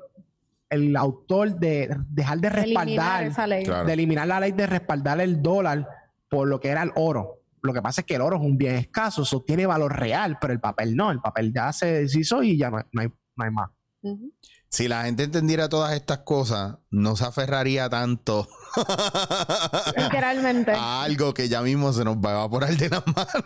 el 0.71 0.97
autor 0.97 1.59
de 1.59 1.91
dejar 2.11 2.39
de 2.39 2.47
Eliminar 2.47 2.65
respaldar, 2.87 3.25
esa 3.25 3.47
ley. 3.49 3.65
Claro. 3.65 3.87
de 3.89 3.93
eliminar 3.93 4.29
la 4.29 4.39
ley 4.39 4.53
de 4.53 4.69
respaldar 4.69 5.21
el 5.21 5.43
dólar 5.43 5.85
por 6.29 6.47
lo 6.47 6.61
que 6.61 6.69
era 6.69 6.85
el 6.85 6.93
oro. 6.95 7.41
Lo 7.61 7.73
que 7.75 7.83
pasa 7.83 8.03
es 8.03 8.07
que 8.07 8.15
el 8.15 8.21
oro 8.21 8.37
es 8.37 8.43
un 8.43 8.57
bien 8.57 8.77
escaso, 8.77 9.23
eso 9.23 9.43
tiene 9.43 9.67
valor 9.67 9.99
real, 9.99 10.39
pero 10.41 10.53
el 10.53 10.61
papel 10.61 10.95
no, 10.95 11.11
el 11.11 11.19
papel 11.19 11.53
ya 11.53 11.73
se 11.73 12.03
deshizo 12.03 12.45
y 12.45 12.57
ya 12.57 12.71
no, 12.71 12.77
hay- 12.77 12.85
no 12.93 13.03
hay, 13.03 13.09
no 13.09 13.45
hay 13.45 13.51
más. 13.51 13.71
Si 14.73 14.87
la 14.87 15.03
gente 15.03 15.25
entendiera 15.25 15.69
todas 15.69 15.93
estas 15.95 16.19
cosas, 16.19 16.77
no 16.91 17.17
se 17.17 17.25
aferraría 17.25 17.89
tanto 17.91 18.47
Literalmente. 19.97 20.71
a 20.71 21.03
algo 21.03 21.35
que 21.35 21.49
ya 21.49 21.61
mismo 21.61 21.93
se 21.93 22.05
nos 22.05 22.19
va 22.19 22.31
a 22.31 22.33
evaporar 22.35 22.77
de 22.77 22.89
las 22.89 23.05
manos. 23.05 23.45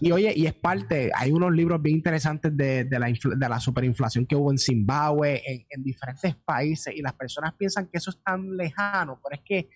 Y 0.00 0.10
oye, 0.10 0.32
y 0.34 0.46
es 0.46 0.54
parte, 0.54 1.12
hay 1.14 1.30
unos 1.30 1.52
libros 1.52 1.80
bien 1.80 1.98
interesantes 1.98 2.56
de, 2.56 2.82
de 2.84 2.98
la, 2.98 3.08
infla- 3.08 3.36
de 3.38 3.48
la 3.48 3.60
superinflación 3.60 4.26
que 4.26 4.34
hubo 4.34 4.50
en 4.50 4.58
Zimbabue, 4.58 5.40
en, 5.46 5.64
en 5.70 5.84
diferentes 5.84 6.34
países, 6.34 6.92
y 6.92 7.00
las 7.00 7.12
personas 7.12 7.54
piensan 7.56 7.86
que 7.86 7.98
eso 7.98 8.10
es 8.10 8.20
tan 8.24 8.56
lejano, 8.56 9.20
pero 9.22 9.36
es 9.40 9.42
que 9.46 9.70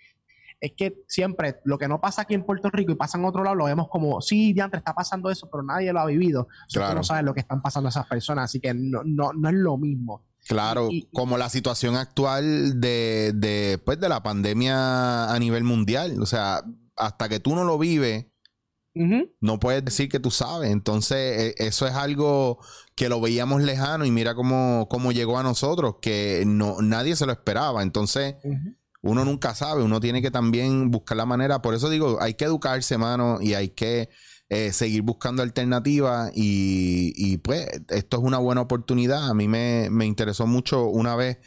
es 0.61 0.73
que 0.77 1.03
siempre 1.09 1.61
lo 1.65 1.79
que 1.79 1.89
no 1.89 2.01
pasa 2.01 2.23
aquí 2.23 2.35
en 2.35 2.45
Puerto 2.45 2.69
Rico 2.71 2.93
y 2.93 2.95
pasa 2.95 3.17
en 3.19 3.25
otro 3.25 3.43
lado 3.43 3.57
lo 3.57 3.65
vemos 3.65 3.89
como, 3.89 4.21
sí, 4.21 4.53
diantre, 4.53 4.79
está 4.79 4.95
pasando 4.95 5.31
eso, 5.31 5.49
pero 5.51 5.63
nadie 5.63 5.93
lo 5.93 6.01
ha 6.01 6.07
vivido. 6.07 6.49
Tú 6.69 6.81
Claro. 6.81 6.97
no 6.97 7.05
sabes 7.05 7.25
lo 7.25 7.33
que 7.35 7.41
están 7.41 7.63
pasando 7.63 7.89
esas 7.89 8.07
personas, 8.07 8.45
así 8.45 8.61
que 8.61 8.75
no, 8.75 9.03
no, 9.05 9.33
no 9.33 9.49
es 9.49 9.55
lo 9.55 9.77
mismo. 9.79 10.27
Claro, 10.47 10.89
Y- 10.91 10.99
y- 10.99 11.09
como 11.13 11.37
la 11.39 11.49
situación 11.49 11.97
actual 11.97 12.81
de, 12.81 13.33
de, 13.35 13.79
pues, 13.85 14.01
de 14.01 14.09
la 14.09 14.23
pandemia 14.23 15.33
a 15.33 15.39
nivel 15.39 15.65
mundial. 15.65 16.21
O 16.21 16.27
sea, 16.27 16.63
hasta 16.97 17.29
que 17.29 17.41
tú 17.41 17.55
no 17.55 17.65
lo 17.65 17.79
vives, 17.79 18.27
no 19.41 19.59
puedes 19.61 19.83
decir 19.85 20.09
que 20.09 20.19
tú 20.21 20.31
sabes. 20.31 20.71
Entonces, 20.71 21.17
eh, 21.17 21.55
eso 21.59 21.87
es 21.87 21.95
algo 21.95 22.59
que 22.97 23.09
lo 23.09 23.21
veíamos 23.21 23.63
lejano 23.63 24.05
y 24.05 24.11
mira 24.11 24.35
cómo, 24.35 24.89
cómo 24.91 25.13
llegó 25.13 25.39
a 25.39 25.43
nosotros, 25.43 25.97
que 26.03 26.43
no, 26.47 26.83
nadie 26.83 27.17
se 27.17 27.25
lo 27.27 27.33
esperaba. 27.33 27.83
Entonces. 27.83 28.35
Uno 29.03 29.25
nunca 29.25 29.55
sabe, 29.55 29.83
uno 29.83 30.01
tiene 30.01 30.23
que 30.23 30.31
también 30.31 30.91
buscar 30.91 31.17
la 31.17 31.27
manera. 31.27 31.63
Por 31.63 31.75
eso 31.75 31.89
digo, 31.89 32.19
hay 32.21 32.35
que 32.35 32.45
educarse, 32.45 32.99
mano, 32.99 33.39
y 33.41 33.55
hay 33.55 33.71
que 33.71 34.11
eh, 34.49 34.73
seguir 34.73 35.03
buscando 35.03 35.43
alternativas. 35.43 36.31
Y, 36.35 37.13
y, 37.17 37.39
pues, 37.39 37.67
esto 37.89 38.17
es 38.19 38.23
una 38.23 38.39
buena 38.39 38.61
oportunidad. 38.61 39.29
A 39.29 39.35
mí 39.35 39.49
me, 39.49 39.89
me 39.91 40.07
interesó 40.07 40.47
mucho 40.47 40.87
una 40.87 41.17
vez. 41.17 41.39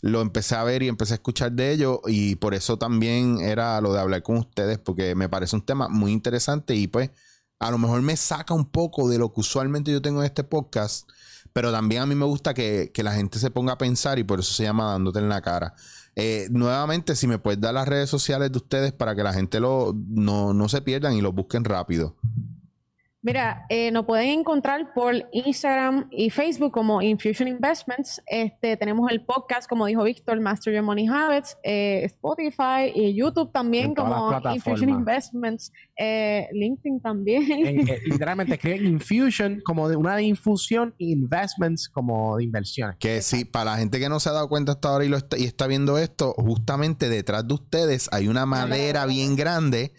Lo 0.00 0.20
empecé 0.20 0.56
a 0.56 0.64
ver 0.64 0.82
y 0.82 0.88
empecé 0.88 1.14
a 1.14 1.16
escuchar 1.16 1.52
de 1.52 1.70
ello 1.70 2.00
y 2.06 2.34
por 2.34 2.54
eso 2.54 2.76
también 2.76 3.40
era 3.40 3.80
lo 3.80 3.92
de 3.92 4.00
hablar 4.00 4.24
con 4.24 4.36
ustedes 4.36 4.78
porque 4.80 5.14
me 5.14 5.28
parece 5.28 5.54
un 5.54 5.64
tema 5.64 5.88
muy 5.88 6.10
interesante 6.10 6.74
y 6.74 6.88
pues 6.88 7.10
a 7.60 7.70
lo 7.70 7.78
mejor 7.78 8.02
me 8.02 8.16
saca 8.16 8.52
un 8.52 8.68
poco 8.68 9.08
de 9.08 9.18
lo 9.18 9.32
que 9.32 9.40
usualmente 9.40 9.92
yo 9.92 10.02
tengo 10.02 10.18
en 10.20 10.26
este 10.26 10.42
podcast, 10.42 11.08
pero 11.52 11.70
también 11.70 12.02
a 12.02 12.06
mí 12.06 12.16
me 12.16 12.24
gusta 12.24 12.52
que, 12.52 12.90
que 12.92 13.04
la 13.04 13.14
gente 13.14 13.38
se 13.38 13.52
ponga 13.52 13.74
a 13.74 13.78
pensar 13.78 14.18
y 14.18 14.24
por 14.24 14.40
eso 14.40 14.52
se 14.52 14.64
llama 14.64 14.90
dándote 14.90 15.20
en 15.20 15.28
la 15.28 15.40
cara. 15.40 15.76
Eh, 16.14 16.48
nuevamente, 16.50 17.16
si 17.16 17.26
me 17.26 17.38
puedes 17.38 17.60
dar 17.60 17.74
las 17.74 17.88
redes 17.88 18.10
sociales 18.10 18.52
de 18.52 18.58
ustedes 18.58 18.92
para 18.92 19.14
que 19.14 19.22
la 19.22 19.32
gente 19.32 19.60
lo, 19.60 19.94
no, 20.08 20.52
no 20.52 20.68
se 20.68 20.82
pierdan 20.82 21.14
y 21.14 21.20
lo 21.20 21.32
busquen 21.32 21.64
rápido. 21.64 22.16
Mira, 23.24 23.66
eh, 23.68 23.92
nos 23.92 24.04
pueden 24.04 24.40
encontrar 24.40 24.92
por 24.94 25.14
Instagram 25.30 26.08
y 26.10 26.28
Facebook 26.30 26.72
como 26.72 27.00
Infusion 27.00 27.46
Investments. 27.46 28.20
Este, 28.26 28.76
tenemos 28.76 29.08
el 29.12 29.24
podcast, 29.24 29.68
como 29.68 29.86
dijo 29.86 30.02
Víctor, 30.02 30.40
Master 30.40 30.74
Your 30.74 30.82
Money 30.82 31.06
Habits, 31.06 31.56
eh, 31.62 32.02
Spotify 32.06 32.90
y 32.92 33.14
YouTube 33.14 33.52
también 33.52 33.94
como. 33.94 34.32
Infusion 34.52 34.90
Investments, 34.90 35.72
eh, 35.96 36.48
LinkedIn 36.52 37.00
también. 37.00 37.44
En- 37.48 37.88
eh, 37.88 38.00
literalmente 38.06 38.54
escriben 38.54 38.86
infusion 38.86 39.60
como 39.64 39.88
de 39.88 39.94
una 39.94 40.16
de 40.16 40.24
infusión 40.24 40.92
y 40.98 41.12
investments 41.12 41.88
como 41.88 42.38
de 42.38 42.42
inversiones. 42.42 42.96
Que 42.98 43.22
sí, 43.22 43.44
para 43.44 43.66
la 43.66 43.76
gente 43.76 44.00
que 44.00 44.08
no 44.08 44.18
se 44.18 44.30
ha 44.30 44.32
dado 44.32 44.48
cuenta 44.48 44.72
hasta 44.72 44.88
ahora 44.88 45.04
y, 45.04 45.08
lo 45.08 45.16
está, 45.16 45.38
y 45.38 45.44
está 45.44 45.68
viendo 45.68 45.96
esto, 45.96 46.34
justamente 46.36 47.08
detrás 47.08 47.46
de 47.46 47.54
ustedes 47.54 48.08
hay 48.10 48.26
una 48.26 48.46
madera 48.46 49.06
bien 49.06 49.36
grande 49.36 49.92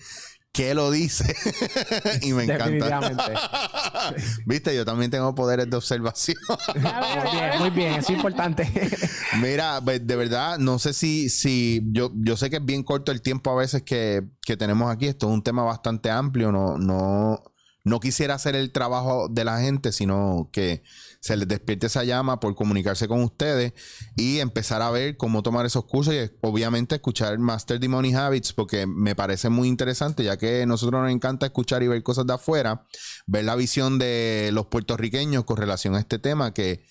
que 0.54 0.76
lo 0.76 0.92
dice. 0.92 1.36
y 2.22 2.32
me 2.32 2.44
encanta. 2.44 3.02
Viste, 4.46 4.74
yo 4.76 4.86
también 4.86 5.10
tengo 5.10 5.34
poderes 5.34 5.70
de 5.70 5.76
observación. 5.76 6.38
Muy 6.76 7.32
bien, 7.32 7.60
muy 7.60 7.70
bien, 7.72 7.94
es 7.96 8.10
importante. 8.12 8.70
Mira, 9.42 9.82
pues, 9.84 10.06
de 10.06 10.16
verdad, 10.16 10.60
no 10.60 10.78
sé 10.78 10.94
si, 10.94 11.30
si 11.30 11.82
yo, 11.92 12.12
yo 12.13 12.38
sé 12.38 12.52
que 12.52 12.58
es 12.58 12.66
bien 12.66 12.84
corto 12.84 13.12
el 13.12 13.24
tiempo 13.24 13.52
a 13.52 13.56
veces 13.56 13.82
que, 13.82 14.24
que 14.46 14.56
tenemos 14.56 14.92
aquí. 14.92 15.08
Esto 15.08 15.28
es 15.28 15.34
un 15.34 15.44
tema 15.44 15.63
bastante 15.63 16.12
amplio. 16.12 16.52
No, 16.52 16.78
no, 16.78 17.44
no 17.84 18.00
quisiera 18.00 18.36
hacer 18.36 18.56
el 18.56 18.72
trabajo 18.72 19.30
de 19.30 19.46
la 19.46 19.60
gente, 19.60 19.92
sino 19.92 20.50
que 20.54 20.84
se 21.24 21.38
les 21.38 21.48
despierte 21.48 21.88
esa 21.88 22.04
llama 22.04 22.42
por 22.42 22.54
comunicarse 22.54 23.08
con 23.08 23.24
ustedes 23.24 23.72
y 24.18 24.40
empezar 24.40 24.82
a 24.82 24.92
ver 24.92 25.16
cómo 25.16 25.42
tomar 25.42 25.66
esos 25.66 25.86
cursos 25.86 26.14
y 26.14 26.30
obviamente 26.42 26.96
escuchar 26.96 27.40
Master 27.40 27.80
the 27.80 27.88
Habits 28.18 28.52
porque 28.52 28.86
me 28.86 29.16
parece 29.16 29.48
muy 29.48 29.70
interesante 29.70 30.26
ya 30.26 30.36
que 30.36 30.64
a 30.64 30.66
nosotros 30.66 31.02
nos 31.02 31.12
encanta 31.12 31.46
escuchar 31.46 31.82
y 31.82 31.88
ver 31.88 32.04
cosas 32.04 32.28
de 32.28 32.34
afuera, 32.34 32.86
ver 33.26 33.46
la 33.46 33.56
visión 33.56 34.00
de 34.00 34.50
los 34.52 34.66
puertorriqueños 34.66 35.46
con 35.46 35.56
relación 35.56 35.96
a 35.96 36.00
este 36.00 36.20
tema 36.20 36.54
que 36.54 36.84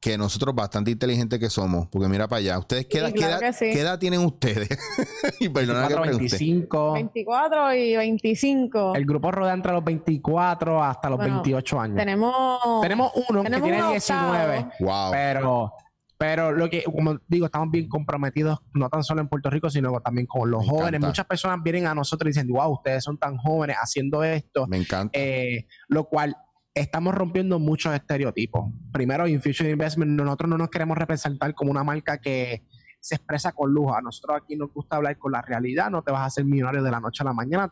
que 0.00 0.16
nosotros 0.16 0.54
bastante 0.54 0.90
inteligentes 0.90 1.38
que 1.38 1.50
somos, 1.50 1.86
porque 1.88 2.08
mira 2.08 2.26
para 2.26 2.38
allá, 2.38 2.58
ustedes 2.58 2.86
qué, 2.86 2.92
Sí, 2.92 2.98
edad, 3.04 3.08
qué 3.12 3.18
claro 3.18 3.32
edad- 3.34 3.40
que 3.40 3.52
sí. 3.52 3.64
qué 3.70 3.80
edad 3.80 3.98
tienen 3.98 4.20
ustedes? 4.24 4.68
y 5.40 5.48
perdona 5.50 5.88
que 5.88 5.94
24, 5.94 6.02
pregunte. 6.02 6.36
25. 6.38 6.92
24 6.94 7.74
y 7.74 7.96
25. 7.96 8.94
El 8.94 9.04
grupo 9.04 9.30
rodea 9.30 9.52
entre 9.52 9.72
los 9.72 9.84
24 9.84 10.82
hasta 10.82 11.10
los 11.10 11.18
Bueno, 11.18 11.34
28 11.42 11.80
años. 11.80 11.96
Tenemos, 11.98 12.58
Tenemos 12.80 13.12
uno 13.28 13.42
tenemos 13.42 13.66
que 13.68 13.72
tiene 13.72 13.84
un 13.86 13.90
19. 13.92 14.58
octavo. 14.58 14.72
Wow. 14.80 15.10
Pero, 15.12 15.72
pero 16.16 16.52
lo 16.52 16.70
que, 16.70 16.82
como 16.84 17.18
digo, 17.28 17.44
estamos 17.46 17.70
bien 17.70 17.86
comprometidos, 17.88 18.58
no 18.72 18.88
tan 18.88 19.04
solo 19.04 19.20
en 19.20 19.28
Puerto 19.28 19.50
Rico, 19.50 19.68
sino 19.68 20.00
también 20.00 20.26
con 20.26 20.50
los 20.50 20.62
Me 20.62 20.68
jóvenes. 20.68 20.88
encanta. 20.92 21.06
Muchas 21.08 21.26
personas 21.26 21.58
vienen 21.62 21.86
a 21.86 21.94
nosotros 21.94 22.26
y 22.28 22.30
dicen, 22.38 22.48
wow, 22.50 22.72
ustedes 22.72 23.04
son 23.04 23.18
tan 23.18 23.36
jóvenes 23.36 23.76
haciendo 23.78 24.24
esto, 24.24 24.66
Me 24.66 24.78
encanta. 24.78 25.18
eh, 25.18 25.66
lo 25.88 26.04
cual 26.04 26.34
estamos 26.74 27.14
rompiendo 27.14 27.58
muchos 27.58 27.94
estereotipos. 27.94 28.72
Primero, 28.92 29.26
Infusion 29.26 29.68
Investment, 29.68 30.12
nosotros 30.12 30.50
no 30.50 30.58
nos 30.58 30.70
queremos 30.70 30.96
representar 30.96 31.54
como 31.54 31.70
una 31.70 31.84
marca 31.84 32.18
que 32.18 32.64
se 33.00 33.16
expresa 33.16 33.52
con 33.52 33.72
lujo. 33.72 33.94
A 33.94 34.00
nosotros 34.00 34.40
aquí 34.42 34.56
nos 34.56 34.72
gusta 34.72 34.96
hablar 34.96 35.18
con 35.18 35.32
la 35.32 35.42
realidad, 35.42 35.90
no 35.90 36.02
te 36.02 36.12
vas 36.12 36.22
a 36.22 36.26
hacer 36.26 36.44
millonario 36.44 36.82
de 36.82 36.90
la 36.90 37.00
noche 37.00 37.22
a 37.22 37.24
la 37.24 37.32
mañana, 37.32 37.70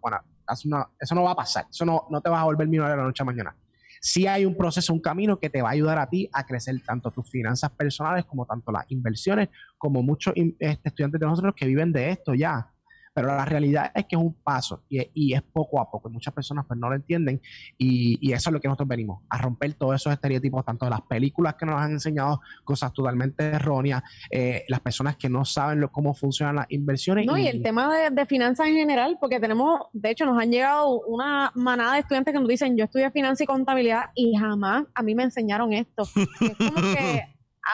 bueno, 0.00 0.18
eso 0.48 1.14
no 1.14 1.22
va 1.22 1.32
a 1.32 1.36
pasar, 1.36 1.66
eso 1.70 1.84
no, 1.84 2.06
no 2.10 2.20
te 2.20 2.30
vas 2.30 2.40
a 2.40 2.44
volver 2.44 2.66
millonario 2.66 2.96
de 2.96 3.02
la 3.02 3.06
noche 3.06 3.22
a 3.22 3.26
la 3.26 3.32
mañana. 3.32 3.56
Sí 4.02 4.26
hay 4.26 4.46
un 4.46 4.56
proceso, 4.56 4.94
un 4.94 5.00
camino 5.00 5.38
que 5.38 5.50
te 5.50 5.60
va 5.60 5.68
a 5.68 5.72
ayudar 5.72 5.98
a 5.98 6.08
ti 6.08 6.28
a 6.32 6.46
crecer 6.46 6.74
tanto 6.86 7.10
tus 7.10 7.30
finanzas 7.30 7.70
personales 7.70 8.24
como 8.24 8.46
tanto 8.46 8.72
las 8.72 8.90
inversiones, 8.90 9.50
como 9.76 10.02
muchos 10.02 10.32
este, 10.34 10.88
estudiantes 10.88 11.20
de 11.20 11.26
nosotros 11.26 11.54
que 11.54 11.66
viven 11.66 11.92
de 11.92 12.10
esto 12.10 12.34
ya. 12.34 12.72
Pero 13.20 13.36
la 13.36 13.44
realidad 13.44 13.90
es 13.94 14.06
que 14.06 14.16
es 14.16 14.22
un 14.22 14.32
paso 14.34 14.82
y, 14.88 15.00
y 15.14 15.34
es 15.34 15.42
poco 15.42 15.80
a 15.80 15.90
poco. 15.90 16.08
Muchas 16.08 16.32
personas 16.32 16.64
pues 16.66 16.78
no 16.80 16.88
lo 16.88 16.94
entienden 16.96 17.40
y, 17.76 18.18
y 18.20 18.32
eso 18.32 18.50
es 18.50 18.54
lo 18.54 18.60
que 18.60 18.68
nosotros 18.68 18.88
venimos, 18.88 19.22
a 19.28 19.38
romper 19.38 19.74
todos 19.74 19.96
esos 19.96 20.12
estereotipos, 20.12 20.64
tanto 20.64 20.86
de 20.86 20.90
las 20.90 21.02
películas 21.02 21.54
que 21.56 21.66
nos 21.66 21.80
han 21.80 21.92
enseñado 21.92 22.40
cosas 22.64 22.92
totalmente 22.92 23.44
erróneas, 23.44 24.02
eh, 24.30 24.64
las 24.68 24.80
personas 24.80 25.16
que 25.16 25.28
no 25.28 25.44
saben 25.44 25.80
lo- 25.80 25.90
cómo 25.92 26.14
funcionan 26.14 26.56
las 26.56 26.66
inversiones. 26.70 27.26
No, 27.26 27.36
y 27.36 27.46
el 27.46 27.62
tema 27.62 27.94
de, 27.94 28.10
de 28.10 28.26
finanzas 28.26 28.66
en 28.68 28.74
general, 28.76 29.18
porque 29.20 29.38
tenemos, 29.40 29.80
de 29.92 30.10
hecho, 30.10 30.24
nos 30.24 30.40
han 30.40 30.50
llegado 30.50 31.00
una 31.02 31.52
manada 31.54 31.94
de 31.94 32.00
estudiantes 32.00 32.32
que 32.32 32.40
nos 32.40 32.48
dicen, 32.48 32.76
yo 32.76 32.84
estudié 32.84 33.10
finanzas 33.10 33.42
y 33.42 33.46
contabilidad 33.46 34.04
y 34.14 34.34
jamás 34.36 34.84
a 34.94 35.02
mí 35.02 35.14
me 35.14 35.24
enseñaron 35.24 35.72
esto. 35.72 36.04
Es 36.40 36.56
como 36.56 36.80
que 36.80 37.22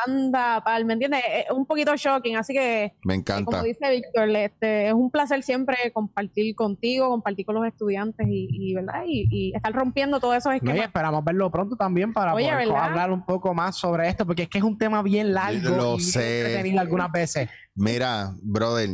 anda, 0.06 0.62
pal, 0.64 0.84
¿me 0.84 0.94
entiendes? 0.94 1.22
Es 1.28 1.50
un 1.50 1.64
poquito 1.66 1.94
shocking, 1.96 2.36
así 2.36 2.52
que, 2.52 2.94
Me 3.04 3.14
eh, 3.14 3.16
encanta. 3.18 3.44
como 3.44 3.62
dice 3.62 3.88
Víctor, 3.90 4.28
este, 4.30 4.88
es 4.88 4.92
un 4.94 5.10
placer 5.10 5.42
siempre 5.42 5.76
compartir 5.92 6.54
contigo, 6.54 7.08
compartir 7.08 7.46
con 7.46 7.54
los 7.54 7.66
estudiantes 7.66 8.26
y, 8.28 8.48
y, 8.50 8.74
¿verdad? 8.74 9.02
Y, 9.06 9.28
y 9.30 9.54
estar 9.54 9.72
rompiendo 9.72 10.18
todos 10.20 10.36
esos 10.36 10.50
No, 10.50 10.54
y 10.54 10.56
esquemas. 10.56 10.86
esperamos 10.86 11.24
verlo 11.24 11.50
pronto 11.50 11.76
también 11.76 12.12
para 12.12 12.34
Oye, 12.34 12.50
poder 12.50 12.68
¿verdad? 12.68 12.84
hablar 12.84 13.10
un 13.12 13.24
poco 13.24 13.54
más 13.54 13.76
sobre 13.76 14.08
esto, 14.08 14.26
porque 14.26 14.42
es 14.42 14.48
que 14.48 14.58
es 14.58 14.64
un 14.64 14.76
tema 14.78 15.02
bien 15.02 15.32
largo 15.34 15.76
Lo 15.76 15.96
y 15.96 16.00
sé. 16.00 16.40
entretenido 16.40 16.80
algunas 16.80 17.12
veces. 17.12 17.48
Mira, 17.74 18.32
brother, 18.42 18.88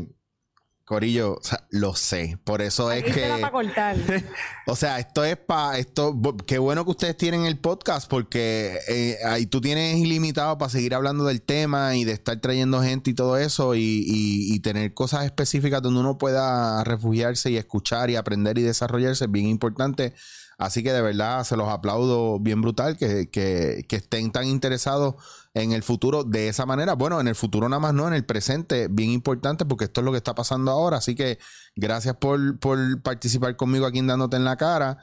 Corillo, 0.85 1.35
o 1.37 1.43
sea, 1.43 1.65
lo 1.71 1.95
sé. 1.95 2.39
Por 2.45 2.61
eso 2.61 2.91
es 2.93 3.05
que. 3.05 3.29
para 3.29 3.51
cortar. 3.51 3.97
O 4.67 4.77
sea, 4.77 4.99
esto 5.01 5.25
es 5.25 5.37
para 5.37 5.79
esto. 5.79 6.17
Qué 6.47 6.59
bueno 6.59 6.85
que 6.85 6.91
ustedes 6.93 7.17
tienen 7.17 7.47
el 7.47 7.59
podcast 7.59 8.09
porque 8.09 8.79
eh, 8.89 9.17
ahí 9.25 9.47
tú 9.47 9.61
tienes 9.61 9.97
ilimitado 9.99 10.57
para 10.59 10.71
seguir 10.71 10.95
hablando 10.95 11.25
del 11.25 11.43
tema 11.43 11.97
y 11.97 12.05
de 12.05 12.13
estar 12.13 12.41
trayendo 12.41 12.81
gente 12.83 13.11
y 13.11 13.15
todo 13.15 13.37
eso 13.39 13.75
y, 13.75 13.81
y- 13.81 14.55
y 14.55 14.61
tener 14.61 14.95
cosas 14.95 15.25
específicas 15.25 15.83
donde 15.83 16.01
uno 16.01 16.17
pueda 16.19 16.85
refugiarse 16.85 17.51
y 17.51 17.57
escuchar 17.57 18.11
y 18.11 18.17
aprender 18.17 18.57
y 18.59 18.63
desarrollarse 18.63 19.25
es 19.25 19.31
bien 19.33 19.47
importante. 19.47 20.15
Así 20.59 20.83
que 20.85 20.93
de 20.93 21.03
verdad 21.03 21.43
se 21.45 21.57
los 21.57 21.69
aplaudo 21.69 22.39
bien 22.39 22.61
brutal 22.63 22.97
que, 22.97 23.29
que- 23.31 23.85
que 23.89 23.97
estén 23.97 24.31
tan 24.31 24.47
interesados 24.47 25.17
en 25.55 25.73
el 25.73 25.83
futuro 25.83 26.25
de 26.25 26.49
esa 26.49 26.67
manera. 26.67 26.95
Bueno, 26.95 27.21
en 27.21 27.29
el 27.29 27.35
futuro 27.35 27.69
nada 27.69 27.81
más 27.81 27.95
no, 27.95 28.09
en 28.09 28.15
el 28.15 28.25
presente, 28.25 28.89
bien 28.91 29.11
importante 29.11 29.65
porque 29.65 29.85
esto 29.85 30.01
es 30.01 30.05
lo 30.05 30.11
que 30.13 30.19
está 30.19 30.35
pasando 30.35 30.71
ahora. 30.71 30.99
Así 30.99 31.15
que 31.15 31.39
gracias 31.77 32.17
por, 32.17 32.59
por 32.59 32.79
participar 33.03 33.57
conmigo 33.57 33.87
aquí 33.87 33.99
en 33.99 34.07
Dándote 34.07 34.37
en 34.37 34.45
la 34.45 34.57
Cara. 34.57 34.99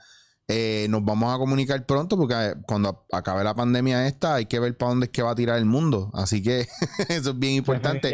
Eh, 0.52 0.88
nos 0.90 1.06
vamos 1.06 1.32
a 1.32 1.38
comunicar 1.38 1.86
pronto 1.86 2.18
porque 2.18 2.34
eh, 2.34 2.56
cuando 2.66 3.06
acabe 3.12 3.44
la 3.44 3.54
pandemia 3.54 4.08
esta 4.08 4.34
hay 4.34 4.48
que 4.48 4.60
ver 4.60 4.76
para 4.76 4.90
dónde 4.90 5.06
es 5.06 5.12
que 5.12 5.22
va 5.22 5.30
a 5.32 5.36
tirar 5.36 5.60
el 5.60 5.66
mundo. 5.66 6.10
Así 6.16 6.42
que 6.42 6.62
eso 7.10 7.30
es 7.32 7.38
bien 7.40 7.54
importante. 7.54 8.10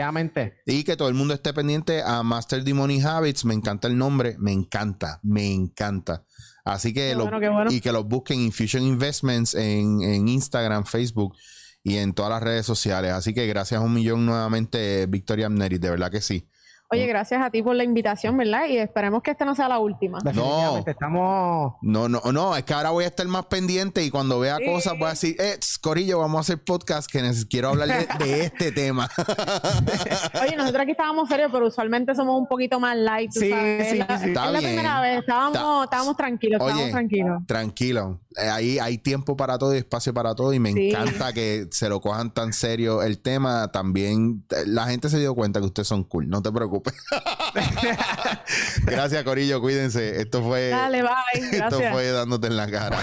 Y 0.66 0.84
que 0.84 0.98
todo 0.98 1.08
el 1.08 1.14
mundo 1.14 1.34
esté 1.34 1.54
pendiente 1.54 2.04
a 2.04 2.24
Master 2.24 2.62
the 2.66 2.74
Money 2.74 3.00
Habits. 3.02 3.46
Me 3.46 3.54
encanta 3.54 3.88
el 3.88 3.98
nombre. 3.98 4.36
Me 4.38 4.52
encanta. 4.52 5.22
Me 5.24 5.54
encanta. 5.54 6.26
Así 6.66 6.94
que 6.94 7.16
lo- 7.16 7.30
bueno. 7.30 7.72
y 7.72 7.80
que 7.80 7.94
los 7.94 8.06
busquen 8.06 8.42
Infusion 8.42 8.84
Investments 8.84 9.54
en, 9.56 10.02
en 10.02 10.28
Instagram, 10.28 10.84
Facebook 10.84 11.38
y 11.86 11.98
en 11.98 12.14
todas 12.14 12.32
las 12.32 12.42
redes 12.42 12.66
sociales. 12.66 13.12
Así 13.12 13.34
que 13.36 13.46
gracias 13.46 13.80
un 13.80 13.94
millón 13.94 14.26
nuevamente, 14.26 15.06
Victoria 15.06 15.46
Amneri. 15.46 15.78
De 15.78 15.92
verdad 15.92 16.12
que 16.12 16.20
sí. 16.20 16.50
Oye, 16.92 17.08
gracias 17.08 17.42
a 17.44 17.50
ti 17.50 17.64
por 17.64 17.76
la 17.76 17.84
invitación, 17.84 18.38
¿verdad? 18.38 18.68
Y 18.70 18.78
esperemos 18.78 19.24
que 19.24 19.32
esta 19.32 19.44
no 19.44 19.56
sea 19.56 19.68
la 19.68 19.80
última. 19.80 20.20
Definitivamente 20.24 20.92
estamos. 20.92 21.74
No, 21.82 22.08
no, 22.08 22.22
no, 22.32 22.56
es 22.56 22.64
que 22.64 22.74
ahora 22.76 22.92
voy 22.92 23.06
a 23.06 23.08
estar 23.08 23.28
más 23.28 23.48
pendiente 23.48 24.04
y 24.04 24.12
cuando 24.12 24.40
vea 24.40 24.58
Sí. 24.58 24.66
cosas 24.66 24.94
voy 24.94 25.08
a 25.08 25.10
decir, 25.10 25.36
eh, 25.40 25.58
Corillo, 25.82 26.20
vamos 26.20 26.38
a 26.38 26.42
hacer 26.42 26.64
podcast 26.64 27.12
que 27.12 27.22
quiero 27.50 27.70
hablar 27.70 27.88
de, 28.20 28.26
de 28.26 28.42
este 28.44 28.72
tema. 28.72 29.10
Oye, 30.44 30.56
nosotros 30.56 30.82
aquí 30.84 30.92
estábamos 30.92 31.28
serios, 31.28 31.50
pero 31.52 31.68
usualmente 31.68 32.14
somos 32.14 32.40
un 32.40 32.48
poquito 32.48 32.80
más 32.80 32.96
light. 32.96 33.32
tú 33.34 33.40
Sí, 33.40 33.50
sabes. 33.50 33.88
sí, 33.90 34.00
es 34.00 34.08
la, 34.08 34.20
sí. 34.20 34.28
Está 34.30 34.46
es 34.46 34.52
la 34.52 34.60
bien. 34.60 34.72
primera 34.72 35.02
vez, 35.02 35.20
estábamos, 35.20 35.84
estábamos 35.86 36.16
tranquilos, 36.18 36.62
Oye, 36.62 36.70
estábamos 36.72 36.92
tranquilos. 36.92 37.42
Tranquilo, 37.48 38.20
Eh, 38.38 38.50
ahí 38.50 38.80
hay 38.80 38.98
tiempo 39.00 39.36
para 39.38 39.58
todo 39.58 39.74
y 39.74 39.78
espacio 39.78 40.14
para 40.14 40.36
todo 40.36 40.54
y 40.54 40.60
me 40.60 40.72
Sí. 40.74 40.90
encanta 40.92 41.34
que 41.34 41.68
se 41.72 41.90
lo 41.90 42.00
cojan 42.02 42.32
tan 42.34 42.54
serio 42.54 43.02
el 43.02 43.20
tema. 43.20 43.72
También 43.72 44.46
eh, 44.52 44.64
la 44.68 44.86
gente 44.88 45.10
se 45.10 45.18
dio 45.20 45.34
cuenta 45.34 45.60
que 45.62 45.66
ustedes 45.68 45.88
son 45.88 46.04
cool, 46.04 46.30
no 46.30 46.42
te 46.44 46.52
preocupes. 46.52 46.75
Gracias, 48.84 49.24
Corillo, 49.24 49.60
cuídense. 49.62 50.22
Esto 50.22 50.44
fue, 50.44 50.70
Dale, 50.70 51.02
bye. 51.02 51.12
esto 51.34 51.58
Gracias. 51.58 51.94
fue 51.94 52.12
dándote 52.12 52.48
en 52.48 52.58
la 52.58 52.70
cara. 52.70 53.00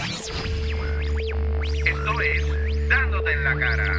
Esto 1.85 2.21
es 2.21 2.89
Dándote 2.89 3.33
en 3.33 3.45
la 3.45 3.59
cara. 3.59 3.93